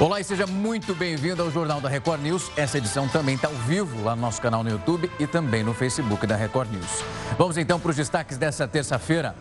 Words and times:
Olá 0.00 0.20
e 0.20 0.24
seja 0.24 0.44
muito 0.44 0.92
bem-vindo 0.92 1.40
ao 1.40 1.52
Jornal 1.52 1.80
da 1.80 1.88
Record 1.88 2.20
News. 2.20 2.50
Essa 2.56 2.78
edição 2.78 3.06
também 3.06 3.36
está 3.36 3.46
ao 3.46 3.54
vivo 3.54 4.02
lá 4.02 4.16
no 4.16 4.22
nosso 4.22 4.42
canal 4.42 4.64
no 4.64 4.68
YouTube 4.68 5.08
e 5.20 5.26
também 5.26 5.62
no 5.62 5.72
Facebook 5.72 6.26
da 6.26 6.34
Record 6.34 6.68
News. 6.72 7.04
Vamos 7.38 7.56
então 7.56 7.78
para 7.78 7.90
os 7.90 7.96
destaques 7.96 8.36
dessa 8.36 8.66
terça-feira. 8.66 9.36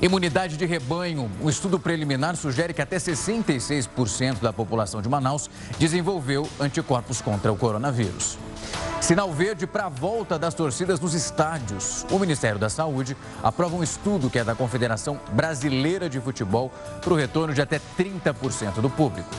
Imunidade 0.00 0.56
de 0.56 0.64
rebanho. 0.64 1.30
Um 1.42 1.50
estudo 1.50 1.78
preliminar 1.78 2.34
sugere 2.34 2.72
que 2.72 2.80
até 2.80 2.96
66% 2.96 4.40
da 4.40 4.54
população 4.54 5.02
de 5.02 5.08
Manaus 5.08 5.50
desenvolveu 5.78 6.48
anticorpos 6.58 7.20
contra 7.20 7.52
o 7.52 7.56
coronavírus. 7.56 8.38
Sinal 9.00 9.32
verde 9.32 9.66
para 9.66 9.86
a 9.86 9.88
volta 9.88 10.38
das 10.38 10.54
torcidas 10.54 11.00
nos 11.00 11.14
estádios. 11.14 12.04
O 12.10 12.18
Ministério 12.18 12.58
da 12.58 12.68
Saúde 12.68 13.16
aprova 13.42 13.76
um 13.76 13.82
estudo 13.82 14.28
que 14.28 14.38
é 14.38 14.44
da 14.44 14.54
Confederação 14.54 15.18
Brasileira 15.32 16.10
de 16.10 16.20
Futebol 16.20 16.70
para 17.00 17.12
o 17.12 17.16
retorno 17.16 17.54
de 17.54 17.62
até 17.62 17.80
30% 17.96 18.80
do 18.80 18.90
público. 18.90 19.30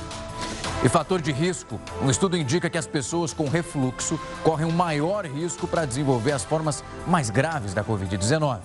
E 0.84 0.88
fator 0.88 1.21
de 1.21 1.32
risco: 1.32 1.79
um 2.01 2.10
estudo 2.10 2.37
indica 2.37 2.70
que 2.70 2.78
as 2.78 2.87
pessoas 2.87 3.34
com 3.34 3.48
refluxo 3.50 4.20
correm 4.43 4.65
um 4.65 4.71
maior 4.71 5.25
risco 5.25 5.68
para 5.68 5.86
desenvolver 5.86 6.32
as 6.32 6.43
formas 6.43 6.84
mais 7.06 7.29
graves 7.29 7.73
da 7.73 7.84
Covid-19. 7.84 8.60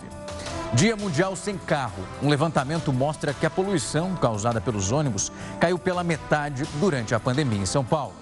Dia 0.75 0.97
Mundial 0.97 1.37
Sem 1.37 1.59
Carro. 1.59 2.03
Um 2.23 2.29
levantamento 2.29 2.93
mostra 2.93 3.35
que 3.35 3.45
a 3.45 3.51
poluição 3.51 4.15
causada 4.15 4.61
pelos 4.61 4.91
ônibus 4.91 5.31
caiu 5.61 5.79
pela 5.79 6.03
metade 6.03 6.65
durante 6.81 7.15
a 7.15 7.21
pandemia 7.21 7.61
em 7.61 7.67
São 7.67 7.85
Paulo. 7.85 8.15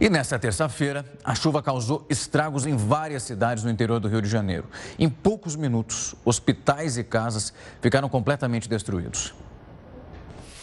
E 0.00 0.08
nesta 0.08 0.38
terça-feira, 0.38 1.04
a 1.22 1.34
chuva 1.34 1.62
causou 1.62 2.06
estragos 2.08 2.64
em 2.64 2.74
várias 2.74 3.22
cidades 3.22 3.62
no 3.62 3.70
interior 3.70 4.00
do 4.00 4.08
Rio 4.08 4.22
de 4.22 4.30
Janeiro. 4.30 4.64
Em 4.98 5.10
poucos 5.10 5.54
minutos, 5.54 6.14
hospitais 6.24 6.96
e 6.96 7.04
casas 7.04 7.52
ficaram 7.82 8.08
completamente 8.08 8.66
destruídos. 8.66 9.34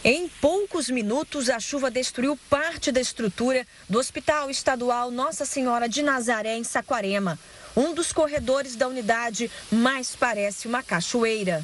Em 0.03 0.27
poucos 0.27 0.89
minutos, 0.89 1.51
a 1.51 1.59
chuva 1.59 1.91
destruiu 1.91 2.35
parte 2.49 2.91
da 2.91 2.99
estrutura 2.99 3.63
do 3.87 3.99
Hospital 3.99 4.49
Estadual 4.49 5.11
Nossa 5.11 5.45
Senhora 5.45 5.87
de 5.87 6.01
Nazaré, 6.01 6.57
em 6.57 6.63
Saquarema. 6.63 7.37
Um 7.75 7.93
dos 7.93 8.11
corredores 8.11 8.75
da 8.75 8.87
unidade 8.87 9.51
mais 9.71 10.15
parece 10.15 10.67
uma 10.67 10.81
cachoeira. 10.81 11.63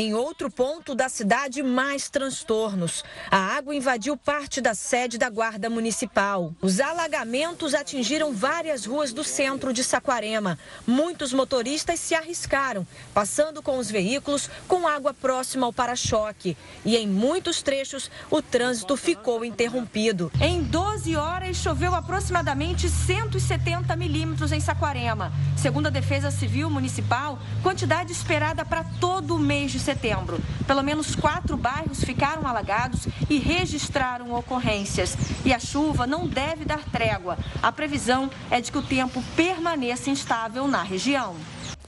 Em 0.00 0.14
outro 0.14 0.48
ponto 0.48 0.94
da 0.94 1.08
cidade, 1.08 1.60
mais 1.60 2.08
transtornos. 2.08 3.02
A 3.28 3.36
água 3.36 3.74
invadiu 3.74 4.16
parte 4.16 4.60
da 4.60 4.72
sede 4.72 5.18
da 5.18 5.28
Guarda 5.28 5.68
Municipal. 5.68 6.54
Os 6.62 6.78
alagamentos 6.78 7.74
atingiram 7.74 8.32
várias 8.32 8.84
ruas 8.84 9.12
do 9.12 9.24
centro 9.24 9.72
de 9.72 9.82
Saquarema. 9.82 10.56
Muitos 10.86 11.32
motoristas 11.32 11.98
se 11.98 12.14
arriscaram, 12.14 12.86
passando 13.12 13.60
com 13.60 13.76
os 13.76 13.90
veículos 13.90 14.48
com 14.68 14.86
água 14.86 15.12
próxima 15.12 15.66
ao 15.66 15.72
para-choque. 15.72 16.56
E 16.84 16.96
em 16.96 17.08
muitos 17.08 17.60
trechos, 17.60 18.08
o 18.30 18.40
trânsito 18.40 18.96
ficou 18.96 19.44
interrompido. 19.44 20.30
Em 20.40 20.62
12 20.62 21.16
horas, 21.16 21.56
choveu 21.56 21.92
aproximadamente 21.92 22.88
170 22.88 23.96
milímetros 23.96 24.52
em 24.52 24.60
Saquarema. 24.60 25.32
Segundo 25.56 25.88
a 25.88 25.90
Defesa 25.90 26.30
Civil 26.30 26.70
Municipal, 26.70 27.36
quantidade 27.64 28.12
esperada 28.12 28.64
para 28.64 28.84
todo 29.00 29.34
o 29.34 29.40
mês 29.40 29.72
de 29.72 29.87
setembro. 29.88 30.38
Pelo 30.66 30.82
menos 30.82 31.16
quatro 31.16 31.56
bairros 31.56 32.04
ficaram 32.04 32.46
alagados 32.46 33.06
e 33.30 33.38
registraram 33.38 34.34
ocorrências. 34.34 35.16
E 35.46 35.54
a 35.54 35.58
chuva 35.58 36.06
não 36.06 36.26
deve 36.26 36.66
dar 36.66 36.84
trégua. 36.90 37.38
A 37.62 37.72
previsão 37.72 38.30
é 38.50 38.60
de 38.60 38.70
que 38.70 38.76
o 38.76 38.82
tempo 38.82 39.24
permaneça 39.34 40.10
instável 40.10 40.68
na 40.68 40.82
região. 40.82 41.34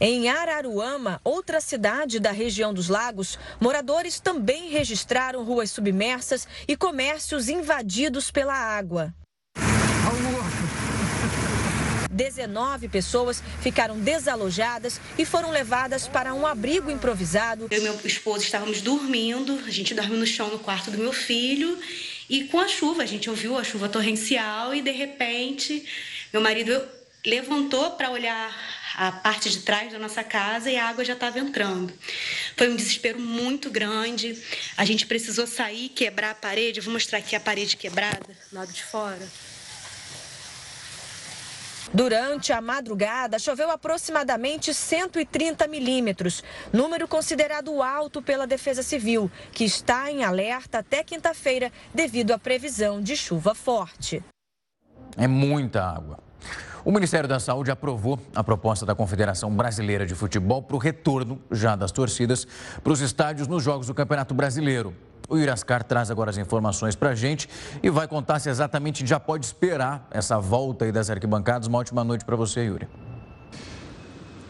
Em 0.01 0.31
Araruama, 0.31 1.21
outra 1.23 1.61
cidade 1.61 2.19
da 2.19 2.33
região 2.33 2.73
dos 2.73 2.89
lagos, 2.89 3.39
moradores 3.61 4.19
também 4.19 4.71
registraram 4.71 5.45
ruas 5.45 5.71
submersas 5.71 6.49
e 6.67 6.75
comércios 6.75 7.51
invadidos 7.51 8.31
pela 8.31 8.55
água. 8.55 9.13
19 12.11 12.89
pessoas 12.89 13.43
ficaram 13.63 13.99
desalojadas 13.99 15.01
e 15.17 15.25
foram 15.25 15.51
levadas 15.51 16.09
para 16.09 16.35
um 16.35 16.47
abrigo 16.47 16.91
improvisado. 16.91 17.69
Eu 17.71 17.79
e 17.79 17.83
meu 17.83 18.01
esposo 18.05 18.45
estávamos 18.45 18.83
dormindo, 18.83 19.61
a 19.67 19.71
gente 19.71 19.95
dorme 19.95 20.17
no 20.17 20.27
chão 20.27 20.49
no 20.49 20.59
quarto 20.59 20.91
do 20.91 20.99
meu 20.99 21.13
filho. 21.13 21.79
E 22.29 22.45
com 22.45 22.61
a 22.61 22.69
chuva, 22.69 23.03
a 23.03 23.07
gente 23.07 23.29
ouviu 23.31 23.57
a 23.57 23.65
chuva 23.65 23.89
torrencial 23.89 24.75
e 24.75 24.83
de 24.83 24.91
repente 24.91 25.85
meu 26.33 26.43
marido 26.43 26.81
levantou 27.25 27.93
para 27.93 28.11
olhar 28.11 28.57
a 28.95 29.13
parte 29.13 29.49
de 29.49 29.61
trás 29.61 29.93
da 29.93 29.99
nossa 29.99 30.23
casa 30.23 30.71
e 30.71 30.77
a 30.77 30.89
água 30.89 31.05
já 31.05 31.15
estava 31.15 31.39
entrando. 31.39 31.93
Foi 32.57 32.69
um 32.69 32.77
desespero 32.77 33.19
muito 33.19 33.71
grande. 33.71 34.37
A 34.77 34.85
gente 34.85 35.07
precisou 35.07 35.47
sair, 35.47 35.89
quebrar 35.91 36.31
a 36.31 36.35
parede. 36.35 36.81
Vou 36.81 36.93
mostrar 36.93 37.19
aqui 37.19 37.35
a 37.37 37.41
parede 37.41 37.77
quebrada, 37.77 38.21
do 38.51 38.57
lado 38.57 38.73
de 38.73 38.83
fora. 38.83 39.27
Durante 41.93 42.53
a 42.53 42.61
madrugada, 42.61 43.37
choveu 43.39 43.69
aproximadamente 43.69 44.73
130 44.73 45.67
milímetros, 45.67 46.45
número 46.73 47.09
considerado 47.09 47.83
alto 47.83 48.23
pela 48.23 48.47
Defesa 48.47 48.83
Civil, 48.83 49.29
que 49.51 49.65
está 49.65 50.11
em 50.11 50.23
alerta 50.23 50.79
até 50.79 51.03
quinta-feira 51.03 51.73
devido 51.93 52.31
à 52.31 52.39
previsão 52.39 53.01
de 53.01 53.17
chuva 53.17 53.57
forte. 53.57 54.23
É 55.17 55.27
muita 55.27 55.83
água. 55.83 56.21
O 56.85 56.93
Ministério 56.93 57.29
da 57.29 57.41
Saúde 57.41 57.73
aprovou 57.73 58.19
a 58.35 58.43
proposta 58.43 58.87
da 58.87 58.95
Confederação 58.95 59.51
Brasileira 59.51 60.07
de 60.07 60.15
Futebol 60.15 60.63
para 60.63 60.77
o 60.77 60.79
retorno 60.79 61.43
já 61.51 61.75
das 61.75 61.91
torcidas 61.91 62.47
para 62.83 62.93
os 62.93 63.01
estádios 63.01 63.49
nos 63.49 63.65
Jogos 63.65 63.89
do 63.89 63.95
Campeonato 63.95 64.33
Brasileiro. 64.33 64.95
O 65.29 65.37
Irascar 65.37 65.85
traz 65.85 66.11
agora 66.11 66.31
as 66.31 66.37
informações 66.37 66.95
para 66.97 67.11
a 67.11 67.15
gente 67.15 67.49
e 67.83 67.91
vai 67.91 68.09
contar 68.09 68.39
se 68.39 68.49
exatamente 68.49 69.07
já 69.07 69.21
pode 69.21 69.47
esperar 69.47 70.07
essa 70.11 70.39
volta 70.39 70.85
aí 70.85 70.93
das 70.93 71.11
arquibancadas. 71.11 71.69
Uma 71.69 71.79
ótima 71.79 72.03
noite 72.03 72.25
para 72.25 72.37
você, 72.37 72.63
Yuri. 72.63 72.89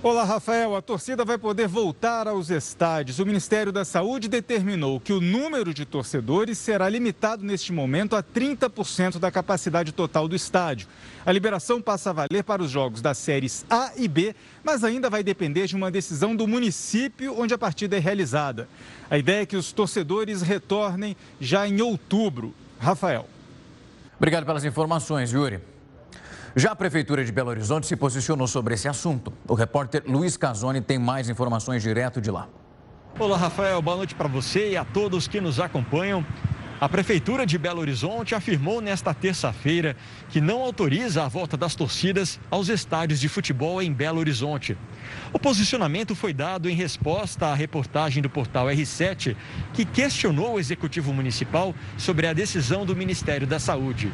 Olá, 0.02 0.24
Rafael. 0.24 0.74
A 0.74 0.80
torcida 0.80 1.26
vai 1.26 1.36
poder 1.36 1.68
voltar 1.68 2.26
aos 2.26 2.48
estádios. 2.48 3.18
O 3.18 3.26
Ministério 3.26 3.70
da 3.70 3.84
Saúde 3.84 4.28
determinou 4.28 4.98
que 4.98 5.12
o 5.12 5.20
número 5.20 5.74
de 5.74 5.84
torcedores 5.84 6.56
será 6.56 6.88
limitado 6.88 7.44
neste 7.44 7.70
momento 7.70 8.16
a 8.16 8.22
30% 8.22 9.18
da 9.18 9.30
capacidade 9.30 9.92
total 9.92 10.26
do 10.26 10.34
estádio. 10.34 10.88
A 11.26 11.30
liberação 11.30 11.82
passa 11.82 12.08
a 12.08 12.12
valer 12.14 12.42
para 12.42 12.62
os 12.62 12.70
jogos 12.70 13.02
das 13.02 13.18
séries 13.18 13.66
A 13.68 13.92
e 13.94 14.08
B, 14.08 14.34
mas 14.64 14.84
ainda 14.84 15.10
vai 15.10 15.22
depender 15.22 15.66
de 15.66 15.76
uma 15.76 15.90
decisão 15.90 16.34
do 16.34 16.48
município 16.48 17.38
onde 17.38 17.52
a 17.52 17.58
partida 17.58 17.98
é 17.98 18.00
realizada. 18.00 18.70
A 19.10 19.18
ideia 19.18 19.42
é 19.42 19.46
que 19.46 19.56
os 19.56 19.70
torcedores 19.70 20.40
retornem 20.40 21.14
já 21.38 21.68
em 21.68 21.78
outubro. 21.82 22.54
Rafael. 22.78 23.28
Obrigado 24.16 24.46
pelas 24.46 24.64
informações, 24.64 25.30
Yuri. 25.30 25.60
Já 26.56 26.72
a 26.72 26.76
Prefeitura 26.76 27.24
de 27.24 27.30
Belo 27.30 27.50
Horizonte 27.50 27.86
se 27.86 27.94
posicionou 27.94 28.46
sobre 28.48 28.74
esse 28.74 28.88
assunto. 28.88 29.32
O 29.46 29.54
repórter 29.54 30.02
Luiz 30.06 30.36
Casoni 30.36 30.80
tem 30.80 30.98
mais 30.98 31.28
informações 31.28 31.80
direto 31.80 32.20
de 32.20 32.30
lá. 32.30 32.48
Olá, 33.18 33.36
Rafael. 33.36 33.80
Boa 33.80 33.96
noite 33.98 34.16
para 34.16 34.26
você 34.26 34.70
e 34.70 34.76
a 34.76 34.84
todos 34.84 35.28
que 35.28 35.40
nos 35.40 35.60
acompanham. 35.60 36.26
A 36.80 36.88
Prefeitura 36.88 37.46
de 37.46 37.56
Belo 37.56 37.80
Horizonte 37.80 38.34
afirmou 38.34 38.80
nesta 38.80 39.14
terça-feira 39.14 39.94
que 40.30 40.40
não 40.40 40.62
autoriza 40.62 41.22
a 41.22 41.28
volta 41.28 41.56
das 41.56 41.76
torcidas 41.76 42.40
aos 42.50 42.68
estádios 42.68 43.20
de 43.20 43.28
futebol 43.28 43.80
em 43.80 43.92
Belo 43.92 44.18
Horizonte. 44.18 44.76
O 45.32 45.38
posicionamento 45.38 46.16
foi 46.16 46.32
dado 46.32 46.68
em 46.68 46.74
resposta 46.74 47.46
à 47.46 47.54
reportagem 47.54 48.22
do 48.22 48.30
portal 48.30 48.66
R7, 48.66 49.36
que 49.74 49.84
questionou 49.84 50.54
o 50.54 50.58
Executivo 50.58 51.12
Municipal 51.12 51.74
sobre 51.98 52.26
a 52.26 52.32
decisão 52.32 52.86
do 52.86 52.96
Ministério 52.96 53.46
da 53.46 53.60
Saúde. 53.60 54.10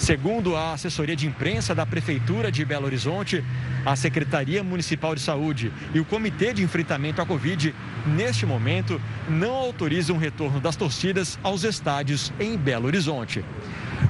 Segundo 0.00 0.56
a 0.56 0.72
assessoria 0.72 1.14
de 1.14 1.26
imprensa 1.26 1.74
da 1.74 1.84
Prefeitura 1.84 2.50
de 2.50 2.64
Belo 2.64 2.86
Horizonte, 2.86 3.44
a 3.84 3.94
Secretaria 3.94 4.64
Municipal 4.64 5.14
de 5.14 5.20
Saúde 5.20 5.70
e 5.92 6.00
o 6.00 6.06
Comitê 6.06 6.54
de 6.54 6.62
Enfrentamento 6.62 7.20
à 7.20 7.26
Covid, 7.26 7.74
neste 8.06 8.46
momento, 8.46 8.98
não 9.28 9.52
autorizam 9.52 10.16
o 10.16 10.18
retorno 10.18 10.58
das 10.58 10.74
torcidas 10.74 11.38
aos 11.42 11.64
estádios 11.64 12.32
em 12.40 12.56
Belo 12.56 12.86
Horizonte. 12.86 13.44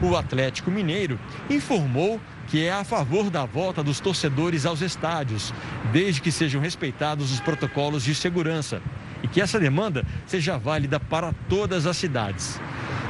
O 0.00 0.14
Atlético 0.14 0.70
Mineiro 0.70 1.18
informou 1.50 2.20
que 2.46 2.64
é 2.64 2.70
a 2.72 2.84
favor 2.84 3.28
da 3.28 3.44
volta 3.44 3.82
dos 3.82 3.98
torcedores 3.98 4.64
aos 4.64 4.82
estádios, 4.82 5.52
desde 5.92 6.20
que 6.20 6.30
sejam 6.30 6.60
respeitados 6.60 7.32
os 7.32 7.40
protocolos 7.40 8.04
de 8.04 8.14
segurança 8.14 8.80
e 9.24 9.28
que 9.28 9.40
essa 9.40 9.58
demanda 9.58 10.06
seja 10.24 10.56
válida 10.56 11.00
para 11.00 11.34
todas 11.48 11.84
as 11.84 11.96
cidades. 11.96 12.60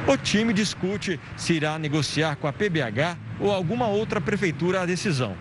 O 0.06 0.16
time 0.16 0.52
discute 0.52 1.20
se 1.36 1.52
irá 1.52 1.78
negociar 1.78 2.36
com 2.36 2.46
a 2.46 2.52
PBH 2.52 3.16
ou 3.38 3.52
alguma 3.52 3.86
outra 3.86 4.20
prefeitura 4.20 4.82
a 4.82 4.86
decisão. 4.86 5.34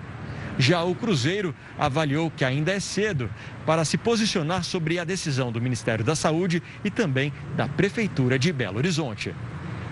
Já 0.57 0.83
o 0.83 0.93
Cruzeiro 0.93 1.55
avaliou 1.77 2.29
que 2.29 2.43
ainda 2.43 2.73
é 2.73 2.79
cedo 2.81 3.29
para 3.65 3.85
se 3.85 3.97
posicionar 3.97 4.65
sobre 4.65 4.99
a 4.99 5.05
decisão 5.05 5.51
do 5.51 5.61
Ministério 5.61 6.03
da 6.03 6.15
Saúde 6.15 6.61
e 6.83 6.91
também 6.91 7.31
da 7.55 7.67
Prefeitura 7.67 8.37
de 8.37 8.51
Belo 8.51 8.77
Horizonte. 8.77 9.33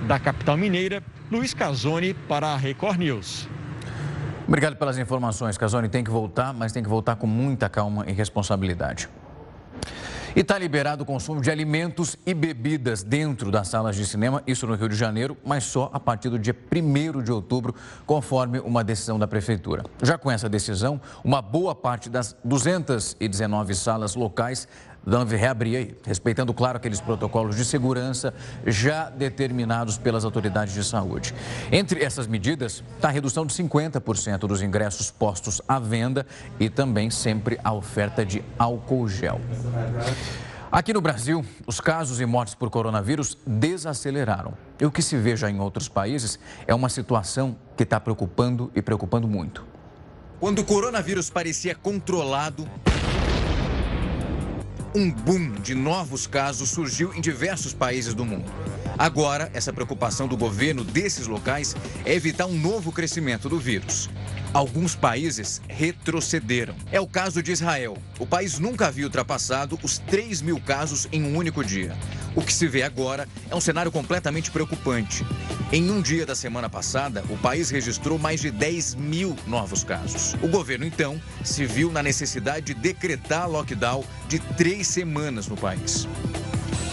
Da 0.05 0.19
capital 0.19 0.57
mineira, 0.57 1.01
Luiz 1.31 1.53
Casoni 1.53 2.13
para 2.13 2.47
a 2.47 2.57
Record 2.57 2.99
News. 2.99 3.47
Obrigado 4.45 4.75
pelas 4.75 4.97
informações, 4.97 5.57
Casoni. 5.57 5.87
Tem 5.87 6.03
que 6.03 6.11
voltar, 6.11 6.53
mas 6.53 6.73
tem 6.73 6.83
que 6.83 6.89
voltar 6.89 7.15
com 7.15 7.27
muita 7.27 7.69
calma 7.69 8.05
e 8.07 8.11
responsabilidade. 8.11 9.07
E 10.37 10.41
está 10.41 10.55
liberado 10.55 11.01
o 11.01 11.05
consumo 11.05 11.41
de 11.41 11.49
alimentos 11.49 12.15
e 12.23 12.31
bebidas 12.31 13.01
dentro 13.01 13.49
das 13.49 13.69
salas 13.69 13.95
de 13.95 14.05
cinema, 14.05 14.43
isso 14.45 14.67
no 14.67 14.75
Rio 14.75 14.87
de 14.87 14.95
Janeiro, 14.95 15.35
mas 15.43 15.63
só 15.63 15.89
a 15.91 15.99
partir 15.99 16.29
do 16.29 16.37
dia 16.37 16.55
1 16.71 17.23
de 17.23 17.31
outubro, 17.31 17.73
conforme 18.05 18.59
uma 18.59 18.83
decisão 18.83 19.17
da 19.17 19.27
Prefeitura. 19.27 19.83
Já 19.99 20.15
com 20.15 20.29
essa 20.29 20.47
decisão, 20.47 21.01
uma 21.23 21.41
boa 21.41 21.73
parte 21.73 22.07
das 22.07 22.35
219 22.43 23.73
salas 23.73 24.13
locais 24.13 24.67
deve 25.07 25.37
reabrir 25.37 25.77
aí, 25.77 25.97
respeitando, 26.03 26.53
claro, 26.53 26.77
aqueles 26.77 26.99
protocolos 26.99 27.55
de 27.55 27.63
segurança 27.63 28.33
já 28.65 29.09
determinados 29.09 29.97
pelas 29.97 30.25
autoridades 30.25 30.73
de 30.73 30.83
saúde. 30.83 31.33
Entre 31.71 32.03
essas 32.03 32.27
medidas 32.27 32.83
está 32.95 33.07
a 33.07 33.11
redução 33.11 33.45
de 33.45 33.53
50% 33.53 34.39
dos 34.39 34.61
ingressos 34.61 35.09
postos 35.09 35.61
à 35.67 35.79
venda 35.79 36.27
e 36.59 36.69
também 36.69 37.09
sempre 37.09 37.57
a 37.63 37.71
oferta 37.71 38.25
de 38.25 38.43
álcool 38.59 39.07
gel. 39.07 39.39
Aqui 40.69 40.91
no 40.91 40.99
Brasil, 40.99 41.45
os 41.65 41.79
casos 41.79 42.19
e 42.19 42.25
mortes 42.25 42.53
por 42.53 42.69
coronavírus 42.69 43.37
desaceleraram. 43.47 44.53
E 44.79 44.85
o 44.85 44.91
que 44.91 45.01
se 45.01 45.15
vê 45.15 45.37
já 45.37 45.49
em 45.49 45.61
outros 45.61 45.87
países 45.87 46.37
é 46.67 46.75
uma 46.75 46.89
situação 46.89 47.57
que 47.77 47.83
está 47.83 47.97
preocupando 47.99 48.69
e 48.75 48.81
preocupando 48.81 49.27
muito. 49.29 49.63
Quando 50.39 50.59
o 50.59 50.65
coronavírus 50.65 51.29
parecia 51.29 51.73
controlado, 51.73 52.67
um 54.95 55.11
boom 55.11 55.51
de 55.53 55.75
novos 55.75 56.27
casos 56.27 56.69
surgiu 56.69 57.13
em 57.13 57.21
diversos 57.21 57.73
países 57.73 58.13
do 58.13 58.25
mundo. 58.25 58.51
Agora, 58.97 59.49
essa 59.53 59.71
preocupação 59.71 60.27
do 60.27 60.35
governo 60.35 60.83
desses 60.83 61.27
locais 61.27 61.75
é 62.05 62.13
evitar 62.13 62.45
um 62.45 62.57
novo 62.57 62.91
crescimento 62.91 63.47
do 63.47 63.59
vírus. 63.59 64.09
Alguns 64.53 64.95
países 64.95 65.61
retrocederam. 65.67 66.75
É 66.91 66.99
o 66.99 67.07
caso 67.07 67.43
de 67.43 67.51
Israel. 67.51 67.97
O 68.17 68.25
país 68.25 68.59
nunca 68.59 68.87
havia 68.87 69.05
ultrapassado 69.05 69.77
os 69.83 69.97
3 69.97 70.41
mil 70.41 70.59
casos 70.59 71.07
em 71.11 71.23
um 71.23 71.37
único 71.37 71.63
dia. 71.63 71.95
O 72.35 72.41
que 72.41 72.53
se 72.53 72.67
vê 72.67 72.83
agora 72.83 73.27
é 73.49 73.55
um 73.55 73.61
cenário 73.61 73.91
completamente 73.91 74.49
preocupante. 74.49 75.25
Em 75.71 75.91
um 75.91 76.01
dia 76.01 76.25
da 76.25 76.35
semana 76.35 76.69
passada, 76.69 77.23
o 77.29 77.37
país 77.37 77.69
registrou 77.69 78.17
mais 78.17 78.39
de 78.39 78.49
10 78.51 78.95
mil 78.95 79.35
novos 79.45 79.83
casos. 79.83 80.33
O 80.41 80.47
governo, 80.47 80.85
então, 80.85 81.21
se 81.43 81.65
viu 81.65 81.91
na 81.91 82.01
necessidade 82.01 82.67
de 82.67 82.73
decretar 82.73 83.49
lockdown 83.49 84.03
de 84.27 84.39
três 84.39 84.87
semanas 84.87 85.47
no 85.47 85.57
país. 85.57 86.07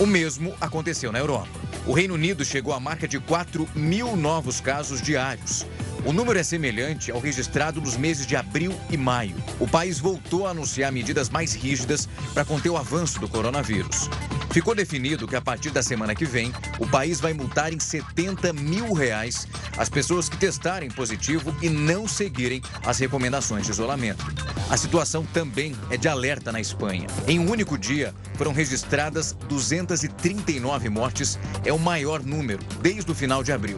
O 0.01 0.07
mesmo 0.07 0.55
aconteceu 0.61 1.13
na 1.13 1.21
Europa. 1.21 1.65
O 1.87 1.93
Reino 1.93 2.15
Unido 2.15 2.45
chegou 2.45 2.73
à 2.73 2.81
marca 2.81 3.07
de 3.07 3.21
4 3.21 3.69
mil 3.75 4.17
novos 4.17 4.61
casos 4.61 5.01
diários. 5.01 5.67
O 6.07 6.13
número 6.13 6.39
é 6.39 6.43
semelhante 6.43 7.11
ao 7.11 7.19
registrado 7.19 7.81
nos 7.81 7.97
meses 7.97 8.27
de 8.27 8.37
abril 8.37 8.79
e 8.91 8.97
maio. 8.97 9.35
O 9.59 9.67
país 9.67 9.99
voltou 9.99 10.47
a 10.47 10.51
anunciar 10.51 10.93
medidas 10.93 11.31
mais 11.31 11.55
rígidas 11.55 12.07
para 12.35 12.45
conter 12.45 12.69
o 12.69 12.77
avanço 12.77 13.19
do 13.19 13.27
coronavírus. 13.27 14.11
Ficou 14.51 14.75
definido 14.75 15.27
que 15.27 15.35
a 15.35 15.41
partir 15.41 15.71
da 15.71 15.83
semana 15.83 16.15
que 16.15 16.27
vem, 16.27 16.53
o 16.79 16.87
país 16.87 17.21
vai 17.21 17.33
multar 17.33 17.73
em 17.73 17.81
70 17.81 18.53
mil 18.53 18.93
reais 18.93 19.49
as 19.79 19.89
pessoas 19.89 20.29
que 20.29 20.37
testarem 20.37 20.91
positivo 20.91 21.57
e 21.63 21.71
não 21.71 22.07
seguirem 22.07 22.61
as 22.85 22.99
recomendações 22.99 23.65
de 23.65 23.73
isolamento. 23.73 24.25
A 24.71 24.77
situação 24.79 25.25
também 25.27 25.77
é 25.91 25.97
de 25.97 26.09
alerta 26.09 26.51
na 26.51 26.61
Espanha. 26.61 27.07
Em 27.29 27.39
um 27.39 27.51
único 27.51 27.77
dia, 27.77 28.15
foram 28.35 28.53
registradas 28.53 29.37
239 29.47 30.89
mortes, 30.89 31.39
é 31.65 31.73
o 31.73 31.79
maior 31.79 32.23
número 32.23 32.65
desde 32.81 33.11
o 33.11 33.15
final 33.15 33.45
de 33.45 33.53
abril. 33.53 33.77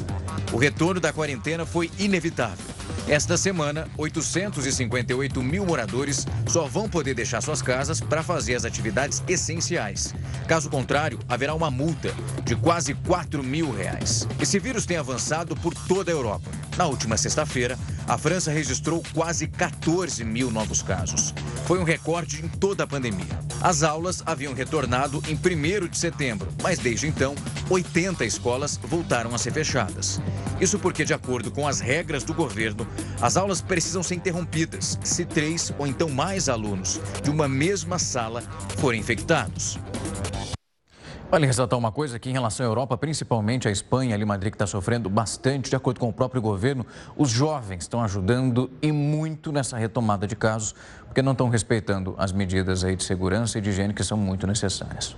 O 0.52 0.56
retorno 0.56 1.00
da 1.00 1.12
quarentena 1.12 1.66
foi 1.66 1.90
inevitável. 1.98 2.64
Esta 3.08 3.36
semana, 3.36 3.88
858 3.96 5.40
mil 5.42 5.64
moradores 5.64 6.26
só 6.48 6.66
vão 6.66 6.88
poder 6.88 7.14
deixar 7.14 7.40
suas 7.40 7.62
casas 7.62 8.00
para 8.00 8.22
fazer 8.22 8.54
as 8.54 8.64
atividades 8.64 9.22
essenciais. 9.28 10.12
Caso 10.48 10.68
contrário, 10.68 11.18
haverá 11.28 11.54
uma 11.54 11.70
multa 11.70 12.12
de 12.44 12.56
quase 12.56 12.94
4 12.94 13.44
mil 13.44 13.70
reais. 13.70 14.26
Esse 14.40 14.58
vírus 14.58 14.86
tem 14.86 14.96
avançado 14.96 15.54
por 15.56 15.72
toda 15.72 16.10
a 16.10 16.14
Europa. 16.14 16.50
Na 16.76 16.86
última 16.86 17.16
sexta-feira, 17.16 17.78
a 18.08 18.16
França 18.16 18.50
registrou 18.50 19.02
quase 19.12 19.46
14 19.46 20.24
mil 20.24 20.50
novos 20.50 20.82
casos. 20.82 21.34
Foi 21.66 21.78
um 21.78 21.84
recorde 21.84 22.44
em 22.44 22.48
toda 22.48 22.84
a 22.84 22.86
pandemia. 22.86 23.38
As 23.60 23.82
aulas 23.82 24.22
haviam 24.24 24.54
retornado 24.54 25.22
em 25.28 25.34
1 25.34 25.88
de 25.88 25.98
setembro, 25.98 26.48
mas 26.62 26.78
desde 26.78 27.06
então, 27.06 27.34
80 27.68 28.24
escolas 28.24 28.78
voltaram 28.82 29.34
a 29.34 29.38
ser 29.38 29.52
fechadas. 29.52 30.20
Isso 30.60 30.78
porque, 30.78 31.04
de 31.04 31.12
acordo 31.12 31.50
com 31.50 31.66
as 31.66 31.80
regras 31.80 32.22
do 32.22 32.32
governo, 32.32 32.86
as 33.20 33.36
aulas 33.36 33.60
precisam 33.60 34.02
ser 34.02 34.14
interrompidas 34.14 34.98
se 35.02 35.24
três 35.24 35.72
ou 35.78 35.86
então 35.86 36.08
mais 36.08 36.48
alunos 36.48 37.00
de 37.22 37.30
uma 37.30 37.48
mesma 37.48 37.98
sala 37.98 38.42
forem 38.78 39.00
infectados. 39.00 39.78
Vale 41.36 41.46
ressaltar 41.46 41.78
uma 41.78 41.92
coisa 41.92 42.18
que 42.18 42.30
em 42.30 42.32
relação 42.32 42.64
à 42.64 42.68
Europa, 42.70 42.96
principalmente 42.96 43.68
a 43.68 43.70
Espanha, 43.70 44.14
ali 44.14 44.24
Madrid, 44.24 44.50
que 44.50 44.54
está 44.54 44.66
sofrendo 44.66 45.10
bastante, 45.10 45.68
de 45.68 45.76
acordo 45.76 46.00
com 46.00 46.08
o 46.08 46.12
próprio 46.12 46.40
governo, 46.40 46.86
os 47.14 47.28
jovens 47.28 47.82
estão 47.82 48.02
ajudando 48.02 48.70
e 48.80 48.90
muito 48.90 49.52
nessa 49.52 49.76
retomada 49.76 50.26
de 50.26 50.34
casos, 50.34 50.74
porque 51.04 51.20
não 51.20 51.32
estão 51.32 51.50
respeitando 51.50 52.14
as 52.16 52.32
medidas 52.32 52.84
aí 52.84 52.96
de 52.96 53.04
segurança 53.04 53.58
e 53.58 53.60
de 53.60 53.68
higiene 53.68 53.92
que 53.92 54.02
são 54.02 54.16
muito 54.16 54.46
necessárias. 54.46 55.14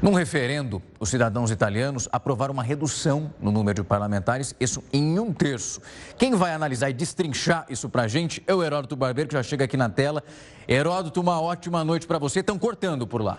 Num 0.00 0.12
referendo, 0.12 0.80
os 1.00 1.08
cidadãos 1.08 1.50
italianos 1.50 2.08
aprovaram 2.12 2.54
uma 2.54 2.62
redução 2.62 3.34
no 3.40 3.50
número 3.50 3.82
de 3.82 3.88
parlamentares, 3.88 4.54
isso 4.60 4.80
em 4.92 5.18
um 5.18 5.32
terço. 5.32 5.80
Quem 6.16 6.36
vai 6.36 6.52
analisar 6.52 6.88
e 6.88 6.92
destrinchar 6.92 7.66
isso 7.68 7.88
para 7.88 8.02
a 8.02 8.06
gente 8.06 8.40
é 8.46 8.54
o 8.54 8.62
Heródoto 8.62 8.94
Barbeiro, 8.94 9.28
que 9.28 9.34
já 9.34 9.42
chega 9.42 9.64
aqui 9.64 9.76
na 9.76 9.88
tela. 9.88 10.22
Heródoto, 10.68 11.20
uma 11.20 11.40
ótima 11.40 11.82
noite 11.82 12.06
para 12.06 12.18
você. 12.20 12.38
Estão 12.38 12.56
cortando 12.56 13.08
por 13.08 13.20
lá. 13.20 13.38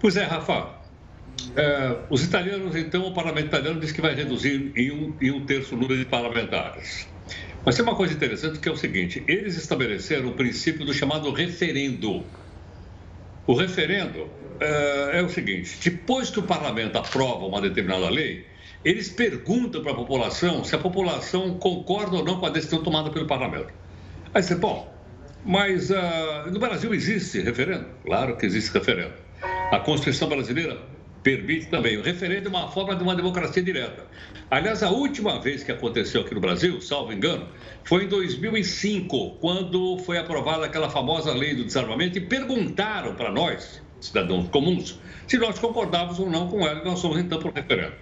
Pois 0.00 0.16
é, 0.16 0.24
Rafa. 0.24 0.78
É, 1.56 1.96
os 2.10 2.24
italianos, 2.24 2.76
então, 2.76 3.06
o 3.06 3.14
parlamento 3.14 3.46
italiano 3.46 3.80
diz 3.80 3.92
que 3.92 4.00
vai 4.00 4.14
reduzir 4.14 4.72
em 4.76 4.90
um, 4.90 5.16
em 5.20 5.30
um 5.30 5.46
terço 5.46 5.74
o 5.74 5.78
número 5.78 5.98
de 5.98 6.04
parlamentares. 6.04 7.08
Mas 7.64 7.76
tem 7.76 7.84
uma 7.84 7.94
coisa 7.94 8.14
interessante 8.14 8.58
que 8.58 8.68
é 8.68 8.72
o 8.72 8.76
seguinte: 8.76 9.22
eles 9.26 9.56
estabeleceram 9.56 10.28
o 10.28 10.32
princípio 10.32 10.84
do 10.84 10.92
chamado 10.92 11.30
referendo. 11.32 12.24
O 13.46 13.54
referendo 13.54 14.28
é, 14.60 15.18
é 15.18 15.22
o 15.22 15.28
seguinte: 15.28 15.78
depois 15.82 16.30
que 16.30 16.38
o 16.38 16.42
parlamento 16.42 16.96
aprova 16.96 17.46
uma 17.46 17.60
determinada 17.60 18.08
lei, 18.08 18.46
eles 18.84 19.08
perguntam 19.08 19.82
para 19.82 19.92
a 19.92 19.94
população 19.94 20.64
se 20.64 20.74
a 20.74 20.78
população 20.78 21.58
concorda 21.58 22.16
ou 22.16 22.24
não 22.24 22.38
com 22.38 22.46
a 22.46 22.50
decisão 22.50 22.82
tomada 22.82 23.10
pelo 23.10 23.26
parlamento. 23.26 23.72
Aí 24.32 24.42
você, 24.42 24.54
bom, 24.54 24.92
mas 25.44 25.90
uh, 25.90 26.50
no 26.50 26.58
Brasil 26.58 26.94
existe 26.94 27.40
referendo? 27.40 27.86
Claro 28.04 28.36
que 28.36 28.46
existe 28.46 28.72
referendo. 28.72 29.27
A 29.70 29.78
Constituição 29.78 30.30
brasileira 30.30 30.78
permite 31.22 31.66
também. 31.66 31.98
O 31.98 32.02
referendo 32.02 32.46
é 32.46 32.48
uma 32.48 32.68
forma 32.68 32.96
de 32.96 33.02
uma 33.02 33.14
democracia 33.14 33.62
direta. 33.62 34.06
Aliás, 34.50 34.82
a 34.82 34.88
última 34.88 35.38
vez 35.40 35.62
que 35.62 35.70
aconteceu 35.70 36.22
aqui 36.22 36.34
no 36.34 36.40
Brasil, 36.40 36.80
salvo 36.80 37.12
engano, 37.12 37.46
foi 37.84 38.04
em 38.04 38.08
2005, 38.08 39.32
quando 39.40 39.98
foi 39.98 40.16
aprovada 40.16 40.64
aquela 40.64 40.88
famosa 40.88 41.34
lei 41.34 41.54
do 41.54 41.64
desarmamento 41.66 42.16
e 42.16 42.22
perguntaram 42.22 43.14
para 43.14 43.30
nós, 43.30 43.82
cidadãos 44.00 44.48
comuns, 44.48 44.98
se 45.26 45.36
nós 45.36 45.58
concordávamos 45.58 46.18
ou 46.18 46.30
não 46.30 46.48
com 46.48 46.66
ela 46.66 46.80
e 46.80 46.84
nós 46.86 46.98
somos 46.98 47.18
então 47.18 47.38
por 47.38 47.52
referendo. 47.52 47.92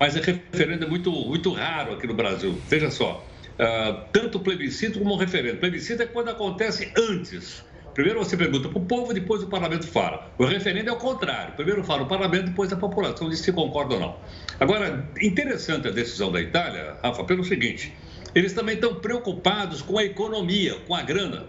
Mas 0.00 0.16
o 0.16 0.20
referendo 0.20 0.86
é 0.86 0.88
muito, 0.88 1.12
muito 1.12 1.52
raro 1.52 1.92
aqui 1.92 2.08
no 2.08 2.14
Brasil. 2.14 2.58
Veja 2.68 2.90
só, 2.90 3.24
uh, 3.52 4.08
tanto 4.12 4.40
plebiscito 4.40 4.98
como 4.98 5.14
referendo. 5.14 5.58
Plebiscito 5.58 6.02
é 6.02 6.06
quando 6.06 6.30
acontece 6.30 6.92
antes 6.98 7.62
Primeiro 7.94 8.18
você 8.18 8.36
pergunta 8.36 8.68
para 8.68 8.78
o 8.78 8.84
povo, 8.84 9.12
depois 9.12 9.42
o 9.42 9.48
parlamento 9.48 9.86
fala. 9.86 10.32
O 10.38 10.44
referendo 10.44 10.88
é 10.88 10.92
o 10.92 10.96
contrário. 10.96 11.54
Primeiro 11.54 11.84
fala 11.84 12.02
o 12.02 12.06
parlamento, 12.06 12.46
depois 12.46 12.72
a 12.72 12.76
população 12.76 13.28
diz 13.28 13.40
se 13.40 13.52
concorda 13.52 13.94
ou 13.94 14.00
não. 14.00 14.16
Agora, 14.58 15.10
interessante 15.20 15.88
a 15.88 15.90
decisão 15.90 16.32
da 16.32 16.40
Itália, 16.40 16.96
Rafa, 17.02 17.22
pelo 17.24 17.44
seguinte: 17.44 17.94
eles 18.34 18.54
também 18.54 18.76
estão 18.76 18.94
preocupados 18.94 19.82
com 19.82 19.98
a 19.98 20.04
economia, 20.04 20.76
com 20.86 20.94
a 20.94 21.02
grana. 21.02 21.46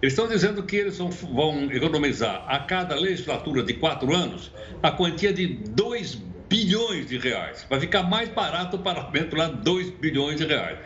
Eles 0.00 0.12
estão 0.12 0.28
dizendo 0.28 0.62
que 0.62 0.76
eles 0.76 0.96
vão, 0.96 1.10
vão 1.10 1.70
economizar 1.70 2.44
a 2.48 2.58
cada 2.58 2.94
legislatura 2.94 3.62
de 3.62 3.74
quatro 3.74 4.14
anos 4.14 4.52
a 4.82 4.90
quantia 4.90 5.32
de 5.32 5.46
2 5.46 6.14
bilhões 6.48 7.06
de 7.06 7.18
reais. 7.18 7.66
Vai 7.68 7.80
ficar 7.80 8.02
mais 8.02 8.28
barato 8.28 8.76
o 8.76 8.78
parlamento 8.78 9.36
lá, 9.36 9.48
2 9.48 9.90
bilhões 9.90 10.36
de 10.36 10.46
reais. 10.46 10.78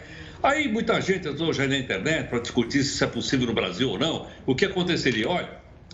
Aí 0.43 0.69
muita 0.69 0.99
gente 1.03 1.29
entrou 1.29 1.53
já 1.53 1.67
na 1.67 1.77
internet 1.77 2.29
para 2.29 2.39
discutir 2.39 2.83
se 2.83 2.95
isso 2.95 3.05
é 3.05 3.07
possível 3.07 3.47
no 3.47 3.53
Brasil 3.53 3.91
ou 3.91 3.99
não. 3.99 4.27
O 4.47 4.55
que 4.55 4.65
aconteceria? 4.65 5.29
Olha, 5.29 5.51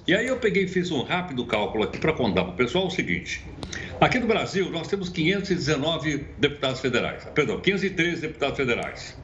e 0.06 0.14
aí 0.14 0.28
eu 0.28 0.36
peguei 0.36 0.62
e 0.64 0.68
fiz 0.68 0.92
um 0.92 1.02
rápido 1.02 1.44
cálculo 1.44 1.82
aqui 1.82 1.98
para 1.98 2.12
contar 2.12 2.44
para 2.44 2.52
o 2.52 2.56
pessoal 2.56 2.86
o 2.86 2.90
seguinte. 2.90 3.44
Aqui 4.00 4.20
no 4.20 4.28
Brasil 4.28 4.70
nós 4.70 4.86
temos 4.86 5.08
519 5.08 6.26
deputados 6.38 6.80
federais, 6.80 7.24
perdão, 7.34 7.60
513 7.60 8.20
deputados 8.20 8.56
federais. 8.56 9.18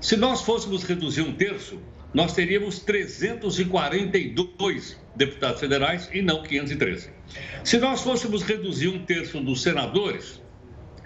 Se 0.00 0.16
nós 0.16 0.40
fôssemos 0.40 0.84
reduzir 0.84 1.20
um 1.20 1.34
terço, 1.34 1.78
nós 2.14 2.34
teríamos 2.34 2.78
342 2.80 4.98
deputados 5.14 5.60
federais 5.60 6.08
e 6.14 6.22
não 6.22 6.42
513. 6.42 7.10
Se 7.62 7.76
nós 7.78 8.00
fôssemos 8.00 8.42
reduzir 8.42 8.88
um 8.88 9.04
terço 9.04 9.38
dos 9.38 9.60
senadores, 9.60 10.40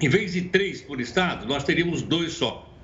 em 0.00 0.08
vez 0.08 0.34
de 0.34 0.42
três 0.42 0.80
por 0.80 1.00
estado, 1.00 1.46
nós 1.46 1.64
teríamos 1.64 2.02
dois 2.02 2.34
só. 2.34 2.75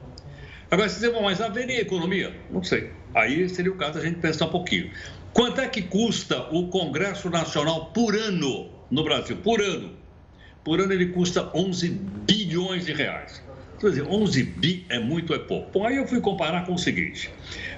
Agora, 0.72 0.88
se 0.88 0.94
dizer, 0.94 1.12
mas 1.20 1.38
haveria 1.38 1.82
economia? 1.82 2.34
Não 2.50 2.64
sei. 2.64 2.90
Aí 3.14 3.46
seria 3.46 3.70
o 3.70 3.76
caso 3.76 3.98
da 3.98 4.00
gente 4.00 4.20
pensar 4.20 4.46
um 4.46 4.50
pouquinho. 4.50 4.90
Quanto 5.34 5.60
é 5.60 5.68
que 5.68 5.82
custa 5.82 6.48
o 6.50 6.68
Congresso 6.68 7.28
Nacional 7.28 7.90
por 7.92 8.16
ano 8.16 8.70
no 8.90 9.04
Brasil? 9.04 9.36
Por 9.36 9.60
ano. 9.60 9.94
Por 10.64 10.80
ano 10.80 10.94
ele 10.94 11.08
custa 11.08 11.50
11 11.54 11.90
bilhões 11.90 12.86
de 12.86 12.94
reais. 12.94 13.42
Quer 13.78 13.90
dizer, 13.90 14.02
11 14.04 14.42
bi 14.44 14.86
é 14.88 14.98
muito, 14.98 15.34
é 15.34 15.38
pouco. 15.38 15.70
Bom, 15.72 15.86
aí 15.86 15.98
eu 15.98 16.06
fui 16.06 16.22
comparar 16.22 16.64
com 16.64 16.72
o 16.72 16.78
seguinte. 16.78 17.30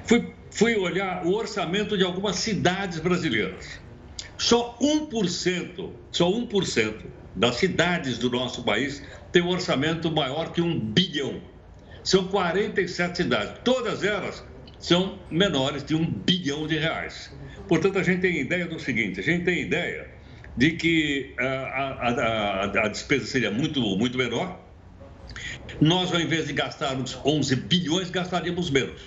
Fui, 0.05 0.33
fui 0.53 0.77
olhar 0.77 1.27
o 1.27 1.35
orçamento 1.35 1.99
de 1.99 2.05
algumas 2.05 2.37
cidades 2.37 3.01
brasileiras. 3.01 3.81
Só 4.39 4.79
1%, 4.81 5.91
só 6.13 6.31
1% 6.31 6.95
das 7.35 7.57
cidades 7.57 8.19
do 8.19 8.31
nosso 8.31 8.63
país 8.63 9.03
tem 9.33 9.43
um 9.43 9.49
orçamento 9.49 10.13
maior 10.13 10.53
que 10.53 10.61
um 10.61 10.79
bilhão. 10.79 11.41
São 12.05 12.29
47 12.29 13.17
cidades. 13.17 13.55
Todas 13.65 14.05
elas 14.05 14.45
são 14.79 15.19
menores 15.31 15.83
de 15.83 15.95
um 15.95 16.05
bilhão 16.05 16.67
de 16.67 16.77
reais. 16.77 17.35
Portanto, 17.67 17.99
a 17.99 18.03
gente 18.03 18.21
tem 18.21 18.39
ideia 18.39 18.67
do 18.67 18.79
seguinte: 18.79 19.21
a 19.21 19.23
gente 19.23 19.45
tem 19.45 19.63
ideia 19.63 20.11
de 20.55 20.73
que 20.73 21.35
a, 21.39 21.45
a, 21.45 22.09
a, 22.11 22.85
a 22.85 22.89
despesa 22.89 23.25
seria 23.25 23.51
muito, 23.51 23.81
muito 23.81 24.19
menor. 24.19 24.61
Nós, 25.81 26.13
ao 26.13 26.21
invés 26.21 26.47
de 26.47 26.53
gastarmos 26.53 27.19
11 27.25 27.57
bilhões, 27.57 28.11
gastaríamos 28.11 28.71
menos. 28.71 29.01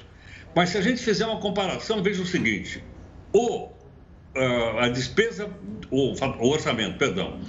Mas 0.56 0.70
se 0.70 0.78
a 0.80 0.82
gente 0.82 1.02
fizer 1.02 1.26
uma 1.28 1.40
comparação, 1.40 2.02
veja 2.02 2.24
o 2.24 2.26
seguinte: 2.26 2.84
o, 3.32 3.70
a 4.80 4.90
despesa, 4.90 5.48
o, 5.92 6.14
o 6.14 6.50
orçamento, 6.50 6.98
perdão, 6.98 7.40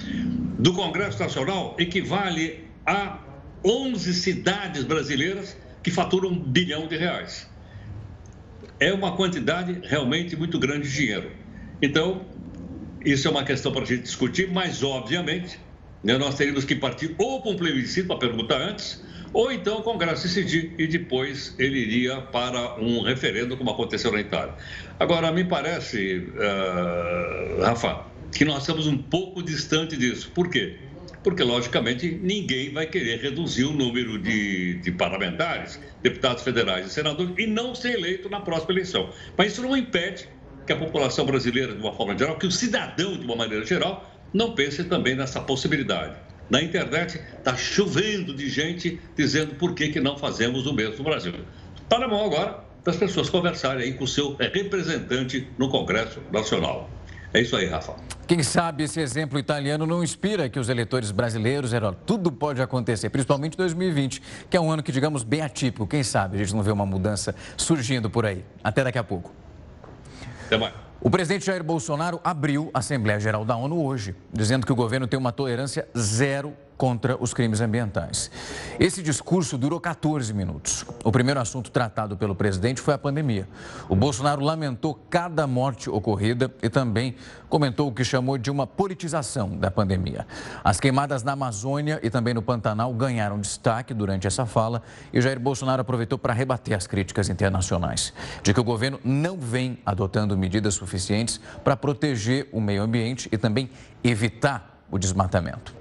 do 0.58 0.74
Congresso 0.74 1.18
Nacional 1.18 1.74
equivale 1.78 2.68
a 2.84 3.18
11 3.64 4.14
cidades 4.14 4.84
brasileiras 4.84 5.56
que 5.82 5.90
faturam 5.90 6.30
um 6.30 6.38
bilhão 6.38 6.86
de 6.86 6.96
reais. 6.96 7.48
É 8.80 8.92
uma 8.92 9.16
quantidade 9.16 9.80
realmente 9.84 10.36
muito 10.36 10.58
grande 10.58 10.88
de 10.88 10.94
dinheiro. 10.94 11.32
Então, 11.82 12.26
isso 13.04 13.26
é 13.28 13.30
uma 13.30 13.44
questão 13.44 13.72
para 13.72 13.82
a 13.82 13.86
gente 13.86 14.02
discutir, 14.02 14.50
mas, 14.52 14.82
obviamente, 14.82 15.58
né, 16.02 16.16
nós 16.18 16.34
teríamos 16.34 16.64
que 16.64 16.74
partir 16.74 17.14
ou 17.18 17.40
para 17.40 17.50
um 17.50 17.56
plebiscito 17.56 18.08
para 18.08 18.18
perguntar 18.18 18.60
antes, 18.60 19.02
ou 19.32 19.52
então 19.52 19.78
o 19.78 19.82
Congresso 19.82 20.22
decidir 20.22 20.74
e 20.78 20.86
depois 20.86 21.54
ele 21.58 21.78
iria 21.78 22.20
para 22.20 22.80
um 22.80 23.02
referendo, 23.02 23.56
como 23.56 23.70
aconteceu 23.70 24.10
na 24.10 24.20
Itália. 24.20 24.54
Agora, 24.98 25.30
me 25.30 25.44
parece, 25.44 26.30
uh, 26.34 27.62
Rafa, 27.62 28.06
que 28.32 28.44
nós 28.44 28.60
estamos 28.60 28.86
um 28.86 28.96
pouco 28.96 29.42
distante 29.42 29.96
disso. 29.96 30.30
Por 30.34 30.48
quê? 30.48 30.78
Porque, 31.28 31.42
logicamente, 31.42 32.18
ninguém 32.22 32.72
vai 32.72 32.86
querer 32.86 33.20
reduzir 33.20 33.64
o 33.64 33.72
número 33.74 34.18
de, 34.18 34.80
de, 34.80 34.90
parlamentares, 34.90 35.78
deputados 36.02 36.42
federais 36.42 36.86
e 36.86 36.90
senadores 36.90 37.34
e 37.36 37.46
não 37.46 37.74
ser 37.74 37.98
eleito 37.98 38.30
na 38.30 38.40
próxima 38.40 38.72
eleição. 38.72 39.10
Mas 39.36 39.52
isso 39.52 39.60
não 39.60 39.76
impede 39.76 40.26
que 40.66 40.72
a 40.72 40.76
população 40.76 41.26
brasileira, 41.26 41.74
de 41.74 41.80
uma 41.82 41.92
forma 41.92 42.16
geral, 42.16 42.38
que 42.38 42.46
o 42.46 42.50
cidadão, 42.50 43.14
de 43.14 43.26
uma 43.26 43.36
maneira 43.36 43.66
geral, 43.66 44.10
não 44.32 44.54
pense 44.54 44.82
também 44.84 45.14
nessa 45.14 45.38
possibilidade. 45.38 46.16
Na 46.48 46.62
internet 46.62 47.20
está 47.36 47.54
chovendo 47.54 48.32
de 48.32 48.48
gente 48.48 48.98
dizendo 49.14 49.54
por 49.56 49.74
que, 49.74 49.90
que 49.90 50.00
não 50.00 50.16
fazemos 50.16 50.66
o 50.66 50.72
mesmo 50.72 50.96
no 50.96 51.04
Brasil. 51.04 51.34
Está 51.76 51.98
na 51.98 52.08
mão 52.08 52.24
agora 52.24 52.64
das 52.82 52.96
pessoas 52.96 53.28
conversarem 53.28 53.84
aí 53.84 53.92
com 53.92 54.04
o 54.04 54.08
seu 54.08 54.34
representante 54.36 55.46
no 55.58 55.68
Congresso 55.68 56.22
Nacional. 56.32 56.88
É 57.32 57.40
isso 57.40 57.56
aí, 57.56 57.66
Rafa. 57.66 57.94
Quem 58.26 58.42
sabe 58.42 58.84
esse 58.84 59.00
exemplo 59.00 59.38
italiano 59.38 59.86
não 59.86 60.02
inspira 60.02 60.48
que 60.48 60.58
os 60.58 60.68
eleitores 60.68 61.10
brasileiros, 61.10 61.72
era, 61.72 61.92
tudo 61.92 62.30
pode 62.32 62.60
acontecer, 62.60 63.10
principalmente 63.10 63.56
2020, 63.56 64.22
que 64.50 64.56
é 64.56 64.60
um 64.60 64.70
ano 64.70 64.82
que, 64.82 64.92
digamos, 64.92 65.24
bem 65.24 65.40
atípico. 65.40 65.86
Quem 65.86 66.02
sabe 66.02 66.36
a 66.36 66.38
gente 66.38 66.54
não 66.54 66.62
vê 66.62 66.70
uma 66.70 66.86
mudança 66.86 67.34
surgindo 67.56 68.10
por 68.10 68.26
aí. 68.26 68.44
Até 68.62 68.84
daqui 68.84 68.98
a 68.98 69.04
pouco. 69.04 69.32
Até 70.46 70.56
mais. 70.56 70.74
O 71.00 71.08
presidente 71.08 71.46
Jair 71.46 71.62
Bolsonaro 71.62 72.20
abriu 72.24 72.70
a 72.74 72.80
Assembleia 72.80 73.20
Geral 73.20 73.44
da 73.44 73.56
ONU 73.56 73.84
hoje, 73.84 74.16
dizendo 74.32 74.66
que 74.66 74.72
o 74.72 74.76
governo 74.76 75.06
tem 75.06 75.18
uma 75.18 75.30
tolerância 75.30 75.86
zero 75.96 76.54
contra 76.78 77.20
os 77.20 77.34
crimes 77.34 77.60
ambientais. 77.60 78.30
Esse 78.78 79.02
discurso 79.02 79.58
durou 79.58 79.80
14 79.80 80.32
minutos. 80.32 80.86
O 81.02 81.10
primeiro 81.10 81.40
assunto 81.40 81.72
tratado 81.72 82.16
pelo 82.16 82.36
presidente 82.36 82.80
foi 82.80 82.94
a 82.94 82.98
pandemia. 82.98 83.48
O 83.88 83.96
Bolsonaro 83.96 84.40
lamentou 84.40 84.94
cada 85.10 85.46
morte 85.46 85.90
ocorrida 85.90 86.54
e 86.62 86.70
também 86.70 87.16
comentou 87.48 87.88
o 87.88 87.92
que 87.92 88.04
chamou 88.04 88.38
de 88.38 88.50
uma 88.50 88.66
politização 88.66 89.56
da 89.56 89.70
pandemia. 89.70 90.24
As 90.62 90.78
queimadas 90.78 91.24
na 91.24 91.32
Amazônia 91.32 91.98
e 92.02 92.08
também 92.08 92.32
no 92.32 92.42
Pantanal 92.42 92.94
ganharam 92.94 93.40
destaque 93.40 93.92
durante 93.92 94.26
essa 94.26 94.46
fala 94.46 94.80
e 95.12 95.20
Jair 95.20 95.40
Bolsonaro 95.40 95.82
aproveitou 95.82 96.18
para 96.18 96.32
rebater 96.32 96.76
as 96.76 96.86
críticas 96.86 97.28
internacionais 97.28 98.12
de 98.42 98.54
que 98.54 98.60
o 98.60 98.64
governo 98.64 99.00
não 99.02 99.36
vem 99.36 99.78
adotando 99.84 100.38
medidas 100.38 100.74
suficientes 100.74 101.40
para 101.64 101.76
proteger 101.76 102.48
o 102.52 102.60
meio 102.60 102.82
ambiente 102.82 103.28
e 103.32 103.36
também 103.36 103.68
evitar 104.04 104.84
o 104.90 104.98
desmatamento. 104.98 105.77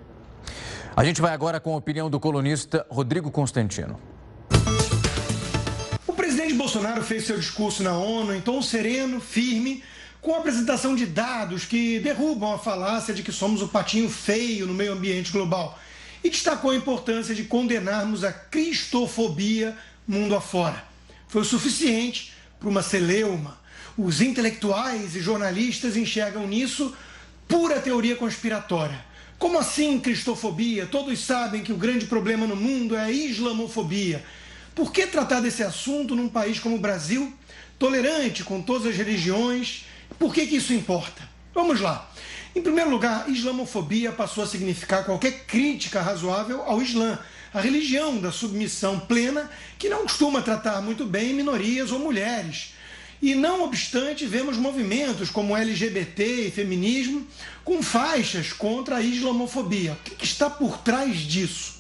A 0.98 1.04
gente 1.04 1.22
vai 1.22 1.32
agora 1.32 1.60
com 1.60 1.76
a 1.76 1.78
opinião 1.78 2.10
do 2.10 2.20
colunista 2.20 2.84
Rodrigo 2.90 3.30
Constantino. 3.30 4.02
O 6.08 6.14
presidente 6.14 6.56
Bolsonaro 6.56 7.04
fez 7.04 7.28
seu 7.28 7.38
discurso 7.38 7.84
na 7.84 7.96
ONU 7.96 8.34
em 8.34 8.42
tom 8.42 8.64
sereno, 8.64 9.22
firme, 9.22 9.84
com 10.20 10.34
a 10.34 10.40
apresentação 10.40 10.96
de 10.96 11.06
dados 11.06 11.66
que 11.66 12.00
derrubam 12.00 12.52
a 12.52 12.58
falácia 12.58 13.14
de 13.14 13.22
que 13.22 13.32
somos 13.32 13.62
o 13.62 13.68
patinho 13.68 14.10
feio 14.10 14.66
no 14.66 14.74
meio 14.74 14.94
ambiente 14.94 15.32
global 15.32 15.78
e 16.24 16.32
destacou 16.32 16.72
a 16.72 16.76
importância 16.76 17.36
de 17.36 17.44
condenarmos 17.44 18.24
a 18.24 18.34
cristofobia 18.34 19.78
mundo 20.08 20.36
afora. 20.36 20.84
Foi 21.28 21.44
o 21.44 21.46
suficiente 21.46 22.34
para 22.60 22.70
uma 22.70 22.82
celeuma. 22.82 23.60
Os 23.96 24.20
intelectuais 24.20 25.16
e 25.16 25.22
jornalistas 25.22 25.96
enxergam 25.96 26.48
nisso 26.48 26.92
pura 27.48 27.80
teoria 27.80 28.16
conspiratória. 28.16 29.06
Como 29.38 29.60
assim 29.60 30.00
cristofobia? 30.00 30.88
Todos 30.88 31.20
sabem 31.20 31.62
que 31.62 31.72
o 31.72 31.78
grande 31.78 32.08
problema 32.08 32.48
no 32.48 32.56
mundo 32.56 32.96
é 32.96 33.02
a 33.02 33.12
islamofobia. 33.12 34.26
Por 34.74 34.92
que 34.92 35.06
tratar 35.06 35.42
desse 35.42 35.62
assunto 35.62 36.16
num 36.16 36.28
país 36.28 36.60
como 36.60 36.76
o 36.76 36.80
Brasil, 36.80 37.32
tolerante 37.78 38.44
com 38.44 38.62
todas 38.62 38.88
as 38.88 38.96
religiões? 38.96 39.86
Por 40.18 40.34
que, 40.34 40.48
que 40.48 40.56
isso 40.56 40.74
importa? 40.74 41.22
Vamos 41.54 41.80
lá. 41.80 42.10
Em 42.56 42.62
primeiro 42.64 42.90
lugar, 42.90 43.30
islamofobia 43.30 44.12
passou 44.12 44.44
a 44.44 44.48
significar 44.48 45.06
qualquer 45.06 45.46
crítica 45.46 46.02
razoável 46.02 46.64
ao 46.64 46.82
Islã, 46.82 47.20
a 47.54 47.62
religião 47.62 48.18
da 48.18 48.32
submissão 48.32 49.00
plena 49.00 49.52
que 49.78 49.88
não 49.88 50.02
costuma 50.02 50.42
tratar 50.42 50.82
muito 50.82 51.06
bem 51.06 51.34
minorias 51.34 51.92
ou 51.92 52.00
mulheres 52.00 52.74
e 53.22 53.34
não 53.34 53.64
obstante, 53.64 54.26
vemos 54.26 54.58
movimentos 54.58 55.30
como 55.30 55.58
LGBT 55.58 56.48
e 56.48 56.52
feminismo 56.52 57.26
com 57.64 57.82
faixas 57.82 58.54
contra 58.54 58.98
a 58.98 59.02
islamofobia. 59.02 59.94
O 59.94 60.16
que 60.16 60.26
está 60.26 60.50
por 60.50 60.78
trás 60.78 61.18
disso? 61.18 61.78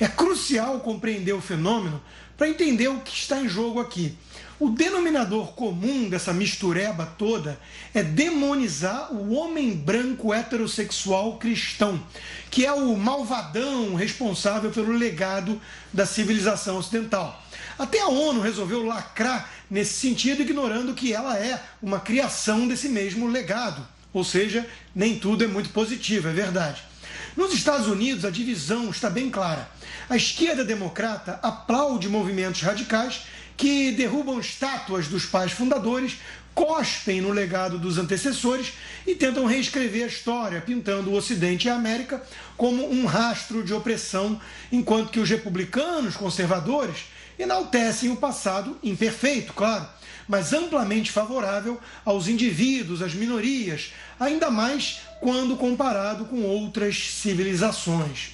É 0.00 0.08
crucial 0.08 0.80
compreender 0.80 1.32
o 1.32 1.40
fenômeno 1.40 2.02
para 2.36 2.48
entender 2.48 2.88
o 2.88 3.00
que 3.00 3.14
está 3.14 3.40
em 3.40 3.48
jogo 3.48 3.78
aqui. 3.78 4.16
O 4.58 4.70
denominador 4.70 5.54
comum 5.54 6.08
dessa 6.08 6.32
mistureba 6.32 7.06
toda 7.18 7.58
é 7.92 8.02
demonizar 8.02 9.12
o 9.12 9.32
homem 9.34 9.72
branco 9.74 10.32
heterossexual 10.32 11.36
cristão, 11.36 12.00
que 12.50 12.64
é 12.64 12.72
o 12.72 12.96
malvadão 12.96 13.94
responsável 13.94 14.70
pelo 14.70 14.92
legado 14.92 15.60
da 15.92 16.06
civilização 16.06 16.76
ocidental. 16.78 17.42
Até 17.78 18.00
a 18.00 18.08
ONU 18.08 18.40
resolveu 18.40 18.84
lacrar 18.84 19.50
nesse 19.70 19.94
sentido, 19.94 20.42
ignorando 20.42 20.94
que 20.94 21.12
ela 21.12 21.38
é 21.38 21.62
uma 21.82 22.00
criação 22.00 22.68
desse 22.68 22.88
mesmo 22.88 23.26
legado. 23.26 23.86
Ou 24.12 24.22
seja, 24.22 24.68
nem 24.94 25.18
tudo 25.18 25.44
é 25.44 25.46
muito 25.46 25.70
positivo, 25.70 26.28
é 26.28 26.32
verdade. 26.32 26.82
Nos 27.36 27.54
Estados 27.54 27.86
Unidos, 27.86 28.24
a 28.24 28.30
divisão 28.30 28.90
está 28.90 29.08
bem 29.08 29.30
clara. 29.30 29.68
A 30.08 30.16
esquerda 30.16 30.64
democrata 30.64 31.38
aplaude 31.42 32.08
movimentos 32.08 32.60
radicais 32.60 33.22
que 33.56 33.92
derrubam 33.92 34.38
estátuas 34.38 35.08
dos 35.08 35.24
pais 35.24 35.52
fundadores, 35.52 36.18
cospem 36.54 37.20
no 37.20 37.30
legado 37.30 37.78
dos 37.78 37.96
antecessores 37.96 38.72
e 39.06 39.14
tentam 39.14 39.46
reescrever 39.46 40.04
a 40.04 40.08
história, 40.08 40.60
pintando 40.60 41.10
o 41.10 41.14
Ocidente 41.14 41.66
e 41.66 41.70
a 41.70 41.74
América 41.74 42.22
como 42.56 42.90
um 42.90 43.06
rastro 43.06 43.62
de 43.62 43.72
opressão, 43.72 44.38
enquanto 44.70 45.10
que 45.10 45.20
os 45.20 45.30
republicanos 45.30 46.16
conservadores 46.16 47.04
enaltecem 47.38 48.10
o 48.10 48.16
passado 48.16 48.78
imperfeito, 48.82 49.52
claro, 49.52 49.88
mas 50.28 50.52
amplamente 50.52 51.10
favorável 51.10 51.80
aos 52.04 52.28
indivíduos, 52.28 53.02
às 53.02 53.14
minorias, 53.14 53.92
ainda 54.18 54.50
mais 54.50 55.00
quando 55.20 55.56
comparado 55.56 56.24
com 56.24 56.42
outras 56.42 56.96
civilizações. 56.96 58.32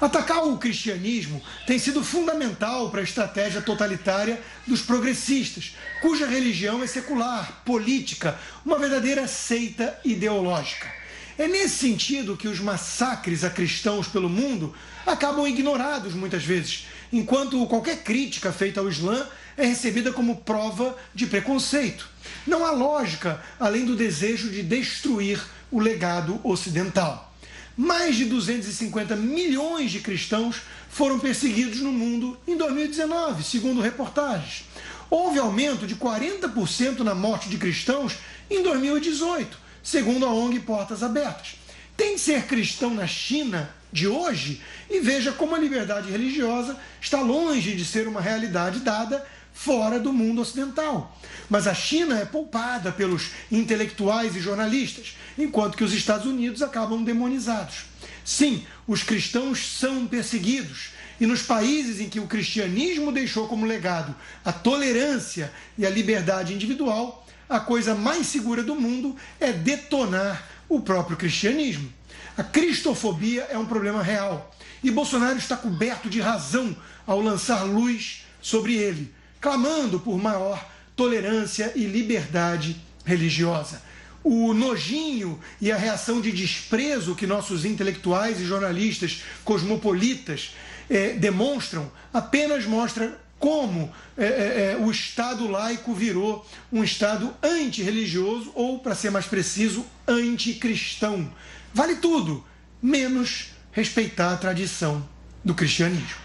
Atacar 0.00 0.44
o 0.44 0.58
cristianismo 0.58 1.40
tem 1.66 1.78
sido 1.78 2.02
fundamental 2.04 2.90
para 2.90 3.00
a 3.00 3.04
estratégia 3.04 3.62
totalitária 3.62 4.42
dos 4.66 4.82
progressistas, 4.82 5.76
cuja 6.02 6.26
religião 6.26 6.82
é 6.82 6.86
secular, 6.86 7.62
política, 7.64 8.38
uma 8.64 8.78
verdadeira 8.78 9.26
seita 9.26 9.98
ideológica. 10.04 10.92
É 11.38 11.46
nesse 11.46 11.76
sentido 11.76 12.36
que 12.36 12.48
os 12.48 12.60
massacres 12.60 13.44
a 13.44 13.50
cristãos 13.50 14.08
pelo 14.08 14.28
mundo 14.28 14.74
acabam 15.06 15.46
ignorados 15.46 16.14
muitas 16.14 16.44
vezes, 16.44 16.86
enquanto 17.12 17.66
qualquer 17.66 18.02
crítica 18.02 18.52
feita 18.52 18.80
ao 18.80 18.88
Islã 18.88 19.26
é 19.56 19.66
recebida 19.66 20.12
como 20.12 20.36
prova 20.36 20.96
de 21.14 21.26
preconceito. 21.26 22.08
Não 22.46 22.64
há 22.64 22.70
lógica 22.70 23.42
além 23.58 23.84
do 23.84 23.96
desejo 23.96 24.50
de 24.50 24.62
destruir 24.62 25.40
o 25.70 25.80
legado 25.80 26.40
ocidental. 26.44 27.34
Mais 27.76 28.16
de 28.16 28.24
250 28.24 29.16
milhões 29.16 29.90
de 29.90 30.00
cristãos 30.00 30.62
foram 30.88 31.18
perseguidos 31.18 31.80
no 31.80 31.92
mundo 31.92 32.38
em 32.46 32.56
2019, 32.56 33.42
segundo 33.42 33.82
reportagens. 33.82 34.64
Houve 35.10 35.38
aumento 35.38 35.86
de 35.86 35.94
40% 35.94 37.00
na 37.00 37.14
morte 37.14 37.48
de 37.48 37.58
cristãos 37.58 38.16
em 38.50 38.62
2018, 38.62 39.58
segundo 39.82 40.24
a 40.24 40.32
ONG 40.32 40.60
Portas 40.60 41.02
Abertas. 41.02 41.56
Tem 41.96 42.14
que 42.14 42.20
ser 42.20 42.46
cristão 42.46 42.94
na 42.94 43.06
China 43.06 43.70
de 43.96 44.06
hoje 44.06 44.60
e 44.90 45.00
veja 45.00 45.32
como 45.32 45.54
a 45.54 45.58
liberdade 45.58 46.10
religiosa 46.10 46.78
está 47.00 47.20
longe 47.22 47.74
de 47.74 47.84
ser 47.84 48.06
uma 48.06 48.20
realidade 48.20 48.80
dada 48.80 49.26
fora 49.54 49.98
do 49.98 50.12
mundo 50.12 50.42
ocidental. 50.42 51.18
Mas 51.48 51.66
a 51.66 51.72
China 51.72 52.18
é 52.18 52.26
poupada 52.26 52.92
pelos 52.92 53.30
intelectuais 53.50 54.36
e 54.36 54.40
jornalistas, 54.40 55.16
enquanto 55.38 55.78
que 55.78 55.84
os 55.84 55.94
Estados 55.94 56.26
Unidos 56.26 56.60
acabam 56.60 57.02
demonizados. 57.02 57.86
Sim, 58.22 58.66
os 58.86 59.02
cristãos 59.02 59.78
são 59.78 60.06
perseguidos. 60.06 60.90
E 61.18 61.24
nos 61.24 61.40
países 61.40 61.98
em 61.98 62.10
que 62.10 62.20
o 62.20 62.26
cristianismo 62.26 63.10
deixou 63.10 63.48
como 63.48 63.64
legado 63.64 64.14
a 64.44 64.52
tolerância 64.52 65.50
e 65.78 65.86
a 65.86 65.90
liberdade 65.90 66.52
individual, 66.52 67.26
a 67.48 67.58
coisa 67.58 67.94
mais 67.94 68.26
segura 68.26 68.62
do 68.62 68.74
mundo 68.74 69.16
é 69.40 69.54
detonar 69.54 70.46
o 70.68 70.80
próprio 70.80 71.16
cristianismo. 71.16 71.90
A 72.36 72.44
cristofobia 72.44 73.46
é 73.50 73.56
um 73.56 73.64
problema 73.64 74.02
real 74.02 74.54
e 74.82 74.90
Bolsonaro 74.90 75.38
está 75.38 75.56
coberto 75.56 76.08
de 76.08 76.20
razão 76.20 76.76
ao 77.06 77.20
lançar 77.20 77.64
luz 77.64 78.24
sobre 78.42 78.74
ele, 78.74 79.12
clamando 79.40 79.98
por 79.98 80.18
maior 80.18 80.62
tolerância 80.94 81.72
e 81.74 81.84
liberdade 81.84 82.76
religiosa. 83.04 83.82
O 84.22 84.52
nojinho 84.52 85.40
e 85.60 85.72
a 85.72 85.76
reação 85.76 86.20
de 86.20 86.30
desprezo 86.30 87.14
que 87.14 87.26
nossos 87.26 87.64
intelectuais 87.64 88.40
e 88.40 88.44
jornalistas 88.44 89.22
cosmopolitas 89.44 90.54
eh, 90.90 91.14
demonstram 91.14 91.90
apenas 92.12 92.66
mostra 92.66 93.18
como 93.38 93.92
é, 94.16 94.24
é, 94.24 94.72
é, 94.72 94.76
o 94.80 94.90
Estado 94.90 95.46
laico 95.46 95.92
virou 95.92 96.46
um 96.72 96.82
Estado 96.82 97.34
antirreligioso 97.42 98.50
ou, 98.54 98.78
para 98.78 98.94
ser 98.94 99.10
mais 99.10 99.26
preciso, 99.26 99.84
anticristão. 100.08 101.30
Vale 101.76 101.96
tudo, 101.96 102.42
menos 102.80 103.52
respeitar 103.70 104.32
a 104.32 104.36
tradição 104.38 105.06
do 105.44 105.54
cristianismo. 105.54 106.16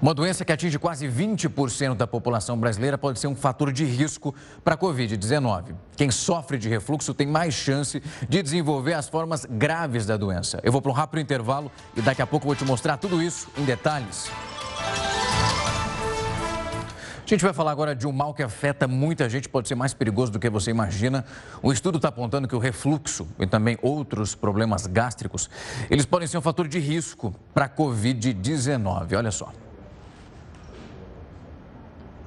Uma 0.00 0.14
doença 0.14 0.44
que 0.44 0.52
atinge 0.52 0.78
quase 0.78 1.08
20% 1.08 1.96
da 1.96 2.06
população 2.06 2.56
brasileira 2.56 2.96
pode 2.96 3.18
ser 3.18 3.26
um 3.26 3.34
fator 3.34 3.72
de 3.72 3.84
risco 3.84 4.32
para 4.62 4.74
a 4.74 4.78
Covid-19. 4.78 5.74
Quem 5.96 6.08
sofre 6.08 6.56
de 6.56 6.68
refluxo 6.68 7.12
tem 7.12 7.26
mais 7.26 7.52
chance 7.52 8.00
de 8.28 8.42
desenvolver 8.44 8.92
as 8.92 9.08
formas 9.08 9.44
graves 9.44 10.06
da 10.06 10.16
doença. 10.16 10.60
Eu 10.62 10.70
vou 10.70 10.80
para 10.80 10.92
um 10.92 10.94
rápido 10.94 11.18
intervalo 11.18 11.68
e 11.96 12.00
daqui 12.00 12.22
a 12.22 12.26
pouco 12.26 12.46
vou 12.46 12.54
te 12.54 12.64
mostrar 12.64 12.96
tudo 12.96 13.20
isso 13.20 13.48
em 13.58 13.64
detalhes. 13.64 14.30
A 17.24 17.26
gente 17.26 17.42
vai 17.42 17.54
falar 17.54 17.70
agora 17.70 17.96
de 17.96 18.06
um 18.06 18.12
mal 18.12 18.34
que 18.34 18.42
afeta 18.42 18.86
muita 18.86 19.30
gente, 19.30 19.48
pode 19.48 19.66
ser 19.66 19.74
mais 19.74 19.94
perigoso 19.94 20.30
do 20.30 20.38
que 20.38 20.50
você 20.50 20.70
imagina. 20.70 21.24
Um 21.62 21.72
estudo 21.72 21.96
está 21.96 22.08
apontando 22.08 22.46
que 22.46 22.54
o 22.54 22.58
refluxo 22.58 23.26
e 23.38 23.46
também 23.46 23.78
outros 23.80 24.34
problemas 24.34 24.86
gástricos, 24.86 25.48
eles 25.88 26.04
podem 26.04 26.28
ser 26.28 26.36
um 26.36 26.42
fator 26.42 26.68
de 26.68 26.78
risco 26.78 27.34
para 27.54 27.64
a 27.64 27.68
Covid-19. 27.68 29.16
Olha 29.16 29.30
só. 29.30 29.50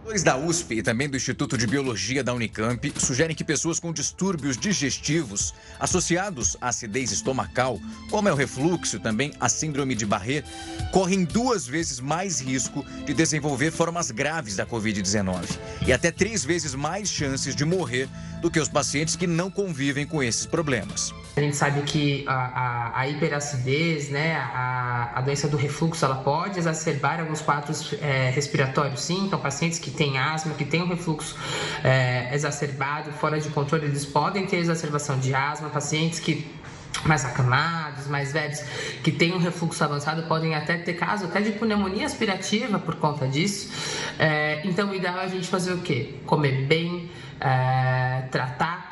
Autores 0.07 0.23
da 0.23 0.37
USP 0.37 0.75
e 0.75 0.81
também 0.81 1.09
do 1.09 1.17
Instituto 1.17 1.57
de 1.57 1.67
Biologia 1.67 2.23
da 2.23 2.33
Unicamp 2.33 2.93
sugerem 2.97 3.35
que 3.35 3.43
pessoas 3.43 3.77
com 3.77 3.91
distúrbios 3.91 4.57
digestivos 4.57 5.53
associados 5.77 6.55
à 6.61 6.69
acidez 6.69 7.11
estomacal, 7.11 7.77
como 8.09 8.29
é 8.29 8.31
o 8.31 8.35
refluxo 8.35 8.95
e 8.95 8.99
também 9.01 9.33
a 9.37 9.49
síndrome 9.49 9.95
de 9.95 10.05
Barré, 10.05 10.45
correm 10.93 11.25
duas 11.25 11.67
vezes 11.67 11.99
mais 11.99 12.39
risco 12.39 12.85
de 13.05 13.13
desenvolver 13.13 13.69
formas 13.69 14.09
graves 14.09 14.55
da 14.55 14.65
Covid-19 14.65 15.43
e 15.85 15.91
até 15.91 16.09
três 16.09 16.45
vezes 16.45 16.73
mais 16.73 17.09
chances 17.09 17.53
de 17.53 17.65
morrer 17.65 18.07
do 18.41 18.51
que 18.51 18.59
os 18.59 18.69
pacientes 18.69 19.15
que 19.15 19.27
não 19.27 19.49
convivem 19.49 20.05
com 20.05 20.21
esses 20.21 20.45
problemas. 20.45 21.13
A 21.35 21.39
gente 21.39 21.55
sabe 21.55 21.81
que 21.81 22.25
a, 22.27 22.33
a, 22.33 22.99
a 23.01 23.07
hiperacidez, 23.07 24.09
né, 24.09 24.35
a, 24.35 25.11
a, 25.15 25.21
doença 25.21 25.47
do 25.47 25.55
refluxo, 25.55 26.03
ela 26.03 26.15
pode 26.15 26.57
exacerbar 26.57 27.19
alguns 27.19 27.41
quadros 27.41 27.93
é, 28.01 28.31
respiratórios, 28.31 29.01
sim. 29.01 29.25
Então, 29.25 29.39
pacientes 29.39 29.77
que 29.77 29.91
têm 29.91 30.17
asma, 30.17 30.55
que 30.55 30.65
têm 30.65 30.81
um 30.81 30.87
refluxo 30.87 31.35
é, 31.83 32.33
exacerbado, 32.33 33.11
fora 33.11 33.39
de 33.39 33.49
controle, 33.49 33.85
eles 33.85 34.03
podem 34.03 34.47
ter 34.47 34.57
exacerbação 34.57 35.19
de 35.19 35.33
asma. 35.33 35.69
Pacientes 35.69 36.19
que 36.19 36.47
mais 37.05 37.23
acamados, 37.25 38.07
mais 38.07 38.33
velhos, 38.33 38.59
que 39.03 39.11
têm 39.11 39.33
um 39.33 39.37
refluxo 39.37 39.83
avançado, 39.83 40.23
podem 40.23 40.55
até 40.55 40.77
ter 40.77 40.93
caso 40.93 41.25
até 41.25 41.41
de 41.41 41.51
pneumonia 41.51 42.05
aspirativa 42.05 42.79
por 42.79 42.95
conta 42.95 43.27
disso. 43.27 43.69
É, 44.17 44.61
então, 44.65 44.89
o 44.89 44.95
ideal 44.95 45.19
é 45.19 45.25
a 45.25 45.27
gente 45.27 45.47
fazer 45.47 45.73
o 45.73 45.79
quê? 45.79 46.15
Comer 46.25 46.65
bem, 46.65 47.09
é, 47.39 47.96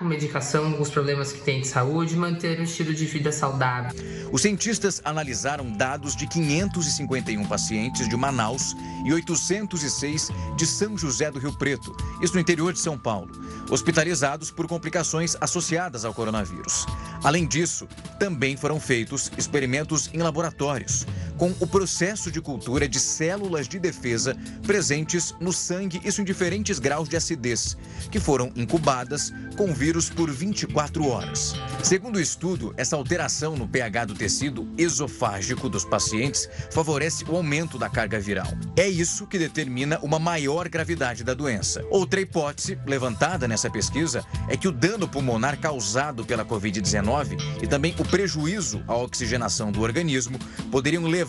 com 0.06 0.10
medicação 0.10 0.80
os 0.80 0.92
problemas 0.92 1.32
que 1.32 1.42
tem 1.42 1.62
de 1.62 1.68
saúde, 1.68 2.16
manter 2.16 2.60
um 2.60 2.64
estilo 2.64 2.94
de 2.94 3.06
vida 3.08 3.32
saudável. 3.32 3.92
Os 4.32 4.44
cientistas 4.44 5.02
analisaram 5.04 5.72
dados 5.72 6.16
de 6.16 6.28
551 6.28 7.44
pacientes 7.46 8.08
de 8.08 8.16
Manaus 8.16 8.76
e 9.04 9.12
806 9.12 10.30
de 10.56 10.68
São 10.68 10.96
José 10.96 11.32
do 11.32 11.40
Rio 11.40 11.58
Preto, 11.58 11.96
isso 12.22 12.36
no 12.36 12.40
interior 12.40 12.72
de 12.72 12.80
São 12.80 13.00
Paulo, 13.00 13.32
hospitalizados 13.72 14.52
por 14.52 14.68
complicações 14.68 15.36
associadas 15.42 16.06
ao 16.06 16.14
coronavírus. 16.14 16.86
Além 17.24 17.48
disso, 17.48 17.88
também 18.20 18.56
foram 18.56 18.80
feitos 18.80 19.32
experimentos 19.40 20.12
em 20.14 20.20
laboratórios, 20.20 21.08
com 21.38 21.54
o 21.60 21.68
processo 21.68 22.32
de 22.32 22.42
cultura 22.42 22.88
de 22.88 23.00
células 23.00 23.68
de 23.68 23.80
defesa 23.80 24.36
presentes 24.66 25.34
no 25.40 25.52
sangue, 25.52 26.02
isso 26.04 26.22
em 26.22 26.26
diferentes 26.26 26.80
graus 26.80 27.10
de 27.10 27.18
acidez, 27.18 27.78
que 28.10 28.20
foram 28.20 28.52
incubadas 28.56 29.34
com 29.58 29.74
vírus 29.74 30.10
por 30.10 30.32
24 30.32 31.08
horas. 31.08 31.54
Segundo 31.84 32.18
o 32.18 32.22
estudo, 32.22 32.74
essa 32.78 32.96
alteração 32.96 33.56
no 33.56 33.68
pH 33.68 34.06
do 34.06 34.16
tecido 34.16 34.68
esofágico 34.78 35.70
dos 35.70 35.86
pacientes 35.86 36.50
favorece 36.72 37.24
o 37.26 37.36
aumento 37.36 37.78
da 37.78 37.90
carga 37.90 38.20
viral. 38.20 38.48
É 38.76 38.88
isso 38.88 39.28
que 39.28 39.38
determina 39.38 40.00
uma 40.02 40.20
maior 40.20 40.68
gravidade 40.70 41.24
da 41.24 41.34
doença. 41.34 41.86
Outra 41.90 42.22
hipótese 42.22 42.78
levantada 42.86 43.48
nessa 43.48 43.70
pesquisa 43.70 44.26
é 44.48 44.58
que 44.58 44.68
o 44.68 44.72
dano 44.72 45.08
pulmonar 45.08 45.60
causado 45.60 46.26
pela 46.26 46.46
Covid-19 46.46 47.38
e 47.62 47.68
também 47.68 47.96
o 48.00 48.06
prejuízo 48.06 48.84
à 48.88 48.96
oxigenação 48.96 49.72
do 49.72 49.82
organismo 49.82 50.40
poderiam 50.72 51.04
levar 51.04 51.25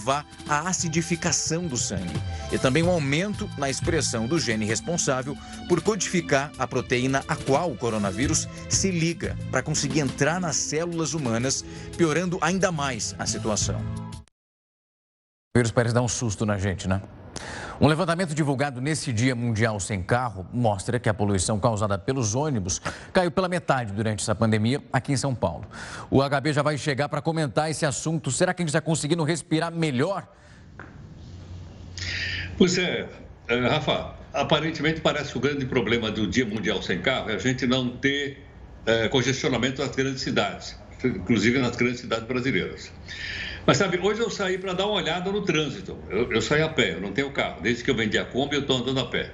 à 0.48 0.68
acidificação 0.68 1.66
do 1.66 1.76
sangue 1.76 2.20
e 2.52 2.58
também 2.58 2.82
um 2.82 2.90
aumento 2.90 3.48
na 3.58 3.70
expressão 3.70 4.26
do 4.26 4.38
gene 4.38 4.64
responsável 4.64 5.36
por 5.68 5.80
codificar 5.82 6.52
a 6.58 6.66
proteína 6.66 7.24
a 7.26 7.36
qual 7.36 7.70
o 7.70 7.76
coronavírus 7.76 8.48
se 8.68 8.90
liga 8.90 9.36
para 9.50 9.62
conseguir 9.62 10.00
entrar 10.00 10.40
nas 10.40 10.56
células 10.56 11.14
humanas, 11.14 11.64
piorando 11.96 12.38
ainda 12.40 12.70
mais 12.70 13.14
a 13.18 13.26
situação. 13.26 13.80
O 15.54 15.58
vírus 15.58 15.72
parece 15.72 15.94
dar 15.94 16.02
um 16.02 16.08
susto 16.08 16.44
na 16.44 16.58
gente, 16.58 16.86
né? 16.86 17.00
Um 17.78 17.88
levantamento 17.88 18.34
divulgado 18.34 18.80
nesse 18.80 19.12
Dia 19.12 19.34
Mundial 19.34 19.78
Sem 19.78 20.02
Carro 20.02 20.46
mostra 20.50 20.98
que 20.98 21.10
a 21.10 21.14
poluição 21.14 21.60
causada 21.60 21.98
pelos 21.98 22.34
ônibus 22.34 22.80
caiu 23.12 23.30
pela 23.30 23.48
metade 23.48 23.92
durante 23.92 24.22
essa 24.22 24.34
pandemia 24.34 24.82
aqui 24.90 25.12
em 25.12 25.16
São 25.16 25.34
Paulo. 25.34 25.66
O 26.10 26.22
HB 26.22 26.54
já 26.54 26.62
vai 26.62 26.78
chegar 26.78 27.08
para 27.08 27.20
comentar 27.20 27.70
esse 27.70 27.84
assunto. 27.84 28.30
Será 28.30 28.54
que 28.54 28.62
a 28.62 28.64
gente 28.64 28.70
está 28.70 28.80
conseguindo 28.80 29.22
respirar 29.24 29.70
melhor? 29.70 30.26
Pois 32.56 32.78
é, 32.78 33.06
eh, 33.48 33.68
Rafa, 33.68 34.14
aparentemente 34.32 35.02
parece 35.02 35.36
o 35.36 35.40
grande 35.40 35.66
problema 35.66 36.10
do 36.10 36.26
Dia 36.26 36.46
Mundial 36.46 36.80
Sem 36.80 37.02
Carro 37.02 37.30
é 37.30 37.34
a 37.34 37.38
gente 37.38 37.66
não 37.66 37.90
ter 37.90 38.42
é, 38.86 39.08
congestionamento 39.08 39.82
nas 39.82 39.94
grandes 39.94 40.22
cidades, 40.22 40.78
inclusive 41.04 41.58
nas 41.58 41.76
grandes 41.76 42.00
cidades 42.00 42.26
brasileiras. 42.26 42.90
Mas 43.66 43.78
sabe, 43.78 43.98
hoje 44.00 44.20
eu 44.20 44.30
saí 44.30 44.58
para 44.58 44.72
dar 44.74 44.86
uma 44.86 44.94
olhada 44.94 45.32
no 45.32 45.42
trânsito. 45.42 45.98
Eu, 46.08 46.30
eu 46.30 46.40
saí 46.40 46.62
a 46.62 46.68
pé, 46.68 46.94
eu 46.94 47.00
não 47.00 47.12
tenho 47.12 47.32
carro. 47.32 47.60
Desde 47.60 47.82
que 47.82 47.90
eu 47.90 47.96
vendi 47.96 48.16
a 48.16 48.24
Kombi, 48.24 48.54
eu 48.54 48.60
estou 48.60 48.76
andando 48.76 49.00
a 49.00 49.06
pé. 49.06 49.32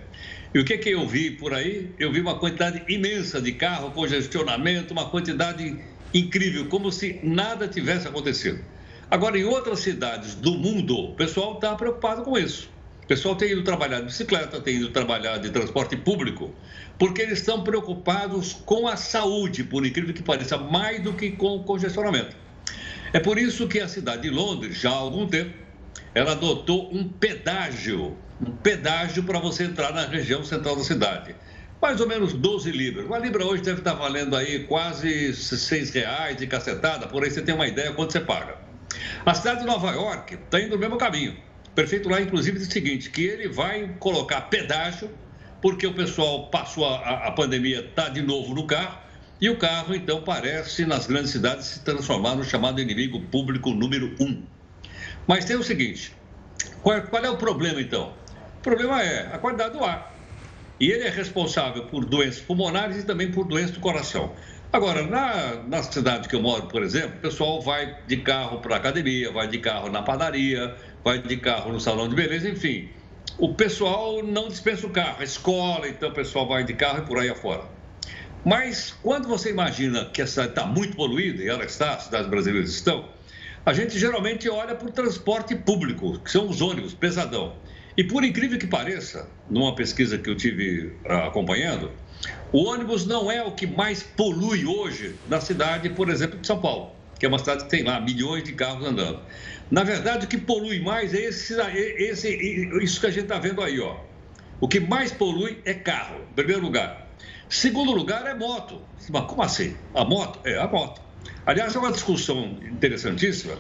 E 0.55 0.59
o 0.59 0.65
que, 0.65 0.79
que 0.79 0.89
eu 0.89 1.07
vi 1.07 1.33
por 1.33 1.53
aí? 1.53 1.91
Eu 1.99 2.11
vi 2.11 2.23
uma 2.23 2.39
quantidade 2.39 2.83
imensa 2.89 3.43
de 3.43 3.53
carro, 3.53 3.91
congestionamento, 3.91 4.93
uma 4.93 5.11
quantidade 5.11 5.79
incrível, 6.15 6.67
como 6.67 6.91
se 6.91 7.21
nada 7.23 7.69
tivesse 7.69 8.09
acontecido. 8.09 8.59
Agora, 9.11 9.39
em 9.39 9.45
outras 9.45 9.81
cidades 9.81 10.35
do 10.35 10.53
mundo, 10.53 10.97
o 10.97 11.15
pessoal 11.15 11.57
está 11.57 11.75
preocupado 11.75 12.23
com 12.23 12.39
isso. 12.39 12.71
O 13.05 13.07
pessoal 13.07 13.37
tem 13.37 13.53
ido 13.53 13.63
trabalhar 13.63 14.01
de 14.01 14.07
bicicleta, 14.07 14.63
tem 14.63 14.77
ido 14.77 14.89
trabalhar 14.89 15.37
de 15.37 15.51
transporte 15.51 15.95
público, 15.95 16.55
porque 16.99 17.21
eles 17.21 17.41
estão 17.41 17.63
preocupados 17.63 18.55
com 18.55 18.89
a 18.89 18.97
saúde, 18.97 19.63
por 19.63 19.85
incrível 19.85 20.15
que 20.15 20.23
pareça, 20.23 20.57
mais 20.57 21.03
do 21.03 21.13
que 21.13 21.33
com 21.33 21.57
o 21.57 21.65
congestionamento. 21.65 22.42
É 23.13 23.21
por 23.21 23.39
isso 23.39 23.69
que 23.69 23.79
a 23.79 23.89
cidade 23.89 24.23
de 24.23 24.31
Londres, 24.31 24.79
já 24.79 24.91
há 24.91 24.95
algum 24.95 25.27
tempo, 25.27 25.53
ela 26.15 26.33
adotou 26.33 26.91
um 26.95 27.07
pedágio, 27.07 28.17
um 28.41 28.51
pedágio 28.51 29.23
para 29.23 29.39
você 29.39 29.65
entrar 29.65 29.93
na 29.93 30.07
região 30.07 30.43
central 30.43 30.77
da 30.77 30.83
cidade. 30.83 31.35
Mais 31.81 32.01
ou 32.01 32.07
menos 32.07 32.33
12 32.33 32.71
libras. 32.71 33.05
Uma 33.05 33.19
libra 33.19 33.45
hoje 33.45 33.63
deve 33.63 33.81
estar 33.81 33.95
valendo 33.95 34.35
aí 34.35 34.65
quase 34.65 35.35
6 35.35 35.91
reais 35.91 36.37
de 36.39 36.47
cacetada, 36.47 37.07
por 37.07 37.23
aí 37.23 37.31
você 37.31 37.43
tem 37.43 37.55
uma 37.55 37.67
ideia 37.67 37.93
quanto 37.93 38.13
você 38.13 38.21
paga. 38.21 38.57
A 39.27 39.35
cidade 39.35 39.61
de 39.61 39.67
Nova 39.67 39.91
York 39.91 40.35
está 40.35 40.61
indo 40.61 40.71
no 40.71 40.79
mesmo 40.79 40.97
caminho. 40.97 41.37
O 41.69 41.75
prefeito 41.75 42.09
lá, 42.09 42.21
inclusive, 42.21 42.59
diz 42.59 42.69
o 42.69 42.71
seguinte, 42.71 43.11
que 43.11 43.25
ele 43.25 43.49
vai 43.49 43.95
colocar 43.99 44.43
pedágio, 44.43 45.11
porque 45.61 45.87
o 45.87 45.93
pessoal 45.93 46.49
passou 46.51 46.87
a, 46.87 47.29
a 47.29 47.33
pandemia, 47.33 47.81
está 47.81 48.09
de 48.09 48.23
novo 48.23 48.55
no 48.55 48.67
carro, 48.67 48.99
e 49.43 49.51
o 49.51 49.57
carro, 49.57 49.93
então, 49.93 50.23
parece, 50.23 50.87
nas 50.87 51.09
grandes 51.09 51.33
cidades, 51.33 51.67
se 51.67 51.81
transformar 51.81 52.37
no 52.37 52.45
chamado 52.45 52.81
inimigo 52.81 53.21
público 53.23 53.71
número 53.71 54.15
um. 54.21 54.41
Mas 55.27 55.45
tem 55.45 55.57
o 55.57 55.65
seguinte: 55.65 56.15
qual, 56.81 57.03
qual 57.03 57.25
é 57.25 57.29
o 57.29 57.37
problema 57.37 57.81
então? 57.81 58.15
O 58.59 58.63
problema 58.63 59.03
é 59.03 59.35
a 59.35 59.39
qualidade 59.39 59.77
do 59.77 59.83
ar. 59.83 60.17
E 60.79 60.89
ele 60.89 61.03
é 61.03 61.11
responsável 61.11 61.87
por 61.87 62.05
doenças 62.05 62.41
pulmonares 62.41 62.99
e 62.99 63.03
também 63.03 63.33
por 63.33 63.45
doenças 63.45 63.73
do 63.73 63.81
coração. 63.81 64.33
Agora, 64.73 65.03
na, 65.03 65.57
na 65.65 65.83
cidade 65.83 66.29
que 66.29 66.37
eu 66.37 66.41
moro, 66.41 66.69
por 66.69 66.81
exemplo, 66.85 67.19
o 67.19 67.21
pessoal 67.23 67.61
vai 67.61 67.99
de 68.07 68.19
carro 68.19 68.61
para 68.61 68.77
a 68.77 68.79
academia, 68.79 69.33
vai 69.33 69.49
de 69.49 69.59
carro 69.59 69.91
na 69.91 70.03
padaria, 70.03 70.77
vai 71.03 71.19
de 71.19 71.37
carro 71.39 71.73
no 71.73 71.81
salão 71.81 72.09
de 72.09 72.15
beleza, 72.15 72.49
enfim. 72.49 72.91
O 73.39 73.55
pessoal 73.55 74.23
não 74.23 74.49
dispensa 74.49 74.87
o 74.87 74.91
carro, 74.91 75.17
a 75.19 75.25
escola, 75.25 75.89
então 75.89 76.11
o 76.11 76.15
pessoal 76.15 76.47
vai 76.47 76.63
de 76.63 76.75
carro 76.75 77.01
e 77.01 77.07
por 77.07 77.19
aí 77.19 77.29
afora. 77.29 77.82
Mas 78.45 78.93
quando 79.03 79.29
você 79.29 79.51
imagina 79.51 80.07
que 80.07 80.21
a 80.21 80.27
cidade 80.27 80.51
está 80.51 80.67
muito 80.67 80.97
poluída, 80.97 81.43
e 81.43 81.49
ela 81.49 81.65
está, 81.65 81.95
as 81.95 82.05
cidades 82.05 82.29
brasileiras 82.29 82.71
estão, 82.71 83.09
a 83.65 83.73
gente 83.73 83.97
geralmente 83.97 84.49
olha 84.49 84.75
para 84.75 84.89
o 84.89 84.91
transporte 84.91 85.55
público, 85.55 86.19
que 86.19 86.31
são 86.31 86.49
os 86.49 86.61
ônibus, 86.61 86.93
pesadão. 86.93 87.55
E 87.97 88.03
por 88.03 88.25
incrível 88.25 88.59
que 88.59 88.67
pareça, 88.67 89.29
numa 89.49 89.75
pesquisa 89.75 90.19
que 90.19 90.29
eu 90.29 90.37
tive 90.37 90.97
ah, 91.07 91.27
acompanhando, 91.27 91.93
o 92.53 92.65
ônibus 92.65 93.07
não 93.07 93.31
é 93.31 93.43
o 93.43 93.53
que 93.53 93.67
mais 93.67 94.03
polui 94.03 94.67
hoje 94.67 95.17
na 95.29 95.41
cidade, 95.41 95.91
por 95.91 96.09
exemplo, 96.09 96.39
de 96.41 96.47
São 96.47 96.61
Paulo, 96.61 96.97
que 97.21 97.27
é 97.27 97.29
uma 97.29 97.39
cidade 97.39 97.65
que 97.65 97.71
tem 97.71 97.85
lá 97.85 98.01
milhões 98.01 98.43
de 98.43 98.53
carros 98.53 98.85
andando. 98.85 99.21
Na 99.71 99.85
verdade, 99.85 100.27
o 100.27 100.29
que 100.29 100.39
polui 100.39 100.81
mais 100.81 101.15
é 101.15 101.21
esse, 101.21 101.55
esse 101.55 102.29
isso 102.83 103.01
que 103.01 103.07
a 103.07 103.11
gente 103.11 103.25
está 103.25 103.39
vendo 103.39 103.63
aí, 103.63 103.79
ó. 103.79 103.97
O 104.61 104.67
que 104.67 104.81
mais 104.81 105.13
polui 105.13 105.61
é 105.65 105.75
carro, 105.75 106.23
em 106.31 106.35
primeiro 106.35 106.63
lugar. 106.63 107.12
Segundo 107.53 107.93
lugar 107.93 108.27
é 108.27 108.33
moto. 108.33 108.81
Mas 109.11 109.27
como 109.27 109.43
assim? 109.43 109.77
A 109.95 110.07
moto? 110.07 110.41
É 110.43 110.59
a 110.59 110.67
moto. 110.67 111.03
Aliás, 111.45 111.77
é 111.77 111.79
uma 111.79 111.93
discussão 111.93 112.57
interessantíssima, 112.63 113.59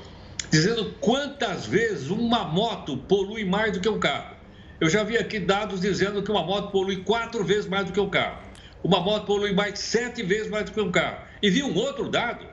dizendo 0.50 0.94
quantas 0.98 1.66
vezes 1.66 2.08
uma 2.08 2.42
moto 2.42 2.96
polui 2.96 3.44
mais 3.44 3.74
do 3.74 3.80
que 3.80 3.88
um 3.90 4.00
carro. 4.00 4.34
Eu 4.80 4.88
já 4.88 5.04
vi 5.04 5.18
aqui 5.18 5.38
dados 5.38 5.82
dizendo 5.82 6.22
que 6.22 6.30
uma 6.30 6.42
moto 6.42 6.70
polui 6.70 7.04
quatro 7.04 7.44
vezes 7.44 7.68
mais 7.68 7.84
do 7.84 7.92
que 7.92 8.00
um 8.00 8.08
carro. 8.08 8.38
Uma 8.82 8.98
moto 8.98 9.26
polui 9.26 9.52
mais 9.52 9.78
sete 9.78 10.22
vezes 10.22 10.48
mais 10.48 10.64
do 10.64 10.72
que 10.72 10.80
um 10.80 10.90
carro. 10.90 11.18
E 11.42 11.50
vi 11.50 11.62
um 11.62 11.74
outro 11.74 12.08
dado 12.08 12.46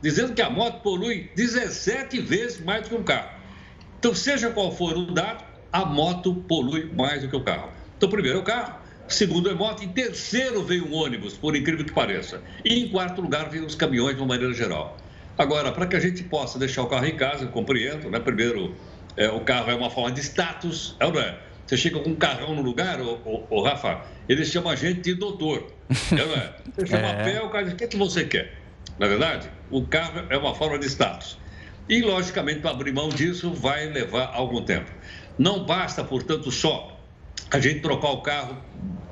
dizendo 0.00 0.32
que 0.32 0.42
a 0.42 0.48
moto 0.48 0.80
polui 0.80 1.28
17 1.34 2.20
vezes 2.20 2.60
mais 2.60 2.84
do 2.84 2.90
que 2.90 2.94
um 2.94 3.02
carro. 3.02 3.30
Então, 3.98 4.14
seja 4.14 4.48
qual 4.50 4.70
for 4.70 4.96
o 4.96 5.12
dado, 5.12 5.44
a 5.72 5.84
moto 5.84 6.36
polui 6.46 6.88
mais 6.94 7.22
do 7.22 7.28
que 7.28 7.34
o 7.34 7.42
carro. 7.42 7.70
Então, 7.96 8.08
primeiro 8.08 8.38
é 8.38 8.40
o 8.40 8.44
carro, 8.44 8.83
segundo 9.08 9.50
é 9.50 9.54
moto, 9.54 9.82
em 9.84 9.88
terceiro 9.88 10.62
vem 10.62 10.80
o 10.80 10.92
ônibus, 10.92 11.34
por 11.34 11.54
incrível 11.54 11.84
que 11.84 11.92
pareça. 11.92 12.40
E 12.64 12.84
em 12.84 12.88
quarto 12.88 13.20
lugar 13.20 13.48
vem 13.48 13.64
os 13.64 13.74
caminhões 13.74 14.16
de 14.16 14.22
uma 14.22 14.28
maneira 14.28 14.52
geral. 14.52 14.96
Agora, 15.36 15.72
para 15.72 15.86
que 15.86 15.96
a 15.96 16.00
gente 16.00 16.22
possa 16.22 16.58
deixar 16.58 16.82
o 16.82 16.86
carro 16.86 17.06
em 17.06 17.16
casa, 17.16 17.44
eu 17.44 17.48
compreendo, 17.48 18.08
né? 18.10 18.20
Primeiro, 18.20 18.74
é, 19.16 19.28
o 19.28 19.40
carro 19.40 19.70
é 19.70 19.74
uma 19.74 19.90
forma 19.90 20.12
de 20.12 20.20
status, 20.20 20.96
é 21.00 21.06
ou 21.06 21.12
não 21.12 21.20
é? 21.20 21.38
Você 21.66 21.76
chega 21.76 21.98
com 21.98 22.10
um 22.10 22.14
carrão 22.14 22.54
no 22.54 22.62
lugar, 22.62 23.00
ô, 23.00 23.18
ô, 23.24 23.44
ô 23.48 23.62
Rafa, 23.62 24.02
eles 24.28 24.48
chamam 24.48 24.70
a 24.70 24.76
gente 24.76 25.00
de 25.00 25.14
doutor, 25.14 25.72
é 26.12 26.14
não 26.14 26.34
é? 26.34 26.54
Você 26.76 26.86
chama 26.86 27.08
é. 27.08 27.24
pé, 27.24 27.42
o 27.42 27.48
cara 27.48 27.64
diz, 27.64 27.72
o 27.72 27.76
que, 27.76 27.84
é 27.84 27.86
que 27.86 27.96
você 27.96 28.24
quer? 28.24 28.58
Na 28.98 29.06
é 29.06 29.08
verdade, 29.08 29.48
o 29.70 29.84
carro 29.86 30.24
é 30.28 30.36
uma 30.36 30.54
forma 30.54 30.78
de 30.78 30.86
status. 30.86 31.38
E, 31.88 32.00
logicamente, 32.02 32.60
para 32.60 32.70
abrir 32.70 32.92
mão 32.92 33.08
disso 33.08 33.52
vai 33.52 33.86
levar 33.86 34.30
algum 34.34 34.62
tempo. 34.62 34.90
Não 35.38 35.64
basta, 35.64 36.04
portanto, 36.04 36.50
só 36.50 36.93
a 37.50 37.60
gente 37.60 37.80
trocar 37.80 38.10
o 38.10 38.22
carro 38.22 38.62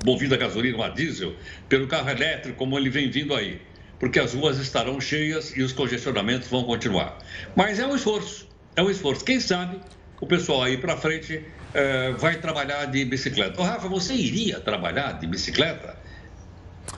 movido 0.04 0.34
a 0.34 0.38
gasolina 0.38 0.76
ou 0.76 0.82
a 0.82 0.88
diesel 0.88 1.34
pelo 1.68 1.86
carro 1.86 2.10
elétrico, 2.10 2.58
como 2.58 2.76
ele 2.76 2.90
vem 2.90 3.08
vindo 3.10 3.34
aí, 3.34 3.60
porque 3.98 4.18
as 4.18 4.34
ruas 4.34 4.58
estarão 4.58 5.00
cheias 5.00 5.56
e 5.56 5.62
os 5.62 5.72
congestionamentos 5.72 6.48
vão 6.48 6.64
continuar. 6.64 7.18
Mas 7.54 7.78
é 7.78 7.86
um 7.86 7.94
esforço, 7.94 8.48
é 8.74 8.82
um 8.82 8.90
esforço. 8.90 9.24
Quem 9.24 9.38
sabe 9.38 9.80
o 10.20 10.26
pessoal 10.26 10.62
aí 10.62 10.76
para 10.76 10.96
frente 10.96 11.44
é, 11.74 12.12
vai 12.12 12.36
trabalhar 12.36 12.86
de 12.86 13.04
bicicleta. 13.04 13.60
Ô, 13.60 13.64
Rafa, 13.64 13.88
você 13.88 14.14
iria 14.14 14.60
trabalhar 14.60 15.12
de 15.12 15.26
bicicleta? 15.26 15.96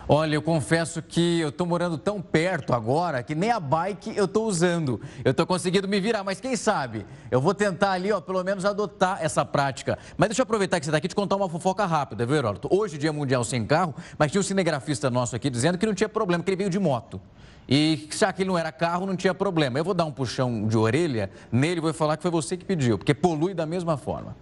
Olha, 0.09 0.35
eu 0.35 0.43
confesso 0.43 1.01
que 1.01 1.41
eu 1.41 1.49
estou 1.49 1.67
morando 1.67 1.97
tão 1.97 2.21
perto 2.21 2.75
agora 2.75 3.23
que 3.23 3.35
nem 3.35 3.51
a 3.51 3.59
bike 3.59 4.15
eu 4.17 4.27
estou 4.27 4.47
usando. 4.47 5.01
Eu 5.25 5.31
estou 5.31 5.47
conseguindo 5.47 5.89
me 5.89 5.99
virar, 6.01 6.23
mas 6.23 6.41
quem 6.41 6.57
sabe? 6.57 7.07
Eu 7.31 7.41
vou 7.41 7.55
tentar 7.55 7.93
ali, 7.93 8.13
ó, 8.13 8.21
pelo 8.21 8.43
menos 8.45 8.65
adotar 8.65 9.19
essa 9.23 9.45
prática. 9.45 9.99
Mas 10.17 10.29
deixa 10.29 10.43
eu 10.43 10.45
aproveitar 10.45 10.79
que 10.79 10.85
você 10.85 10.91
está 10.91 10.99
aqui 10.99 11.07
e 11.07 11.09
te 11.09 11.15
contar 11.15 11.37
uma 11.37 11.49
fofoca 11.49 11.87
rápida, 11.87 12.27
viu, 12.27 12.37
Heródoto? 12.37 12.69
Hoje, 12.71 12.99
Dia 12.99 13.13
Mundial 13.13 13.45
Sem 13.45 13.65
Carro, 13.65 13.95
mas 14.19 14.31
tinha 14.31 14.41
um 14.41 14.45
cinegrafista 14.45 15.11
nosso 15.11 15.35
aqui 15.37 15.49
dizendo 15.49 15.79
que 15.79 15.87
não 15.87 15.95
tinha 15.95 16.09
problema, 16.09 16.43
que 16.45 16.51
ele 16.51 16.57
veio 16.57 16.71
de 16.71 16.79
moto. 16.79 17.21
E 17.67 18.09
já 18.13 18.31
que 18.31 18.43
ele 18.43 18.51
não 18.51 18.59
era 18.59 18.71
carro, 18.71 19.07
não 19.07 19.17
tinha 19.17 19.33
problema. 19.33 19.79
Eu 19.79 19.85
vou 19.85 19.95
dar 19.95 20.05
um 20.05 20.13
puxão 20.13 20.67
de 20.67 20.77
orelha 20.77 21.31
nele 21.51 21.79
e 21.79 21.81
vou 21.81 21.95
falar 21.95 22.17
que 22.17 22.23
foi 22.23 22.31
você 22.31 22.57
que 22.57 22.65
pediu, 22.65 22.99
porque 22.99 23.15
polui 23.15 23.55
da 23.55 23.65
mesma 23.65 23.97
forma. 23.97 24.37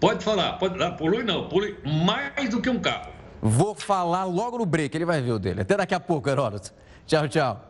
Pode 0.00 0.24
falar, 0.24 0.54
pode, 0.54 0.76
polui 0.96 1.22
não, 1.22 1.48
polui 1.48 1.78
mais 1.84 2.50
do 2.50 2.60
que 2.60 2.68
um 2.68 2.80
carro. 2.80 3.15
Vou 3.40 3.74
falar 3.74 4.24
logo 4.24 4.58
no 4.58 4.66
break, 4.66 4.96
ele 4.96 5.04
vai 5.04 5.20
ver 5.20 5.32
o 5.32 5.38
dele. 5.38 5.60
Até 5.62 5.76
daqui 5.76 5.94
a 5.94 6.00
pouco, 6.00 6.28
Heródoto. 6.28 6.72
Tchau, 7.06 7.28
tchau. 7.28 7.68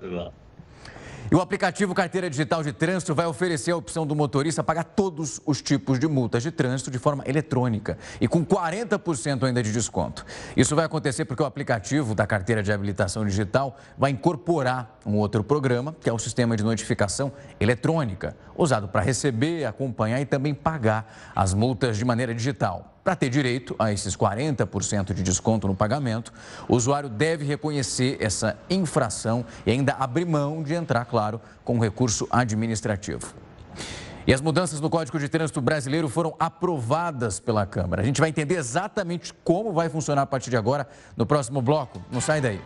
E 1.29 1.35
o 1.35 1.41
aplicativo 1.41 1.93
Carteira 1.93 2.31
Digital 2.31 2.63
de 2.63 2.73
Trânsito 2.73 3.13
vai 3.13 3.27
oferecer 3.27 3.73
a 3.73 3.77
opção 3.77 4.07
do 4.07 4.15
motorista 4.15 4.63
pagar 4.63 4.85
todos 4.85 5.41
os 5.45 5.61
tipos 5.61 5.99
de 5.99 6.07
multas 6.07 6.41
de 6.41 6.53
trânsito 6.53 6.89
de 6.89 7.01
forma 7.01 7.25
eletrônica 7.27 7.99
e 8.21 8.29
com 8.29 8.47
40% 8.47 9.43
ainda 9.43 9.61
de 9.61 9.73
desconto. 9.73 10.25
Isso 10.57 10.77
vai 10.77 10.85
acontecer 10.85 11.25
porque 11.25 11.43
o 11.43 11.47
aplicativo 11.47 12.15
da 12.15 12.29
Carteira 12.29 12.63
de 12.63 12.73
Habilitação 12.73 13.25
Digital 13.25 13.77
vai 13.99 14.13
incorporar 14.13 15.01
um 15.05 15.17
outro 15.17 15.43
programa, 15.43 15.97
que 16.01 16.09
é 16.09 16.13
o 16.13 16.19
sistema 16.19 16.57
de 16.57 16.63
notificação 16.63 17.33
eletrônica, 17.59 18.37
usado 18.57 18.87
para 18.87 19.01
receber, 19.01 19.65
acompanhar 19.65 20.21
e 20.21 20.27
também 20.27 20.55
pagar 20.55 21.33
as 21.35 21.53
multas 21.53 21.97
de 21.97 22.05
maneira 22.05 22.33
digital. 22.33 22.96
Para 23.07 23.15
ter 23.15 23.29
direito 23.29 23.77
a 23.79 23.93
esses 23.93 24.17
40% 24.17 25.15
de 25.15 25.23
desconto 25.23 25.69
no 25.69 25.77
pagamento, 25.77 26.33
o 26.67 26.75
usuário 26.75 27.09
deve 27.09 27.45
reconhecer 27.45 28.17
essa 28.19 28.59
infração 28.69 29.45
e 29.65 29.71
ainda 29.71 29.93
abrir 29.93 30.25
mão 30.25 30.61
de 30.61 30.75
entrar, 30.75 31.05
claro, 31.05 31.41
com 31.65 31.79
recurso 31.79 32.27
administrativo. 32.33 33.33
E 34.27 34.35
as 34.35 34.41
mudanças 34.41 34.81
no 34.81 34.91
Código 34.91 35.21
de 35.21 35.29
Trânsito 35.29 35.61
Brasileiro 35.61 36.09
foram 36.09 36.35
aprovadas 36.37 37.39
pela 37.39 37.65
Câmara. 37.65 38.03
A 38.03 38.05
gente 38.05 38.21
vai 38.21 38.29
entender 38.29 38.57
exatamente 38.57 39.33
como 39.45 39.73
vai 39.73 39.89
funcionar 39.89 40.23
a 40.23 40.27
partir 40.27 40.51
de 40.51 40.57
agora 40.57 40.89
no 41.17 41.25
próximo 41.25 41.63
bloco. 41.63 42.03
Não 42.11 42.21
sai 42.21 42.41
daí. 42.41 42.61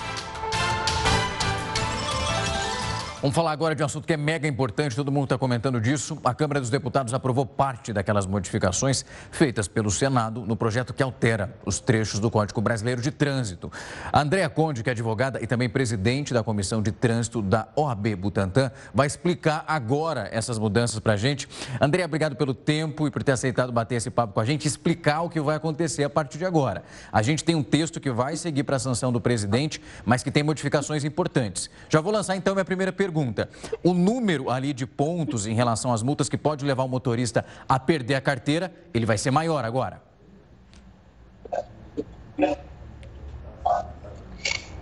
Vamos 3.20 3.36
falar 3.36 3.52
agora 3.52 3.74
de 3.74 3.82
um 3.82 3.84
assunto 3.84 4.06
que 4.06 4.14
é 4.14 4.16
mega 4.16 4.48
importante, 4.48 4.96
todo 4.96 5.12
mundo 5.12 5.24
está 5.24 5.36
comentando 5.36 5.78
disso. 5.78 6.18
A 6.24 6.32
Câmara 6.32 6.58
dos 6.58 6.70
Deputados 6.70 7.12
aprovou 7.12 7.44
parte 7.44 7.92
daquelas 7.92 8.24
modificações 8.24 9.04
feitas 9.30 9.68
pelo 9.68 9.90
Senado 9.90 10.46
no 10.46 10.56
projeto 10.56 10.94
que 10.94 11.02
altera 11.02 11.54
os 11.66 11.80
trechos 11.80 12.18
do 12.18 12.30
Código 12.30 12.62
Brasileiro 12.62 13.02
de 13.02 13.10
Trânsito. 13.10 13.70
A 14.10 14.22
Andréa 14.22 14.48
Conde, 14.48 14.82
que 14.82 14.88
é 14.88 14.92
advogada 14.92 15.38
e 15.42 15.46
também 15.46 15.68
presidente 15.68 16.32
da 16.32 16.42
Comissão 16.42 16.80
de 16.80 16.92
Trânsito 16.92 17.42
da 17.42 17.68
OAB 17.76 18.16
Butantan, 18.16 18.72
vai 18.94 19.06
explicar 19.06 19.66
agora 19.68 20.26
essas 20.32 20.58
mudanças 20.58 20.98
para 20.98 21.12
a 21.12 21.16
gente. 21.18 21.46
Andréa, 21.78 22.06
obrigado 22.06 22.36
pelo 22.36 22.54
tempo 22.54 23.06
e 23.06 23.10
por 23.10 23.22
ter 23.22 23.32
aceitado 23.32 23.70
bater 23.70 23.96
esse 23.96 24.08
papo 24.08 24.32
com 24.32 24.40
a 24.40 24.46
gente 24.46 24.66
explicar 24.66 25.20
o 25.20 25.28
que 25.28 25.42
vai 25.42 25.56
acontecer 25.56 26.04
a 26.04 26.10
partir 26.10 26.38
de 26.38 26.46
agora. 26.46 26.84
A 27.12 27.20
gente 27.20 27.44
tem 27.44 27.54
um 27.54 27.62
texto 27.62 28.00
que 28.00 28.10
vai 28.10 28.34
seguir 28.34 28.62
para 28.62 28.76
a 28.76 28.78
sanção 28.78 29.12
do 29.12 29.20
presidente, 29.20 29.78
mas 30.06 30.22
que 30.22 30.30
tem 30.30 30.42
modificações 30.42 31.04
importantes. 31.04 31.68
Já 31.90 32.00
vou 32.00 32.10
lançar 32.10 32.34
então 32.34 32.54
minha 32.54 32.64
primeira 32.64 32.90
pergunta 32.90 33.09
pergunta: 33.10 33.48
o 33.82 33.92
número 33.92 34.48
ali 34.48 34.72
de 34.72 34.86
pontos 34.86 35.46
em 35.46 35.54
relação 35.54 35.92
às 35.92 36.02
multas 36.02 36.28
que 36.28 36.38
pode 36.38 36.64
levar 36.64 36.84
o 36.84 36.88
motorista 36.88 37.44
a 37.68 37.78
perder 37.78 38.14
a 38.14 38.20
carteira, 38.20 38.72
ele 38.94 39.04
vai 39.04 39.18
ser 39.18 39.32
maior 39.32 39.64
agora? 39.64 40.00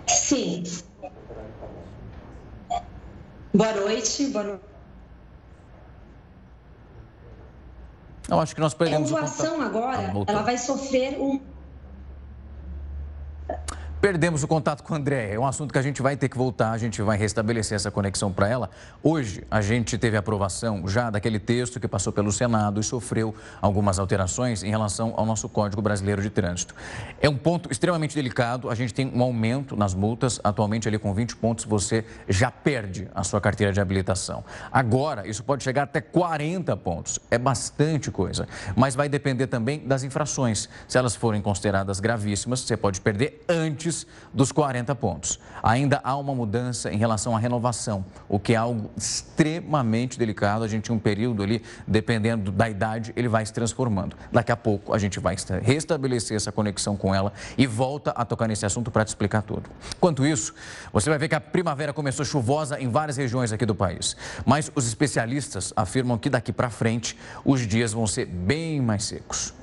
Sim. 0.07 0.63
Boa 3.53 3.73
noite. 3.73 4.27
Boa 4.27 4.43
noite. 4.43 4.69
Eu 8.29 8.39
acho 8.39 8.53
que 8.53 8.61
nós 8.61 8.75
perdemos 8.75 9.11
a 9.11 9.25
o 9.25 9.61
agora, 9.61 10.13
ela 10.27 10.43
vai 10.43 10.55
sofrer 10.55 11.19
um 11.19 11.41
Perdemos 14.01 14.43
o 14.43 14.47
contato 14.47 14.81
com 14.81 14.93
a 14.93 14.97
Andréia. 14.97 15.33
É 15.33 15.39
um 15.39 15.45
assunto 15.45 15.73
que 15.73 15.77
a 15.77 15.81
gente 15.81 16.01
vai 16.01 16.15
ter 16.15 16.29
que 16.29 16.37
voltar, 16.37 16.71
a 16.71 16.77
gente 16.77 17.01
vai 17.01 17.17
restabelecer 17.17 17.75
essa 17.75 17.91
conexão 17.91 18.31
para 18.31 18.47
ela. 18.47 18.69
Hoje, 19.03 19.43
a 19.51 19.59
gente 19.59 19.97
teve 19.97 20.15
aprovação 20.15 20.87
já 20.87 21.09
daquele 21.09 21.37
texto 21.37 21.81
que 21.81 21.87
passou 21.87 22.13
pelo 22.13 22.31
Senado 22.31 22.79
e 22.79 22.83
sofreu 22.83 23.35
algumas 23.61 23.99
alterações 23.99 24.63
em 24.63 24.69
relação 24.69 25.13
ao 25.17 25.25
nosso 25.25 25.49
Código 25.49 25.81
Brasileiro 25.81 26.21
de 26.21 26.29
Trânsito. 26.29 26.73
É 27.19 27.27
um 27.27 27.35
ponto 27.35 27.69
extremamente 27.69 28.15
delicado. 28.15 28.69
A 28.69 28.75
gente 28.75 28.93
tem 28.93 29.11
um 29.13 29.21
aumento 29.21 29.75
nas 29.75 29.93
multas. 29.93 30.39
Atualmente, 30.45 30.87
ali 30.87 30.97
com 30.97 31.13
20 31.13 31.35
pontos, 31.35 31.65
você 31.65 32.05
já 32.29 32.49
perde 32.49 33.09
a 33.13 33.25
sua 33.25 33.41
carteira 33.41 33.73
de 33.73 33.81
habilitação. 33.81 34.45
Agora, 34.71 35.27
isso 35.27 35.43
pode 35.43 35.61
chegar 35.61 35.83
até 35.83 35.99
40 35.99 36.77
pontos. 36.77 37.19
É 37.29 37.37
bastante 37.37 38.09
coisa. 38.11 38.47
Mas 38.77 38.95
vai 38.95 39.09
depender 39.09 39.47
também 39.47 39.85
das 39.85 40.03
infrações. 40.03 40.69
Se 40.87 40.97
elas 40.97 41.17
forem 41.17 41.41
consideradas 41.41 41.99
gravíssimas, 41.99 42.61
você 42.61 42.77
pode 42.77 43.01
perder 43.01 43.43
antes 43.49 43.88
antes 43.89 44.07
dos 44.33 44.51
40 44.51 44.93
pontos. 44.95 45.39
Ainda 45.61 45.99
há 46.03 46.15
uma 46.15 46.33
mudança 46.33 46.91
em 46.91 46.97
relação 46.97 47.35
à 47.35 47.39
renovação, 47.39 48.05
o 48.27 48.39
que 48.39 48.53
é 48.53 48.55
algo 48.55 48.89
extremamente 48.95 50.17
delicado. 50.17 50.63
A 50.63 50.67
gente 50.67 50.85
tem 50.85 50.95
um 50.95 50.99
período 50.99 51.41
ali, 51.41 51.61
dependendo 51.87 52.51
da 52.51 52.69
idade, 52.69 53.11
ele 53.15 53.27
vai 53.27 53.45
se 53.45 53.51
transformando. 53.51 54.15
Daqui 54.31 54.51
a 54.51 54.55
pouco 54.55 54.93
a 54.93 54.97
gente 54.97 55.19
vai 55.19 55.35
restabelecer 55.61 56.37
essa 56.37 56.51
conexão 56.51 56.95
com 56.95 57.13
ela 57.13 57.33
e 57.57 57.65
volta 57.65 58.11
a 58.11 58.23
tocar 58.23 58.47
nesse 58.47 58.65
assunto 58.65 58.91
para 58.91 59.03
te 59.03 59.09
explicar 59.09 59.41
tudo. 59.41 59.69
Enquanto 59.97 60.25
isso, 60.25 60.53
você 60.93 61.09
vai 61.09 61.17
ver 61.17 61.27
que 61.27 61.35
a 61.35 61.41
primavera 61.41 61.91
começou 61.91 62.23
chuvosa 62.23 62.79
em 62.79 62.89
várias 62.89 63.17
regiões 63.17 63.51
aqui 63.51 63.65
do 63.65 63.75
país. 63.75 64.15
Mas 64.45 64.71
os 64.75 64.87
especialistas 64.87 65.73
afirmam 65.75 66.17
que 66.17 66.29
daqui 66.29 66.53
para 66.53 66.69
frente 66.69 67.17
os 67.43 67.65
dias 67.65 67.91
vão 67.91 68.05
ser 68.05 68.25
bem 68.25 68.79
mais 68.81 69.05
secos. 69.05 69.58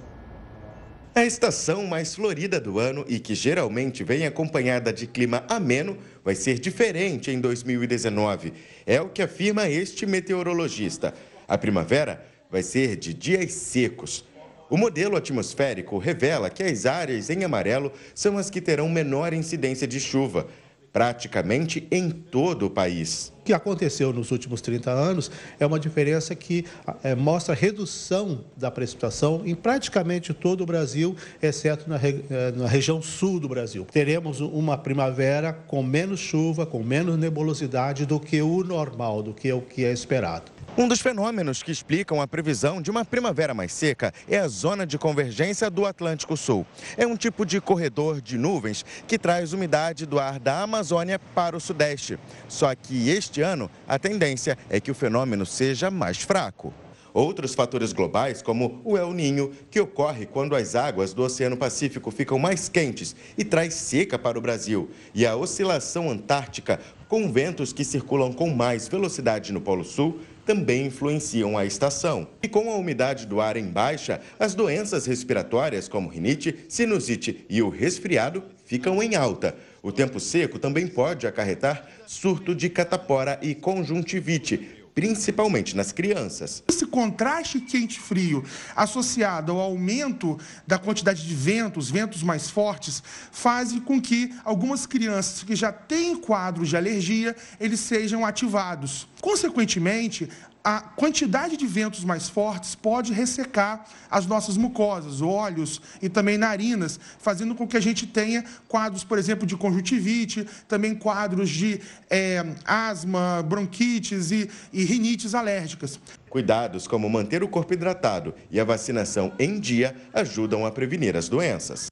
A 1.16 1.24
estação 1.24 1.86
mais 1.86 2.14
florida 2.14 2.60
do 2.60 2.78
ano 2.78 3.02
e 3.08 3.18
que 3.18 3.34
geralmente 3.34 4.04
vem 4.04 4.26
acompanhada 4.26 4.92
de 4.92 5.06
clima 5.06 5.46
ameno 5.48 5.96
vai 6.22 6.34
ser 6.34 6.58
diferente 6.58 7.30
em 7.30 7.40
2019. 7.40 8.52
É 8.84 9.00
o 9.00 9.08
que 9.08 9.22
afirma 9.22 9.66
este 9.66 10.04
meteorologista. 10.04 11.14
A 11.48 11.56
primavera 11.56 12.22
vai 12.50 12.62
ser 12.62 12.96
de 12.96 13.14
dias 13.14 13.54
secos. 13.54 14.26
O 14.68 14.76
modelo 14.76 15.16
atmosférico 15.16 15.96
revela 15.96 16.50
que 16.50 16.62
as 16.62 16.84
áreas 16.84 17.30
em 17.30 17.44
amarelo 17.44 17.90
são 18.14 18.36
as 18.36 18.50
que 18.50 18.60
terão 18.60 18.86
menor 18.86 19.32
incidência 19.32 19.86
de 19.86 19.98
chuva 19.98 20.46
praticamente 20.92 21.88
em 21.90 22.10
todo 22.10 22.66
o 22.66 22.70
país. 22.70 23.32
Que 23.46 23.52
aconteceu 23.52 24.12
nos 24.12 24.32
últimos 24.32 24.60
30 24.60 24.90
anos 24.90 25.30
é 25.60 25.64
uma 25.64 25.78
diferença 25.78 26.34
que 26.34 26.64
é, 27.04 27.14
mostra 27.14 27.54
redução 27.54 28.40
da 28.56 28.72
precipitação 28.72 29.42
em 29.46 29.54
praticamente 29.54 30.34
todo 30.34 30.62
o 30.62 30.66
Brasil, 30.66 31.14
exceto 31.40 31.88
na, 31.88 31.94
é, 31.96 32.50
na 32.56 32.66
região 32.66 33.00
sul 33.00 33.38
do 33.38 33.48
Brasil. 33.48 33.86
Teremos 33.92 34.40
uma 34.40 34.76
primavera 34.76 35.52
com 35.52 35.80
menos 35.80 36.18
chuva, 36.18 36.66
com 36.66 36.82
menos 36.82 37.16
nebulosidade 37.16 38.04
do 38.04 38.18
que 38.18 38.42
o 38.42 38.64
normal, 38.64 39.22
do 39.22 39.32
que 39.32 39.52
o 39.52 39.60
que 39.60 39.84
é 39.84 39.92
esperado. 39.92 40.56
Um 40.78 40.86
dos 40.86 41.00
fenômenos 41.00 41.62
que 41.62 41.72
explicam 41.72 42.20
a 42.20 42.28
previsão 42.28 42.82
de 42.82 42.90
uma 42.90 43.02
primavera 43.02 43.54
mais 43.54 43.72
seca 43.72 44.12
é 44.28 44.38
a 44.38 44.46
zona 44.46 44.86
de 44.86 44.98
convergência 44.98 45.70
do 45.70 45.86
Atlântico 45.86 46.36
Sul. 46.36 46.66
É 46.98 47.06
um 47.06 47.16
tipo 47.16 47.46
de 47.46 47.62
corredor 47.62 48.20
de 48.20 48.36
nuvens 48.36 48.84
que 49.08 49.18
traz 49.18 49.54
umidade 49.54 50.04
do 50.04 50.18
ar 50.18 50.38
da 50.38 50.60
Amazônia 50.60 51.18
para 51.34 51.56
o 51.56 51.60
Sudeste. 51.60 52.18
Só 52.46 52.74
que 52.74 53.08
este 53.08 53.35
ano 53.40 53.70
a 53.86 53.98
tendência 53.98 54.56
é 54.68 54.80
que 54.80 54.90
o 54.90 54.94
fenômeno 54.94 55.44
seja 55.46 55.90
mais 55.90 56.18
fraco. 56.18 56.72
Outros 57.16 57.54
fatores 57.54 57.94
globais, 57.94 58.42
como 58.42 58.82
o 58.84 58.94
El 58.98 59.14
Ninho, 59.14 59.50
que 59.70 59.80
ocorre 59.80 60.26
quando 60.26 60.54
as 60.54 60.74
águas 60.74 61.14
do 61.14 61.22
Oceano 61.22 61.56
Pacífico 61.56 62.10
ficam 62.10 62.38
mais 62.38 62.68
quentes 62.68 63.16
e 63.38 63.42
traz 63.42 63.72
seca 63.72 64.18
para 64.18 64.38
o 64.38 64.42
Brasil, 64.42 64.90
e 65.14 65.24
a 65.24 65.34
oscilação 65.34 66.10
antártica, 66.10 66.78
com 67.08 67.32
ventos 67.32 67.72
que 67.72 67.84
circulam 67.84 68.34
com 68.34 68.50
mais 68.50 68.86
velocidade 68.86 69.50
no 69.50 69.62
Polo 69.62 69.82
Sul, 69.82 70.20
também 70.44 70.86
influenciam 70.86 71.56
a 71.56 71.64
estação. 71.64 72.28
E 72.42 72.48
com 72.48 72.70
a 72.70 72.76
umidade 72.76 73.26
do 73.26 73.40
ar 73.40 73.56
em 73.56 73.66
baixa, 73.66 74.20
as 74.38 74.54
doenças 74.54 75.06
respiratórias 75.06 75.88
como 75.88 76.10
rinite, 76.10 76.66
sinusite 76.68 77.46
e 77.48 77.62
o 77.62 77.70
resfriado 77.70 78.44
ficam 78.66 79.02
em 79.02 79.16
alta. 79.16 79.56
O 79.86 79.92
tempo 79.92 80.18
seco 80.18 80.58
também 80.58 80.88
pode 80.88 81.28
acarretar 81.28 81.86
surto 82.08 82.56
de 82.56 82.68
catapora 82.68 83.38
e 83.40 83.54
conjuntivite, 83.54 84.58
principalmente 84.92 85.76
nas 85.76 85.92
crianças. 85.92 86.60
Esse 86.66 86.84
contraste 86.86 87.60
quente-frio 87.60 88.42
associado 88.74 89.52
ao 89.52 89.60
aumento 89.60 90.36
da 90.66 90.76
quantidade 90.76 91.24
de 91.24 91.32
ventos, 91.36 91.88
ventos 91.88 92.24
mais 92.24 92.50
fortes, 92.50 93.00
fazem 93.30 93.78
com 93.78 94.02
que 94.02 94.34
algumas 94.44 94.86
crianças 94.86 95.44
que 95.44 95.54
já 95.54 95.70
têm 95.70 96.16
quadros 96.16 96.68
de 96.68 96.76
alergia, 96.76 97.36
eles 97.60 97.78
sejam 97.78 98.26
ativados. 98.26 99.06
Consequentemente, 99.20 100.28
a 100.66 100.80
quantidade 100.80 101.56
de 101.56 101.64
ventos 101.64 102.02
mais 102.02 102.28
fortes 102.28 102.74
pode 102.74 103.12
ressecar 103.12 103.86
as 104.10 104.26
nossas 104.26 104.56
mucosas, 104.56 105.20
olhos 105.20 105.80
e 106.02 106.08
também 106.08 106.36
narinas, 106.36 106.98
fazendo 107.20 107.54
com 107.54 107.68
que 107.68 107.76
a 107.76 107.80
gente 107.80 108.04
tenha 108.04 108.44
quadros, 108.66 109.04
por 109.04 109.16
exemplo, 109.16 109.46
de 109.46 109.56
conjuntivite, 109.56 110.44
também 110.66 110.92
quadros 110.92 111.50
de 111.50 111.80
é, 112.10 112.44
asma, 112.64 113.44
bronquites 113.48 114.32
e, 114.32 114.50
e 114.72 114.82
rinites 114.82 115.36
alérgicas. 115.36 116.00
Cuidados 116.28 116.88
como 116.88 117.08
manter 117.08 117.44
o 117.44 117.48
corpo 117.48 117.72
hidratado 117.72 118.34
e 118.50 118.58
a 118.58 118.64
vacinação 118.64 119.32
em 119.38 119.60
dia 119.60 119.94
ajudam 120.12 120.66
a 120.66 120.72
prevenir 120.72 121.16
as 121.16 121.28
doenças. 121.28 121.86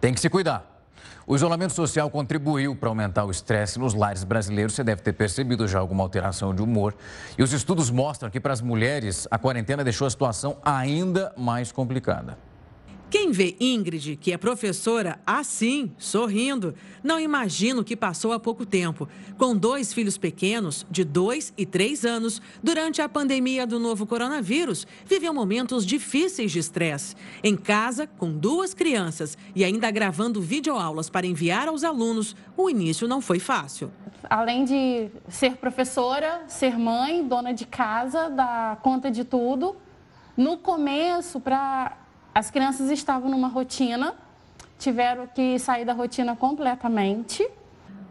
Tem 0.00 0.14
que 0.14 0.20
se 0.20 0.30
cuidar. 0.30 0.73
O 1.26 1.34
isolamento 1.34 1.72
social 1.72 2.10
contribuiu 2.10 2.76
para 2.76 2.90
aumentar 2.90 3.24
o 3.24 3.30
estresse 3.30 3.78
nos 3.78 3.94
lares 3.94 4.24
brasileiros. 4.24 4.74
Você 4.74 4.84
deve 4.84 5.00
ter 5.00 5.14
percebido 5.14 5.66
já 5.66 5.78
alguma 5.78 6.02
alteração 6.02 6.54
de 6.54 6.60
humor. 6.60 6.94
E 7.38 7.42
os 7.42 7.52
estudos 7.54 7.90
mostram 7.90 8.30
que 8.30 8.38
para 8.38 8.52
as 8.52 8.60
mulheres, 8.60 9.26
a 9.30 9.38
quarentena 9.38 9.82
deixou 9.82 10.06
a 10.06 10.10
situação 10.10 10.58
ainda 10.62 11.32
mais 11.34 11.72
complicada. 11.72 12.36
Quem 13.14 13.30
vê 13.30 13.54
Ingrid, 13.60 14.16
que 14.16 14.32
é 14.32 14.36
professora, 14.36 15.20
assim, 15.24 15.92
sorrindo, 15.96 16.74
não 17.00 17.20
imagina 17.20 17.80
o 17.80 17.84
que 17.84 17.94
passou 17.94 18.32
há 18.32 18.40
pouco 18.40 18.66
tempo. 18.66 19.08
Com 19.38 19.56
dois 19.56 19.92
filhos 19.92 20.18
pequenos, 20.18 20.84
de 20.90 21.04
dois 21.04 21.54
e 21.56 21.64
três 21.64 22.04
anos, 22.04 22.42
durante 22.60 23.00
a 23.00 23.08
pandemia 23.08 23.68
do 23.68 23.78
novo 23.78 24.04
coronavírus, 24.04 24.84
viveu 25.06 25.32
momentos 25.32 25.86
difíceis 25.86 26.50
de 26.50 26.58
estresse. 26.58 27.14
Em 27.40 27.56
casa, 27.56 28.08
com 28.08 28.32
duas 28.32 28.74
crianças 28.74 29.38
e 29.54 29.62
ainda 29.62 29.92
gravando 29.92 30.42
videoaulas 30.42 31.08
para 31.08 31.24
enviar 31.24 31.68
aos 31.68 31.84
alunos, 31.84 32.34
o 32.56 32.68
início 32.68 33.06
não 33.06 33.20
foi 33.20 33.38
fácil. 33.38 33.92
Além 34.28 34.64
de 34.64 35.08
ser 35.28 35.54
professora, 35.58 36.42
ser 36.48 36.76
mãe, 36.76 37.22
dona 37.22 37.54
de 37.54 37.64
casa, 37.64 38.28
dar 38.28 38.74
conta 38.80 39.08
de 39.08 39.22
tudo, 39.22 39.76
no 40.36 40.58
começo, 40.58 41.38
para 41.38 42.03
as 42.34 42.50
crianças 42.50 42.90
estavam 42.90 43.30
numa 43.30 43.48
rotina, 43.48 44.14
tiveram 44.78 45.26
que 45.26 45.58
sair 45.58 45.84
da 45.84 45.92
rotina 45.92 46.34
completamente. 46.34 47.48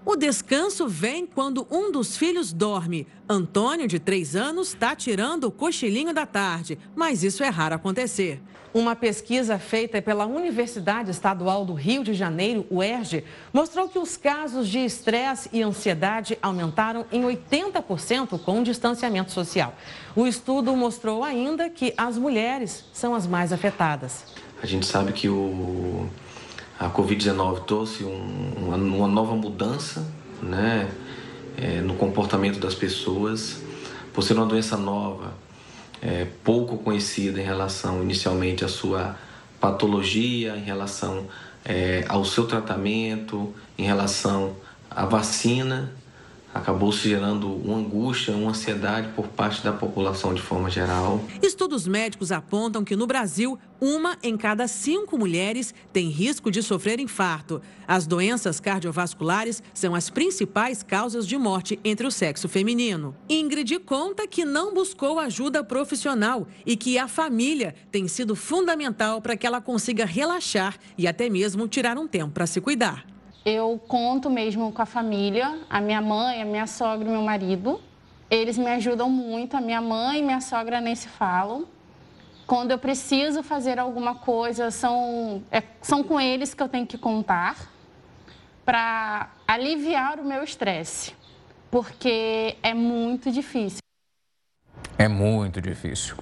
O 0.05 0.17
descanso 0.17 0.85
vem 0.85 1.25
quando 1.25 1.65
um 1.71 1.89
dos 1.89 2.17
filhos 2.17 2.51
dorme. 2.51 3.07
Antônio, 3.27 3.87
de 3.87 3.99
três 3.99 4.35
anos, 4.35 4.69
está 4.69 4.93
tirando 4.93 5.45
o 5.45 5.51
cochilinho 5.51 6.13
da 6.13 6.25
tarde, 6.25 6.77
mas 6.93 7.23
isso 7.23 7.41
é 7.41 7.47
raro 7.47 7.75
acontecer. 7.75 8.41
Uma 8.73 8.97
pesquisa 8.97 9.57
feita 9.57 10.01
pela 10.01 10.25
Universidade 10.25 11.09
Estadual 11.09 11.63
do 11.63 11.73
Rio 11.73 12.03
de 12.03 12.13
Janeiro, 12.13 12.65
UERJ, 12.69 13.23
mostrou 13.53 13.87
que 13.87 13.97
os 13.97 14.17
casos 14.17 14.67
de 14.67 14.79
estresse 14.79 15.47
e 15.53 15.61
ansiedade 15.61 16.37
aumentaram 16.41 17.05
em 17.09 17.21
80% 17.21 18.37
com 18.39 18.59
o 18.59 18.63
distanciamento 18.63 19.31
social. 19.31 19.73
O 20.15 20.27
estudo 20.27 20.75
mostrou 20.75 21.23
ainda 21.23 21.69
que 21.69 21.93
as 21.95 22.17
mulheres 22.17 22.83
são 22.91 23.15
as 23.15 23.25
mais 23.25 23.53
afetadas. 23.53 24.25
A 24.61 24.65
gente 24.65 24.85
sabe 24.85 25.13
que 25.13 25.29
o, 25.29 26.09
a 26.79 26.89
Covid-19 26.89 27.65
trouxe 27.65 28.03
um, 28.03 28.53
uma, 28.57 28.75
uma, 28.75 29.07
nova 29.07 29.35
mudança 29.35 30.05
né, 30.41 30.89
é, 31.57 31.81
no 31.81 31.95
comportamento 31.95 32.59
das 32.59 32.75
pessoas. 32.75 33.61
Por 34.13 34.23
ser 34.23 34.33
uma 34.33 34.45
doença 34.45 34.77
nova, 34.77 35.33
é, 36.01 36.27
pouco 36.43 36.77
conhecida 36.77 37.39
em 37.39 37.43
relação 37.43 38.03
inicialmente 38.03 38.65
à 38.65 38.67
sua 38.67 39.15
patologia, 39.59 40.55
em 40.57 40.63
relação 40.63 41.25
é, 41.63 42.03
ao 42.09 42.25
seu 42.25 42.45
tratamento, 42.45 43.53
em 43.77 43.83
relação 43.83 44.55
à 44.91 45.05
vacina, 45.05 45.91
acabou 46.53 46.91
se 46.91 47.09
gerando 47.09 47.47
uma 47.47 47.77
angústia, 47.77 48.35
uma 48.35 48.51
ansiedade 48.51 49.09
por 49.15 49.27
parte 49.27 49.63
da 49.63 49.73
população 49.73 50.33
de 50.33 50.41
forma 50.41 50.69
geral. 50.69 51.23
Estudos 51.41 51.87
médicos 51.87 52.31
apontam 52.31 52.83
que 52.83 52.95
no 52.95 53.07
Brasil, 53.07 53.57
uma 53.81 54.17
em 54.21 54.37
cada 54.37 54.67
cinco 54.67 55.17
mulheres 55.17 55.73
tem 55.91 56.09
risco 56.09 56.51
de 56.51 56.61
sofrer 56.61 56.99
infarto. 56.99 57.61
As 57.87 58.05
doenças 58.05 58.59
cardiovasculares 58.59 59.63
são 59.73 59.95
as 59.95 60.09
principais 60.09 60.83
causas 60.83 61.27
de 61.27 61.37
morte 61.37 61.79
entre 61.83 62.05
o 62.05 62.11
sexo 62.11 62.47
feminino. 62.47 63.15
Ingrid 63.27 63.79
conta 63.79 64.27
que 64.27 64.45
não 64.45 64.73
buscou 64.73 65.19
ajuda 65.19 65.63
profissional 65.63 66.47
e 66.65 66.77
que 66.77 66.97
a 66.97 67.07
família 67.07 67.75
tem 67.91 68.07
sido 68.07 68.35
fundamental 68.35 69.21
para 69.21 69.35
que 69.35 69.47
ela 69.47 69.59
consiga 69.59 70.05
relaxar 70.05 70.77
e 70.97 71.07
até 71.07 71.29
mesmo 71.29 71.67
tirar 71.67 71.97
um 71.97 72.07
tempo 72.07 72.31
para 72.31 72.47
se 72.47 72.61
cuidar. 72.61 73.12
Eu 73.45 73.79
conto 73.87 74.29
mesmo 74.29 74.71
com 74.71 74.81
a 74.81 74.85
família, 74.85 75.59
a 75.69 75.81
minha 75.81 76.01
mãe, 76.01 76.41
a 76.41 76.45
minha 76.45 76.65
sogra 76.65 77.07
e 77.07 77.11
meu 77.11 77.21
marido. 77.21 77.81
Eles 78.29 78.57
me 78.57 78.67
ajudam 78.67 79.09
muito, 79.09 79.57
a 79.57 79.61
minha 79.61 79.81
mãe 79.81 80.19
e 80.19 80.21
minha 80.23 80.39
sogra 80.39 80.79
nem 80.79 80.95
se 80.95 81.07
falam. 81.07 81.65
Quando 82.47 82.71
eu 82.71 82.77
preciso 82.77 83.43
fazer 83.43 83.79
alguma 83.79 84.15
coisa, 84.15 84.71
são, 84.71 85.43
é, 85.51 85.61
são 85.81 86.03
com 86.03 86.19
eles 86.19 86.53
que 86.53 86.63
eu 86.63 86.69
tenho 86.69 86.87
que 86.87 86.97
contar 86.97 87.69
para 88.65 89.29
aliviar 89.47 90.19
o 90.19 90.25
meu 90.25 90.43
estresse, 90.43 91.13
porque 91.69 92.55
é 92.63 92.73
muito 92.73 93.29
difícil. 93.29 93.82
É 94.97 95.07
muito 95.07 95.59
difícil. 95.59 96.15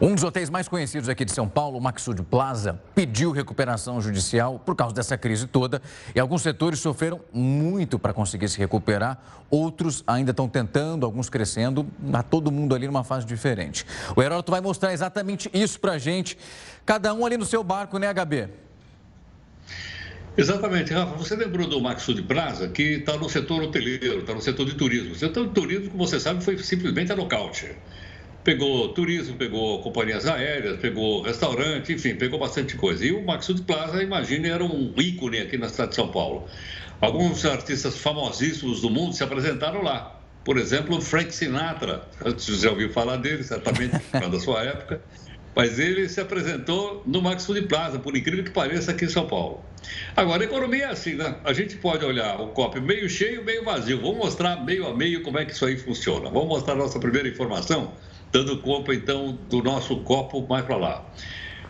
Um 0.00 0.14
dos 0.14 0.22
hotéis 0.22 0.48
mais 0.48 0.68
conhecidos 0.68 1.08
aqui 1.08 1.24
de 1.24 1.32
São 1.32 1.48
Paulo, 1.48 1.78
o 1.78 1.80
Maxud 1.80 2.22
Plaza, 2.22 2.80
pediu 2.94 3.32
recuperação 3.32 4.00
judicial 4.00 4.58
por 4.58 4.76
causa 4.76 4.94
dessa 4.94 5.16
crise 5.18 5.46
toda 5.46 5.80
e 6.14 6.20
alguns 6.20 6.42
setores 6.42 6.78
sofreram 6.78 7.20
muito 7.32 7.98
para 7.98 8.12
conseguir 8.12 8.48
se 8.48 8.58
recuperar, 8.58 9.18
outros 9.50 10.04
ainda 10.06 10.30
estão 10.30 10.48
tentando, 10.48 11.04
alguns 11.04 11.28
crescendo, 11.28 11.86
a 12.12 12.22
todo 12.22 12.52
mundo 12.52 12.74
ali 12.74 12.86
numa 12.86 13.04
fase 13.04 13.26
diferente. 13.26 13.86
O 14.14 14.22
Heródoto 14.22 14.52
vai 14.52 14.60
mostrar 14.60 14.92
exatamente 14.92 15.50
isso 15.52 15.80
para 15.80 15.98
gente, 15.98 16.38
cada 16.86 17.12
um 17.12 17.26
ali 17.26 17.36
no 17.36 17.44
seu 17.44 17.64
barco, 17.64 17.98
né, 17.98 18.12
HB? 18.12 18.48
Exatamente, 20.36 20.92
Rafa. 20.92 21.16
Você 21.16 21.34
lembrou 21.36 21.66
do 21.66 21.80
Maxud 21.80 22.22
Plaza, 22.22 22.68
que 22.68 22.82
está 22.82 23.16
no 23.16 23.28
setor 23.28 23.62
hoteleiro, 23.62 24.20
está 24.20 24.34
no 24.34 24.40
setor 24.40 24.66
de 24.66 24.74
turismo. 24.74 25.12
O 25.12 25.16
setor 25.16 25.48
de 25.48 25.54
turismo, 25.54 25.90
como 25.90 26.06
você 26.06 26.20
sabe, 26.20 26.42
foi 26.42 26.56
simplesmente 26.58 27.12
a 27.12 27.16
nocaute. 27.16 27.72
Pegou 28.42 28.88
turismo, 28.94 29.36
pegou 29.36 29.82
companhias 29.82 30.26
aéreas, 30.26 30.78
pegou 30.78 31.22
restaurante, 31.22 31.92
enfim, 31.92 32.14
pegou 32.14 32.38
bastante 32.38 32.76
coisa. 32.76 33.04
E 33.04 33.12
o 33.12 33.24
Maxud 33.24 33.62
Plaza, 33.62 34.02
imagine, 34.02 34.48
era 34.48 34.64
um 34.64 34.94
ícone 34.96 35.40
aqui 35.40 35.58
na 35.58 35.68
cidade 35.68 35.90
de 35.90 35.96
São 35.96 36.08
Paulo. 36.08 36.46
Alguns 37.00 37.44
artistas 37.44 37.98
famosíssimos 37.98 38.80
do 38.80 38.88
mundo 38.88 39.14
se 39.14 39.22
apresentaram 39.22 39.82
lá. 39.82 40.20
Por 40.44 40.56
exemplo, 40.56 41.00
Frank 41.02 41.34
Sinatra. 41.34 42.02
Você 42.24 42.56
já 42.56 42.70
ouviu 42.70 42.90
falar 42.90 43.16
dele, 43.16 43.42
certamente, 43.42 43.96
da 44.12 44.40
sua 44.40 44.62
época. 44.62 45.02
Mas 45.54 45.78
ele 45.78 46.08
se 46.08 46.20
apresentou 46.20 47.02
no 47.06 47.20
Maxud 47.20 47.60
Plaza, 47.62 47.98
por 47.98 48.16
incrível 48.16 48.44
que 48.44 48.50
pareça, 48.50 48.92
aqui 48.92 49.04
em 49.04 49.08
São 49.08 49.26
Paulo. 49.26 49.64
Agora, 50.16 50.42
a 50.42 50.46
economia 50.46 50.84
é 50.84 50.90
assim, 50.90 51.14
né? 51.14 51.36
A 51.44 51.52
gente 51.52 51.76
pode 51.76 52.04
olhar 52.04 52.40
o 52.40 52.48
copo 52.48 52.80
meio 52.80 53.08
cheio, 53.08 53.44
meio 53.44 53.64
vazio. 53.64 54.00
Vamos 54.00 54.18
mostrar 54.18 54.64
meio 54.64 54.86
a 54.86 54.96
meio 54.96 55.22
como 55.22 55.38
é 55.38 55.44
que 55.44 55.52
isso 55.52 55.66
aí 55.66 55.76
funciona. 55.76 56.30
Vamos 56.30 56.48
mostrar 56.48 56.74
a 56.74 56.76
nossa 56.76 56.98
primeira 56.98 57.28
informação 57.28 57.92
dando 58.32 58.58
conta 58.58 58.94
então 58.94 59.38
do 59.48 59.62
nosso 59.62 59.96
copo 59.98 60.46
mais 60.48 60.64
para 60.64 60.76
lá. 60.76 61.12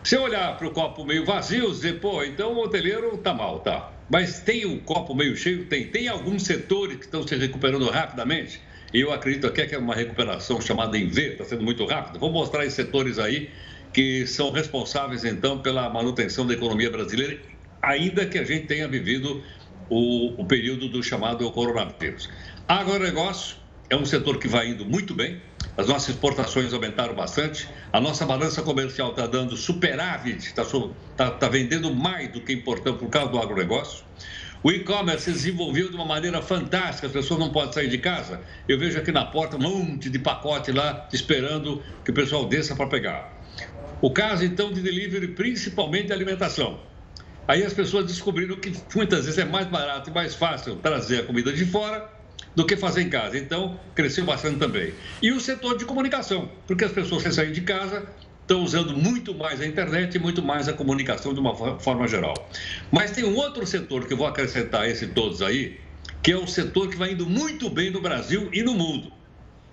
Se 0.03 0.15
eu 0.15 0.23
olhar 0.23 0.57
para 0.57 0.67
o 0.67 0.71
copo 0.71 1.05
meio 1.05 1.25
vazio, 1.25 1.69
dizer, 1.71 1.99
pô, 1.99 2.23
então 2.23 2.53
o 2.53 2.63
hoteleiro 2.63 3.17
tá 3.17 3.33
mal, 3.33 3.59
tá. 3.59 3.91
Mas 4.09 4.39
tem 4.39 4.65
o 4.65 4.79
copo 4.81 5.13
meio 5.13 5.35
cheio? 5.35 5.65
Tem. 5.65 5.87
Tem 5.87 6.07
alguns 6.07 6.43
setores 6.43 6.97
que 6.97 7.05
estão 7.05 7.25
se 7.25 7.35
recuperando 7.35 7.87
rapidamente? 7.89 8.61
E 8.93 8.99
eu 8.99 9.13
acredito 9.13 9.47
até 9.47 9.65
que 9.65 9.73
é 9.73 9.77
uma 9.77 9.95
recuperação 9.95 10.59
chamada 10.59 10.97
em 10.97 11.07
V, 11.07 11.33
está 11.33 11.45
sendo 11.45 11.63
muito 11.63 11.85
rápida. 11.85 12.19
Vou 12.19 12.31
mostrar 12.31 12.63
esses 12.63 12.73
setores 12.73 13.17
aí 13.19 13.49
que 13.93 14.25
são 14.25 14.51
responsáveis, 14.51 15.23
então, 15.25 15.59
pela 15.59 15.89
manutenção 15.89 16.45
da 16.45 16.53
economia 16.53 16.89
brasileira, 16.89 17.39
ainda 17.81 18.25
que 18.25 18.37
a 18.37 18.43
gente 18.43 18.67
tenha 18.67 18.87
vivido 18.87 19.43
o, 19.89 20.41
o 20.41 20.45
período 20.45 20.87
do 20.87 21.03
chamado 21.03 21.49
coronavírus. 21.51 22.29
Agronegócio 22.67 23.57
é 23.89 23.95
um 23.95 24.05
setor 24.05 24.37
que 24.37 24.47
vai 24.47 24.69
indo 24.69 24.85
muito 24.85 25.13
bem, 25.13 25.41
as 25.77 25.87
nossas 25.87 26.09
exportações 26.09 26.73
aumentaram 26.73 27.13
bastante, 27.13 27.67
a 27.91 27.99
nossa 27.99 28.25
balança 28.25 28.61
comercial 28.61 29.11
está 29.11 29.27
dando 29.27 29.57
superávit, 29.57 30.47
está 30.47 30.63
tá, 31.17 31.31
tá 31.31 31.49
vendendo 31.49 31.93
mais 31.93 32.31
do 32.31 32.41
que 32.41 32.53
importando 32.53 32.97
por 32.97 33.09
causa 33.09 33.31
do 33.31 33.39
agronegócio. 33.39 34.05
O 34.63 34.71
e-commerce 34.71 35.25
se 35.25 35.31
desenvolveu 35.31 35.89
de 35.89 35.95
uma 35.95 36.05
maneira 36.05 36.39
fantástica, 36.41 37.07
as 37.07 37.13
pessoas 37.13 37.39
não 37.39 37.49
podem 37.49 37.73
sair 37.73 37.87
de 37.87 37.97
casa. 37.97 38.41
Eu 38.67 38.77
vejo 38.77 38.97
aqui 38.99 39.11
na 39.11 39.25
porta 39.25 39.57
um 39.57 39.59
monte 39.59 40.07
de 40.09 40.19
pacote 40.19 40.71
lá, 40.71 41.09
esperando 41.11 41.81
que 42.05 42.11
o 42.11 42.13
pessoal 42.13 42.45
desça 42.45 42.75
para 42.75 42.85
pegar. 42.85 43.40
O 44.01 44.09
caso, 44.09 44.43
então, 44.43 44.73
de 44.73 44.81
delivery, 44.81 45.29
principalmente 45.29 46.07
de 46.07 46.13
alimentação. 46.13 46.79
Aí 47.47 47.63
as 47.63 47.73
pessoas 47.73 48.05
descobriram 48.05 48.55
que 48.55 48.73
muitas 48.95 49.25
vezes 49.25 49.37
é 49.37 49.45
mais 49.45 49.67
barato 49.67 50.09
e 50.09 50.13
mais 50.13 50.33
fácil 50.33 50.75
trazer 50.77 51.19
a 51.19 51.23
comida 51.23 51.53
de 51.53 51.65
fora 51.65 52.09
do 52.55 52.65
que 52.65 52.75
fazer 52.75 53.01
em 53.01 53.09
casa. 53.09 53.37
Então, 53.37 53.79
cresceu 53.93 54.25
bastante 54.25 54.57
também. 54.57 54.93
E 55.21 55.31
o 55.31 55.39
setor 55.39 55.77
de 55.77 55.85
comunicação, 55.85 56.49
porque 56.65 56.85
as 56.85 56.91
pessoas 56.91 57.23
que 57.23 57.31
saem 57.31 57.51
de 57.51 57.61
casa 57.61 58.07
estão 58.41 58.63
usando 58.63 58.97
muito 58.97 59.33
mais 59.33 59.61
a 59.61 59.65
internet 59.65 60.15
e 60.15 60.19
muito 60.19 60.41
mais 60.41 60.67
a 60.67 60.73
comunicação 60.73 61.33
de 61.33 61.39
uma 61.39 61.55
forma 61.79 62.07
geral. 62.07 62.33
Mas 62.91 63.11
tem 63.11 63.23
um 63.23 63.35
outro 63.35 63.65
setor 63.65 64.05
que 64.05 64.13
eu 64.13 64.17
vou 64.17 64.27
acrescentar 64.27 64.89
esse 64.89 65.07
todos 65.07 65.41
aí, 65.41 65.79
que 66.21 66.31
é 66.31 66.37
o 66.37 66.47
setor 66.47 66.89
que 66.89 66.97
vai 66.97 67.11
indo 67.11 67.25
muito 67.25 67.69
bem 67.69 67.91
no 67.91 68.01
Brasil 68.01 68.49
e 68.51 68.63
no 68.63 68.73
mundo. 68.73 69.11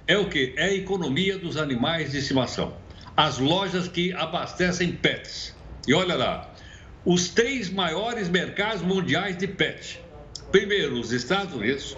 É 0.06 0.16
o 0.16 0.28
que? 0.28 0.54
É 0.56 0.66
a 0.66 0.74
economia 0.74 1.38
dos 1.38 1.56
animais 1.56 2.12
de 2.12 2.18
estimação. 2.18 2.76
As 3.18 3.37
lojas 3.37 3.88
que 3.88 4.12
abastecem 4.12 4.92
pets. 4.92 5.52
E 5.88 5.92
olha 5.92 6.14
lá, 6.14 6.54
os 7.04 7.31
três 7.31 7.68
maiores 7.68 8.28
mercados 8.28 8.81
mundiais 8.81 9.37
de 9.37 9.48
pet. 9.48 10.00
Primeiro, 10.52 11.00
os 11.00 11.11
Estados 11.11 11.52
Unidos, 11.52 11.96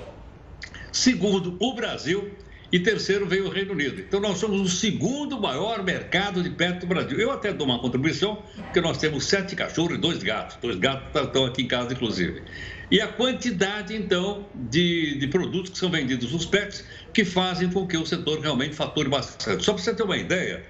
segundo 0.90 1.59
o 1.61 1.74
Brasil 1.74 2.35
e 2.72 2.78
terceiro 2.78 3.26
veio 3.26 3.48
o 3.48 3.50
Reino 3.50 3.72
Unido. 3.74 4.00
Então 4.00 4.18
nós 4.18 4.38
somos 4.38 4.62
o 4.62 4.66
segundo 4.66 5.38
maior 5.38 5.83
mercado 5.83 6.42
de 6.42 6.48
pet 6.48 6.78
do 6.78 6.87
Brasil. 6.87 7.20
Eu 7.20 7.30
até 7.30 7.52
dou 7.52 7.66
uma 7.66 7.78
contribuição, 7.78 8.42
porque 8.56 8.80
nós 8.80 8.96
temos 8.96 9.26
sete 9.26 9.54
cachorros 9.54 9.98
e 9.98 10.00
dois 10.00 10.22
gatos. 10.22 10.56
Dois 10.56 10.76
gatos 10.76 11.22
estão 11.22 11.44
aqui 11.44 11.64
em 11.64 11.68
casa, 11.68 11.92
inclusive. 11.92 12.42
E 12.90 12.98
a 12.98 13.09
quantidade, 13.09 13.94
então, 13.94 14.46
de, 14.54 15.18
de 15.18 15.26
produtos 15.28 15.72
que 15.72 15.76
são 15.76 15.90
vendidos 15.90 16.33
nos 16.33 16.46
pets 16.46 16.83
que 17.12 17.26
fazem 17.26 17.68
com 17.70 17.87
que 17.87 17.98
o 17.98 18.06
setor 18.06 18.40
realmente 18.40 18.74
fature 18.74 19.11
bastante. 19.11 19.62
Só 19.62 19.74
para 19.74 19.83
você 19.83 19.92
ter 19.92 20.02
uma 20.02 20.16
ideia, 20.16 20.64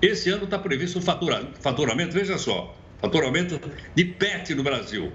esse 0.00 0.30
ano 0.30 0.44
está 0.44 0.58
previsto 0.58 0.98
um 0.98 1.02
faturamento, 1.02 2.12
veja 2.12 2.38
só, 2.38 2.76
faturamento 3.00 3.60
de 3.94 4.04
pet 4.04 4.54
no 4.54 4.62
Brasil. 4.62 5.12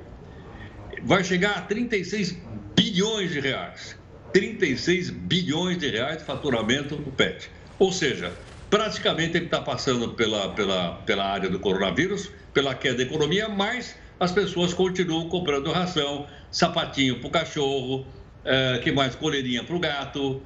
Vai 1.03 1.23
chegar 1.23 1.57
a 1.57 1.61
36 1.61 2.37
bilhões 2.75 3.31
de 3.31 3.39
reais. 3.39 3.97
36 4.33 5.11
bilhões 5.11 5.77
de 5.77 5.89
reais 5.89 6.17
de 6.17 6.23
faturamento 6.23 6.95
do 6.95 7.11
PET. 7.11 7.49
Ou 7.77 7.91
seja, 7.91 8.33
praticamente 8.69 9.37
ele 9.37 9.45
está 9.45 9.61
passando 9.61 10.09
pela, 10.09 10.49
pela, 10.49 10.95
pela 11.05 11.25
área 11.25 11.49
do 11.49 11.59
coronavírus, 11.59 12.31
pela 12.53 12.73
queda 12.73 12.97
da 12.97 13.03
economia, 13.03 13.47
mas 13.47 13.95
as 14.19 14.31
pessoas 14.31 14.73
continuam 14.73 15.29
comprando 15.29 15.71
ração, 15.71 16.27
sapatinho 16.49 17.19
para 17.19 17.27
o 17.27 17.31
cachorro, 17.31 18.07
é, 18.43 18.79
que 18.79 18.91
mais? 18.91 19.15
Coleirinha 19.15 19.63
para 19.63 19.75
o 19.75 19.79
gato, 19.79 20.41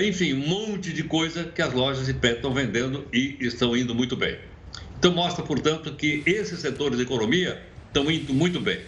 enfim, 0.00 0.32
um 0.32 0.48
monte 0.48 0.92
de 0.92 1.02
coisa 1.02 1.44
que 1.44 1.60
as 1.60 1.72
lojas 1.72 2.06
de 2.06 2.14
pet 2.14 2.36
estão 2.36 2.52
vendendo 2.52 3.06
e 3.12 3.36
estão 3.40 3.76
indo 3.76 3.94
muito 3.94 4.16
bem. 4.16 4.38
Então 4.98 5.12
mostra, 5.12 5.44
portanto, 5.44 5.94
que 5.94 6.22
esses 6.24 6.60
setores 6.60 6.96
da 6.96 7.02
economia 7.02 7.62
estão 7.86 8.10
indo 8.10 8.32
muito 8.32 8.60
bem. 8.60 8.80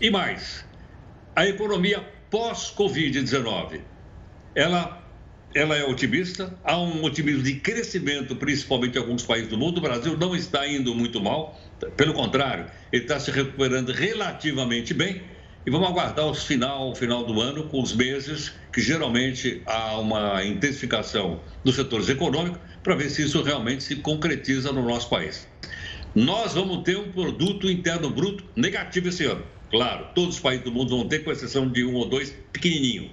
E 0.00 0.10
mais, 0.10 0.64
a 1.34 1.46
economia 1.46 2.04
pós-Covid-19 2.30 3.80
ela, 4.54 5.02
ela 5.54 5.76
é 5.76 5.84
otimista, 5.84 6.56
há 6.62 6.78
um 6.78 7.02
otimismo 7.02 7.42
de 7.42 7.54
crescimento, 7.56 8.36
principalmente 8.36 8.96
em 8.96 9.00
alguns 9.00 9.24
países 9.24 9.48
do 9.48 9.58
mundo. 9.58 9.78
O 9.78 9.80
Brasil 9.80 10.16
não 10.16 10.34
está 10.36 10.66
indo 10.66 10.94
muito 10.94 11.20
mal, 11.20 11.60
pelo 11.96 12.14
contrário, 12.14 12.66
ele 12.92 13.02
está 13.02 13.18
se 13.18 13.30
recuperando 13.30 13.90
relativamente 13.90 14.94
bem. 14.94 15.22
E 15.66 15.70
vamos 15.70 15.88
aguardar 15.88 16.26
o 16.26 16.34
final, 16.34 16.90
o 16.90 16.94
final 16.94 17.24
do 17.24 17.40
ano, 17.40 17.64
com 17.68 17.82
os 17.82 17.94
meses 17.94 18.52
que 18.72 18.80
geralmente 18.80 19.62
há 19.64 19.98
uma 19.98 20.44
intensificação 20.44 21.40
dos 21.64 21.76
setores 21.76 22.08
econômicos, 22.08 22.58
para 22.82 22.94
ver 22.94 23.08
se 23.08 23.22
isso 23.22 23.42
realmente 23.42 23.82
se 23.82 23.96
concretiza 23.96 24.70
no 24.72 24.86
nosso 24.86 25.08
país. 25.08 25.48
Nós 26.14 26.54
vamos 26.54 26.82
ter 26.84 26.98
um 26.98 27.10
produto 27.10 27.70
interno 27.70 28.10
bruto 28.10 28.44
negativo 28.54 29.08
esse 29.08 29.24
ano. 29.24 29.44
Claro, 29.70 30.08
todos 30.14 30.36
os 30.36 30.40
países 30.40 30.64
do 30.64 30.70
mundo 30.70 30.96
vão 30.96 31.08
ter, 31.08 31.20
com 31.20 31.32
exceção 31.32 31.68
de 31.68 31.84
um 31.84 31.94
ou 31.94 32.08
dois 32.08 32.30
pequenininho 32.52 33.10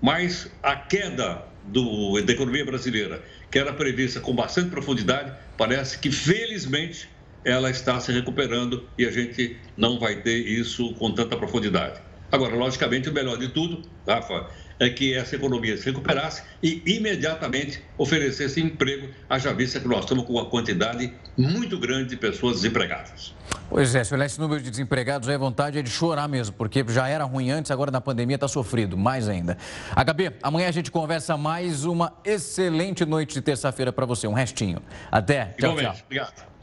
mas 0.00 0.50
a 0.62 0.76
queda 0.76 1.44
do, 1.64 2.20
da 2.22 2.32
economia 2.32 2.64
brasileira, 2.64 3.22
que 3.50 3.58
era 3.58 3.72
prevista 3.72 4.20
com 4.20 4.34
bastante 4.34 4.70
profundidade, 4.70 5.32
parece 5.56 5.98
que 5.98 6.10
felizmente 6.10 7.08
ela 7.44 7.70
está 7.70 7.98
se 8.00 8.12
recuperando 8.12 8.88
e 8.96 9.06
a 9.06 9.10
gente 9.10 9.56
não 9.76 9.98
vai 9.98 10.16
ter 10.16 10.38
isso 10.38 10.94
com 10.94 11.12
tanta 11.12 11.36
profundidade. 11.36 12.00
Agora, 12.30 12.54
logicamente, 12.54 13.08
o 13.08 13.12
melhor 13.12 13.38
de 13.38 13.48
tudo, 13.48 13.82
Rafa, 14.06 14.48
é 14.78 14.88
que 14.90 15.14
essa 15.14 15.34
economia 15.34 15.76
se 15.76 15.86
recuperasse 15.86 16.42
e 16.62 16.82
imediatamente 16.86 17.82
oferecesse 17.96 18.60
emprego, 18.60 19.08
haja 19.28 19.52
vista 19.52 19.80
que 19.80 19.88
nós 19.88 20.00
estamos 20.00 20.24
com 20.24 20.34
uma 20.34 20.44
quantidade 20.44 21.12
muito 21.36 21.78
grande 21.78 22.10
de 22.10 22.16
pessoas 22.16 22.56
desempregadas. 22.56 23.34
Pois 23.68 23.94
é, 23.94 24.04
se 24.04 24.14
olhar 24.14 24.26
esse 24.26 24.38
número 24.38 24.62
de 24.62 24.70
desempregados, 24.70 25.28
a 25.28 25.36
vontade 25.36 25.78
é 25.78 25.82
de 25.82 25.90
chorar 25.90 26.28
mesmo, 26.28 26.54
porque 26.54 26.84
já 26.88 27.08
era 27.08 27.24
ruim 27.24 27.50
antes, 27.50 27.70
agora 27.70 27.90
na 27.90 28.00
pandemia 28.00 28.36
está 28.36 28.46
sofrido, 28.46 28.96
mais 28.96 29.28
ainda. 29.28 29.56
HB, 29.96 30.34
amanhã 30.42 30.68
a 30.68 30.72
gente 30.72 30.90
conversa 30.90 31.36
mais 31.36 31.84
uma 31.84 32.12
excelente 32.24 33.04
noite 33.04 33.34
de 33.34 33.42
terça-feira 33.42 33.92
para 33.92 34.06
você, 34.06 34.26
um 34.26 34.32
restinho. 34.32 34.82
Até, 35.10 35.46
tchau, 35.58 35.76
tchau. 35.76 35.94
Obrigado. 36.04 36.57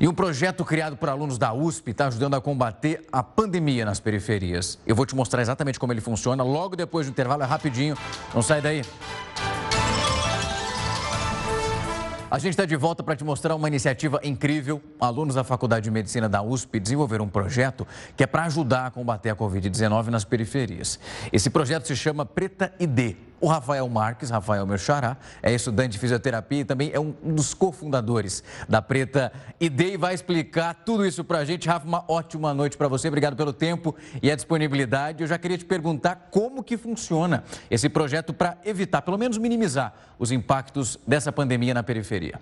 E 0.00 0.08
um 0.08 0.14
projeto 0.14 0.64
criado 0.64 0.96
por 0.96 1.10
alunos 1.10 1.36
da 1.36 1.52
USP 1.52 1.90
está 1.90 2.06
ajudando 2.06 2.32
a 2.32 2.40
combater 2.40 3.06
a 3.12 3.22
pandemia 3.22 3.84
nas 3.84 4.00
periferias. 4.00 4.78
Eu 4.86 4.96
vou 4.96 5.04
te 5.04 5.14
mostrar 5.14 5.42
exatamente 5.42 5.78
como 5.78 5.92
ele 5.92 6.00
funciona 6.00 6.42
logo 6.42 6.74
depois 6.74 7.06
do 7.06 7.10
intervalo, 7.10 7.42
é 7.42 7.46
rapidinho. 7.46 7.94
Não 8.34 8.40
sai 8.40 8.62
daí. 8.62 8.80
A 12.30 12.38
gente 12.38 12.52
está 12.52 12.64
de 12.64 12.76
volta 12.76 13.02
para 13.02 13.14
te 13.14 13.24
mostrar 13.24 13.54
uma 13.54 13.68
iniciativa 13.68 14.18
incrível. 14.24 14.80
Alunos 14.98 15.34
da 15.34 15.44
Faculdade 15.44 15.84
de 15.84 15.90
Medicina 15.90 16.30
da 16.30 16.40
USP 16.40 16.80
desenvolveram 16.80 17.26
um 17.26 17.28
projeto 17.28 17.86
que 18.16 18.24
é 18.24 18.26
para 18.26 18.44
ajudar 18.44 18.86
a 18.86 18.90
combater 18.90 19.28
a 19.28 19.36
Covid-19 19.36 20.06
nas 20.06 20.24
periferias. 20.24 20.98
Esse 21.30 21.50
projeto 21.50 21.86
se 21.86 21.94
chama 21.94 22.24
Preta 22.24 22.72
ID. 22.80 23.16
O 23.40 23.46
Rafael 23.46 23.88
Marques, 23.88 24.28
Rafael 24.28 24.66
meu 24.66 24.76
xará, 24.76 25.16
é 25.42 25.50
estudante 25.52 25.92
de 25.92 25.98
fisioterapia 25.98 26.60
e 26.60 26.64
também 26.64 26.90
é 26.92 27.00
um 27.00 27.10
dos 27.10 27.54
cofundadores 27.54 28.44
da 28.68 28.82
Preta 28.82 29.32
ID 29.58 29.80
e 29.80 29.96
vai 29.96 30.12
explicar 30.12 30.74
tudo 30.84 31.06
isso 31.06 31.24
para 31.24 31.38
a 31.38 31.44
gente. 31.44 31.66
Rafa, 31.66 31.86
uma 31.86 32.04
ótima 32.06 32.52
noite 32.52 32.76
para 32.76 32.86
você. 32.86 33.08
Obrigado 33.08 33.36
pelo 33.36 33.54
tempo 33.54 33.96
e 34.22 34.30
a 34.30 34.36
disponibilidade. 34.36 35.22
Eu 35.22 35.26
já 35.26 35.38
queria 35.38 35.56
te 35.56 35.64
perguntar 35.64 36.28
como 36.30 36.62
que 36.62 36.76
funciona 36.76 37.42
esse 37.70 37.88
projeto 37.88 38.34
para 38.34 38.58
evitar, 38.62 39.00
pelo 39.00 39.16
menos 39.16 39.38
minimizar, 39.38 39.94
os 40.18 40.30
impactos 40.30 40.98
dessa 41.06 41.32
pandemia 41.32 41.72
na 41.72 41.82
periferia. 41.82 42.38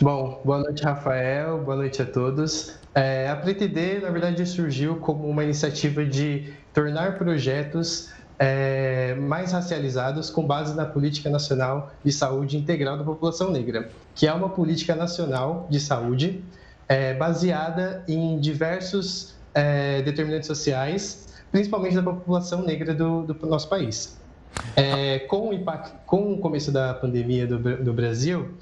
Bom, 0.00 0.40
boa 0.42 0.60
noite, 0.60 0.82
Rafael. 0.82 1.58
Boa 1.58 1.76
noite 1.76 2.00
a 2.00 2.06
todos. 2.06 2.78
É, 2.94 3.28
a 3.28 3.36
Preta 3.36 3.64
ID, 3.64 4.02
na 4.02 4.08
verdade, 4.08 4.46
surgiu 4.46 4.96
como 4.96 5.28
uma 5.28 5.44
iniciativa 5.44 6.02
de 6.02 6.54
tornar 6.72 7.18
projetos 7.18 8.10
é, 8.42 9.14
mais 9.16 9.52
racializados 9.52 10.30
com 10.30 10.46
base 10.46 10.74
na 10.74 10.86
Política 10.86 11.28
Nacional 11.28 11.92
de 12.02 12.10
Saúde 12.10 12.56
Integral 12.56 12.96
da 12.96 13.04
População 13.04 13.50
Negra, 13.50 13.90
que 14.14 14.26
é 14.26 14.32
uma 14.32 14.48
política 14.48 14.94
nacional 14.94 15.66
de 15.68 15.78
saúde 15.78 16.42
é, 16.88 17.12
baseada 17.12 18.02
em 18.08 18.40
diversos 18.40 19.34
é, 19.52 20.00
determinantes 20.00 20.46
sociais, 20.46 21.28
principalmente 21.52 21.94
da 21.96 22.02
população 22.02 22.62
negra 22.62 22.94
do, 22.94 23.24
do 23.24 23.46
nosso 23.46 23.68
país. 23.68 24.18
É, 24.74 25.18
com, 25.20 25.50
o 25.50 25.52
impacto, 25.52 25.94
com 26.06 26.32
o 26.32 26.38
começo 26.38 26.72
da 26.72 26.94
pandemia 26.94 27.46
do, 27.46 27.58
do 27.58 27.92
Brasil, 27.92 28.54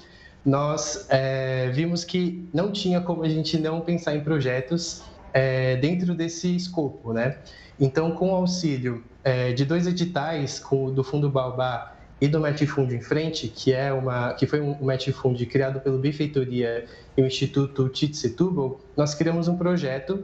nós 0.43 1.05
é, 1.09 1.69
vimos 1.69 2.03
que 2.03 2.47
não 2.53 2.69
tinha 2.71 2.99
como 2.99 3.23
a 3.23 3.29
gente 3.29 3.57
não 3.57 3.79
pensar 3.79 4.13
em 4.13 4.21
projetos 4.21 5.03
é, 5.33 5.77
dentro 5.77 6.13
desse 6.13 6.53
escopo, 6.53 7.13
né? 7.13 7.37
Então, 7.79 8.11
com 8.11 8.31
o 8.31 8.35
auxílio 8.35 9.03
é, 9.23 9.51
de 9.53 9.65
dois 9.65 9.87
editais 9.87 10.63
do 10.93 11.03
Fundo 11.03 11.29
Baobá 11.29 11.95
e 12.21 12.27
do 12.27 12.39
Match 12.39 12.65
Fund 12.65 12.91
em 12.93 13.01
frente, 13.01 13.47
que 13.47 13.73
é 13.73 13.93
uma 13.93 14.33
que 14.33 14.45
foi 14.45 14.59
um 14.59 14.77
Match 14.81 15.09
Fund 15.11 15.43
criado 15.45 15.79
pelo 15.79 15.97
Benfeitoria 15.97 16.85
e 17.15 17.21
o 17.21 17.25
Instituto 17.25 17.87
Tite 17.89 18.17
Setúbal, 18.17 18.79
nós 18.95 19.15
criamos 19.15 19.47
um 19.47 19.57
projeto 19.57 20.23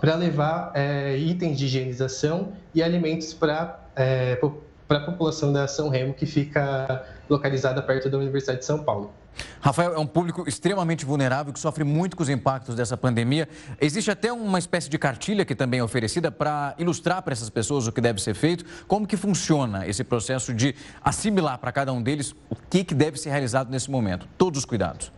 para 0.00 0.14
levar 0.14 0.72
é, 0.74 1.16
itens 1.16 1.58
de 1.58 1.66
higienização 1.66 2.52
e 2.74 2.82
alimentos 2.82 3.32
para 3.32 3.80
é, 3.96 4.36
para 4.86 4.98
a 4.98 5.00
população 5.00 5.52
da 5.52 5.66
São 5.66 5.88
Remo, 5.88 6.14
que 6.14 6.26
fica 6.26 7.04
localizada 7.28 7.82
perto 7.82 8.08
da 8.10 8.18
Universidade 8.18 8.60
de 8.60 8.64
São 8.64 8.84
Paulo. 8.84 9.12
Rafael, 9.60 9.94
é 9.94 9.98
um 9.98 10.06
público 10.06 10.44
extremamente 10.46 11.04
vulnerável 11.04 11.52
que 11.52 11.58
sofre 11.58 11.82
muito 11.84 12.16
com 12.16 12.22
os 12.22 12.28
impactos 12.28 12.74
dessa 12.74 12.96
pandemia. 12.96 13.48
Existe 13.80 14.10
até 14.10 14.32
uma 14.32 14.58
espécie 14.58 14.88
de 14.88 14.98
cartilha 14.98 15.44
que 15.44 15.54
também 15.54 15.80
é 15.80 15.82
oferecida 15.82 16.30
para 16.30 16.74
ilustrar 16.78 17.22
para 17.22 17.32
essas 17.32 17.50
pessoas 17.50 17.86
o 17.86 17.92
que 17.92 18.00
deve 18.00 18.20
ser 18.20 18.34
feito. 18.34 18.64
Como 18.86 19.06
que 19.06 19.16
funciona 19.16 19.86
esse 19.86 20.04
processo 20.04 20.52
de 20.52 20.74
assimilar 21.02 21.58
para 21.58 21.72
cada 21.72 21.92
um 21.92 22.02
deles 22.02 22.34
o 22.48 22.54
que, 22.54 22.84
que 22.84 22.94
deve 22.94 23.18
ser 23.18 23.30
realizado 23.30 23.70
nesse 23.70 23.90
momento? 23.90 24.28
Todos 24.38 24.58
os 24.58 24.64
cuidados. 24.64 25.10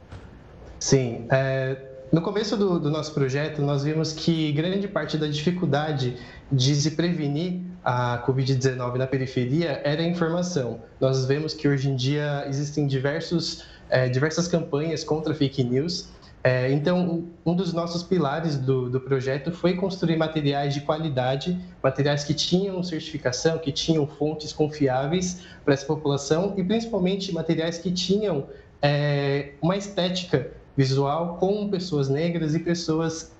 Sim. 0.78 1.26
É, 1.30 1.95
no 2.12 2.20
começo 2.22 2.56
do, 2.56 2.78
do 2.78 2.90
nosso 2.90 3.12
projeto, 3.12 3.60
nós 3.60 3.82
vimos 3.82 4.12
que 4.12 4.52
grande 4.52 4.86
parte 4.86 5.18
da 5.18 5.26
dificuldade 5.26 6.16
de 6.50 6.74
se 6.74 6.92
prevenir 6.92 7.60
a 7.84 8.22
Covid-19 8.26 8.94
na 8.96 9.06
periferia 9.06 9.80
era 9.84 10.02
a 10.02 10.06
informação. 10.06 10.80
Nós 11.00 11.24
vemos 11.24 11.52
que 11.52 11.68
hoje 11.68 11.88
em 11.90 11.96
dia 11.96 12.44
existem 12.48 12.86
diversos 12.86 13.64
é, 13.88 14.08
diversas 14.08 14.48
campanhas 14.48 15.04
contra 15.04 15.34
fake 15.34 15.62
news. 15.62 16.08
É, 16.42 16.70
então, 16.70 17.24
um 17.44 17.56
dos 17.56 17.72
nossos 17.72 18.04
pilares 18.04 18.56
do, 18.56 18.88
do 18.88 19.00
projeto 19.00 19.50
foi 19.50 19.74
construir 19.74 20.16
materiais 20.16 20.74
de 20.74 20.80
qualidade, 20.80 21.58
materiais 21.82 22.22
que 22.22 22.34
tinham 22.34 22.80
certificação, 22.84 23.58
que 23.58 23.72
tinham 23.72 24.06
fontes 24.06 24.52
confiáveis 24.52 25.42
para 25.64 25.74
essa 25.74 25.84
população 25.84 26.54
e 26.56 26.62
principalmente 26.62 27.32
materiais 27.32 27.78
que 27.78 27.90
tinham 27.90 28.46
é, 28.80 29.54
uma 29.60 29.76
estética 29.76 30.52
visual 30.76 31.36
com 31.38 31.68
pessoas 31.68 32.08
negras 32.08 32.54
e 32.54 32.58
pessoas 32.58 33.32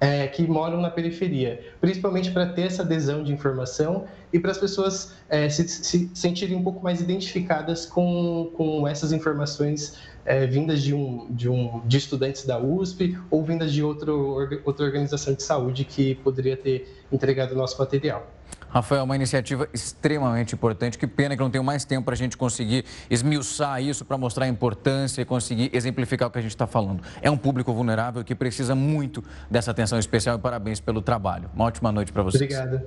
é, 0.00 0.26
que 0.26 0.42
moram 0.46 0.80
na 0.80 0.90
periferia, 0.90 1.60
principalmente 1.80 2.30
para 2.30 2.46
ter 2.46 2.62
essa 2.62 2.82
adesão 2.82 3.22
de 3.22 3.32
informação 3.32 4.04
e 4.32 4.38
para 4.38 4.50
as 4.50 4.58
pessoas 4.58 5.12
é, 5.28 5.48
se, 5.48 5.66
se, 5.68 6.10
sentirem 6.12 6.56
um 6.56 6.62
pouco 6.62 6.82
mais 6.82 7.00
identificadas 7.00 7.86
com, 7.86 8.50
com 8.56 8.86
essas 8.86 9.12
informações 9.12 9.96
é, 10.24 10.46
vindas 10.46 10.82
de, 10.82 10.92
um, 10.92 11.26
de, 11.30 11.48
um, 11.48 11.80
de 11.86 11.96
estudantes 11.96 12.44
da 12.44 12.58
USP 12.58 13.16
ou 13.30 13.42
vindas 13.42 13.72
de 13.72 13.82
outro, 13.82 14.60
outra 14.64 14.84
organização 14.84 15.32
de 15.32 15.42
saúde 15.42 15.84
que 15.84 16.16
poderia 16.16 16.56
ter 16.56 17.04
entregado 17.12 17.52
o 17.52 17.56
nosso 17.56 17.78
material. 17.78 18.33
Rafael, 18.74 19.04
uma 19.04 19.14
iniciativa 19.14 19.68
extremamente 19.72 20.52
importante. 20.52 20.98
Que 20.98 21.06
pena 21.06 21.36
que 21.36 21.42
não 21.42 21.48
tenho 21.48 21.62
mais 21.62 21.84
tempo 21.84 22.06
para 22.06 22.14
a 22.14 22.16
gente 22.16 22.36
conseguir 22.36 22.84
esmiuçar 23.08 23.80
isso, 23.80 24.04
para 24.04 24.18
mostrar 24.18 24.46
a 24.46 24.48
importância 24.48 25.22
e 25.22 25.24
conseguir 25.24 25.70
exemplificar 25.72 26.26
o 26.26 26.30
que 26.32 26.38
a 26.38 26.42
gente 26.42 26.50
está 26.50 26.66
falando. 26.66 27.00
É 27.22 27.30
um 27.30 27.36
público 27.36 27.72
vulnerável 27.72 28.24
que 28.24 28.34
precisa 28.34 28.74
muito 28.74 29.22
dessa 29.48 29.70
atenção 29.70 29.96
especial 29.96 30.36
e 30.36 30.40
parabéns 30.40 30.80
pelo 30.80 31.00
trabalho. 31.00 31.48
Uma 31.54 31.66
ótima 31.66 31.92
noite 31.92 32.12
para 32.12 32.24
vocês. 32.24 32.42
Obrigada. 32.42 32.84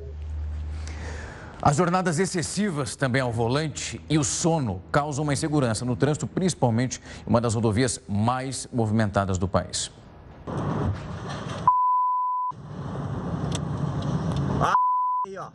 As 1.61 1.77
jornadas 1.77 2.19
excessivas 2.19 2.97
também 2.97 3.21
ao 3.21 3.31
volante 3.31 4.01
e 4.09 4.17
o 4.17 4.25
sono 4.25 4.81
causam 4.91 5.23
uma 5.23 5.31
insegurança 5.31 5.85
no 5.85 5.95
trânsito, 5.95 6.27
principalmente 6.27 6.99
em 7.25 7.29
uma 7.29 7.39
das 7.39 7.55
rodovias 7.55 8.01
mais 8.09 8.67
movimentadas 8.73 9.37
do 9.37 9.47
país. 9.47 9.89
Aí, 15.25 15.37
ó. 15.37 15.49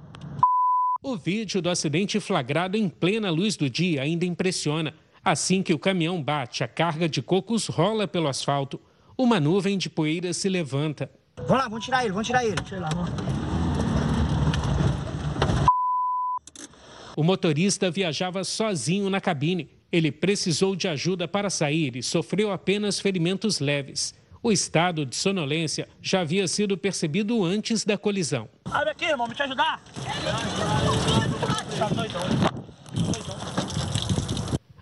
O 1.04 1.16
vídeo 1.16 1.60
do 1.60 1.68
acidente 1.68 2.20
flagrado 2.20 2.76
em 2.76 2.88
plena 2.88 3.28
luz 3.28 3.56
do 3.56 3.68
dia 3.68 4.02
ainda 4.02 4.24
impressiona. 4.24 4.94
Assim 5.24 5.60
que 5.60 5.74
o 5.74 5.78
caminhão 5.78 6.22
bate, 6.22 6.62
a 6.62 6.68
carga 6.68 7.08
de 7.08 7.20
cocos 7.20 7.66
rola 7.66 8.06
pelo 8.06 8.28
asfalto. 8.28 8.80
Uma 9.18 9.40
nuvem 9.40 9.76
de 9.76 9.90
poeira 9.90 10.32
se 10.32 10.48
levanta. 10.48 11.10
Vamos 11.38 11.50
lá, 11.50 11.64
vamos 11.64 11.84
tirar 11.84 12.04
ele, 12.04 12.12
vamos 12.12 12.26
tirar 12.28 12.44
ele. 12.44 12.54
Lá, 12.78 12.88
vamos. 12.90 13.10
O 17.16 17.24
motorista 17.24 17.90
viajava 17.90 18.44
sozinho 18.44 19.10
na 19.10 19.20
cabine. 19.20 19.68
Ele 19.90 20.12
precisou 20.12 20.76
de 20.76 20.86
ajuda 20.86 21.26
para 21.26 21.50
sair 21.50 21.96
e 21.96 22.02
sofreu 22.02 22.52
apenas 22.52 23.00
ferimentos 23.00 23.58
leves. 23.58 24.14
O 24.44 24.50
estado 24.50 25.06
de 25.06 25.14
sonolência 25.14 25.88
já 26.00 26.22
havia 26.22 26.48
sido 26.48 26.76
percebido 26.76 27.44
antes 27.44 27.84
da 27.84 27.96
colisão. 27.96 28.48
Abre 28.64 28.90
aqui, 28.90 29.04
irmão, 29.04 29.28
me 29.28 29.34
te 29.36 29.42
ajudar. 29.44 29.80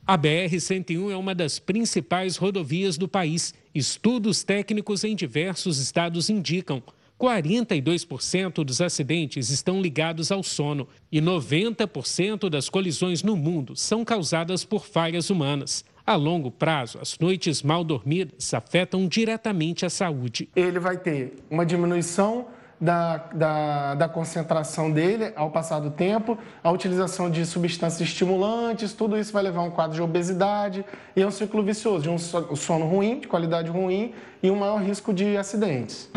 A 0.07 0.19
BR-101 0.19 1.13
é 1.13 1.17
uma 1.17 1.35
das 1.35 1.59
principais 1.59 2.39
rodovias 2.39 2.97
do 2.97 3.07
país. 3.07 3.53
Estudos 3.75 4.43
técnicos 4.43 5.05
em 5.05 5.15
diversos 5.15 5.79
estados 5.79 6.31
indicam 6.31 6.83
42% 7.21 8.65
dos 8.65 8.81
acidentes 8.81 9.51
estão 9.51 9.83
ligados 9.83 10.33
ao 10.33 10.43
sono 10.43 10.89
e 11.13 11.21
90% 11.21 12.49
das 12.49 12.71
colisões 12.71 13.23
no 13.23 13.37
mundo 13.37 13.77
são 13.77 14.07
causadas 14.07 14.65
por 14.65 14.87
falhas 14.87 15.29
humanas. 15.29 15.85
A 16.11 16.17
longo 16.17 16.51
prazo, 16.51 16.99
as 17.01 17.17
noites 17.21 17.63
mal 17.63 17.85
dormidas 17.85 18.53
afetam 18.53 19.07
diretamente 19.07 19.87
a 19.87 19.89
saúde. 19.89 20.49
Ele 20.57 20.81
vai 20.81 20.97
ter 20.97 21.37
uma 21.49 21.65
diminuição 21.65 22.47
da, 22.81 23.19
da, 23.33 23.95
da, 23.95 24.09
concentração 24.09 24.91
dele 24.91 25.33
ao 25.37 25.53
passar 25.53 25.79
do 25.79 25.89
tempo, 25.89 26.37
a 26.65 26.71
utilização 26.73 27.31
de 27.31 27.47
substâncias 27.47 28.09
estimulantes, 28.09 28.93
tudo 28.93 29.17
isso 29.17 29.33
vai 29.33 29.45
levar 29.45 29.61
a 29.61 29.63
um 29.63 29.71
quadro 29.71 29.95
de 29.95 30.03
obesidade 30.03 30.85
e 31.15 31.23
é 31.23 31.25
um 31.25 31.31
ciclo 31.31 31.63
vicioso 31.63 32.03
de 32.03 32.11
um 32.11 32.19
sono 32.19 32.87
ruim, 32.87 33.21
de 33.21 33.29
qualidade 33.29 33.71
ruim 33.71 34.13
e 34.43 34.51
um 34.51 34.57
maior 34.57 34.83
risco 34.83 35.15
de 35.15 35.37
acidentes. 35.37 36.11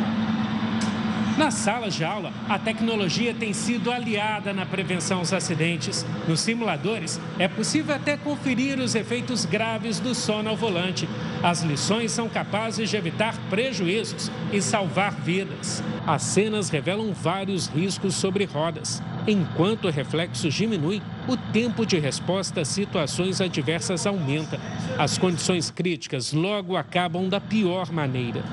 Nas 1.38 1.56
salas 1.56 1.96
de 1.96 2.04
aula, 2.04 2.32
a 2.48 2.60
tecnologia 2.60 3.34
tem 3.34 3.54
sido 3.54 3.92
aliada 3.92 4.54
na 4.54 4.68
prevenção 4.68 5.18
aos 5.18 5.34
acidentes. 5.34 6.06
Nos 6.28 6.42
simuladores, 6.42 7.20
é 7.40 7.48
possível 7.48 7.96
até 7.96 8.16
conferir 8.16 8.80
os 8.80 8.94
efeitos 8.94 9.44
graves 9.44 10.00
do 10.00 10.14
sono 10.14 10.50
ao 10.50 10.56
volante. 10.56 11.10
As 11.42 11.64
lições 11.64 12.12
são 12.12 12.30
capazes 12.30 12.88
de 12.88 12.98
evitar 12.98 13.36
prejuízos 13.50 14.30
e 14.52 14.62
salvar 14.62 15.12
vidas. 15.12 15.84
As 16.06 16.22
cenas 16.22 16.70
revelam 16.70 17.12
vários 17.14 17.66
riscos 17.68 18.14
sobre 18.14 18.46
rodas. 18.46 19.02
Enquanto 19.26 19.86
o 19.86 19.92
reflexo 19.92 20.52
diminui, 20.52 21.02
o 21.28 21.36
tempo 21.36 21.84
de 21.84 21.98
resposta 21.98 22.62
a 22.62 22.66
situações 22.66 23.42
adversas 23.42 24.06
aumenta. 24.06 24.60
As 25.00 25.18
condições 25.18 25.72
críticas 25.72 26.32
logo 26.32 26.78
acabam 26.78 27.28
da 27.28 27.42
pior 27.42 27.92
maneira. 27.92 28.44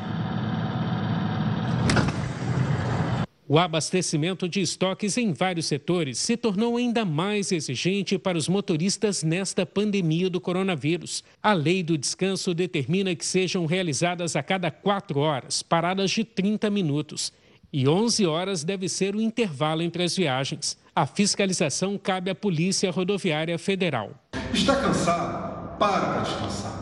O 3.53 3.59
abastecimento 3.59 4.49
de 4.49 4.61
estoques 4.61 5.19
em 5.19 5.33
vários 5.33 5.67
setores 5.67 6.21
se 6.21 6.37
tornou 6.37 6.77
ainda 6.77 7.05
mais 7.05 7.51
exigente 7.51 8.17
para 8.17 8.39
os 8.39 8.49
motoristas 8.49 9.25
nesta 9.25 9.67
pandemia 9.67 10.31
do 10.31 10.41
coronavírus. 10.41 11.25
A 11.43 11.53
lei 11.53 11.83
do 11.83 11.99
descanso 11.99 12.55
determina 12.55 13.13
que 13.13 13.27
sejam 13.27 13.67
realizadas 13.67 14.37
a 14.37 14.43
cada 14.45 14.71
quatro 14.71 15.19
horas 15.19 15.65
paradas 15.65 16.13
de 16.13 16.23
30 16.23 16.71
minutos. 16.71 17.33
E 17.73 17.89
11 17.89 18.25
horas 18.25 18.63
deve 18.63 18.89
ser 18.89 19.17
o 19.17 19.21
intervalo 19.21 19.83
entre 19.83 20.05
as 20.05 20.17
viagens. 20.17 20.79
A 20.95 21.05
fiscalização 21.05 21.99
cabe 21.99 22.31
à 22.31 22.37
Polícia 22.37 22.89
Rodoviária 22.93 23.59
Federal. 23.59 24.13
Está 24.55 24.77
cansado? 24.77 25.77
Para 25.77 26.07
para 26.07 26.21
descansar. 26.21 26.81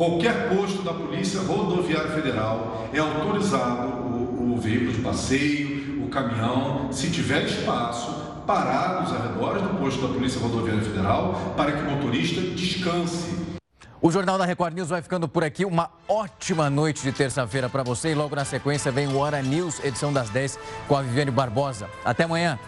Qualquer 0.00 0.48
posto 0.48 0.82
da 0.82 0.94
Polícia 0.94 1.40
Rodoviária 1.40 2.10
Federal 2.10 2.88
é 2.90 2.98
autorizado 2.98 3.88
o, 3.88 4.54
o 4.54 4.60
veículo 4.60 4.92
de 4.92 5.00
passeio, 5.02 5.69
caminhão, 6.10 6.92
se 6.92 7.10
tiver 7.10 7.44
espaço, 7.44 8.12
parar 8.46 9.00
nos 9.00 9.12
arredores 9.12 9.62
do 9.62 9.70
posto 9.78 10.06
da 10.06 10.08
Polícia 10.08 10.40
Rodoviária 10.40 10.82
Federal 10.82 11.54
para 11.56 11.72
que 11.72 11.82
o 11.82 11.90
motorista 11.90 12.40
descanse. 12.40 13.50
O 14.02 14.10
Jornal 14.10 14.38
da 14.38 14.46
Record 14.46 14.74
News 14.74 14.88
vai 14.88 15.02
ficando 15.02 15.28
por 15.28 15.44
aqui. 15.44 15.64
Uma 15.64 15.90
ótima 16.08 16.70
noite 16.70 17.02
de 17.02 17.12
terça-feira 17.12 17.68
para 17.68 17.82
você 17.82 18.12
e 18.12 18.14
logo 18.14 18.34
na 18.34 18.46
sequência 18.46 18.90
vem 18.90 19.06
o 19.08 19.18
Hora 19.18 19.42
News, 19.42 19.78
edição 19.84 20.10
das 20.10 20.30
10, 20.30 20.58
com 20.88 20.96
a 20.96 21.02
Viviane 21.02 21.30
Barbosa. 21.30 21.86
Até 22.02 22.24
amanhã. 22.24 22.58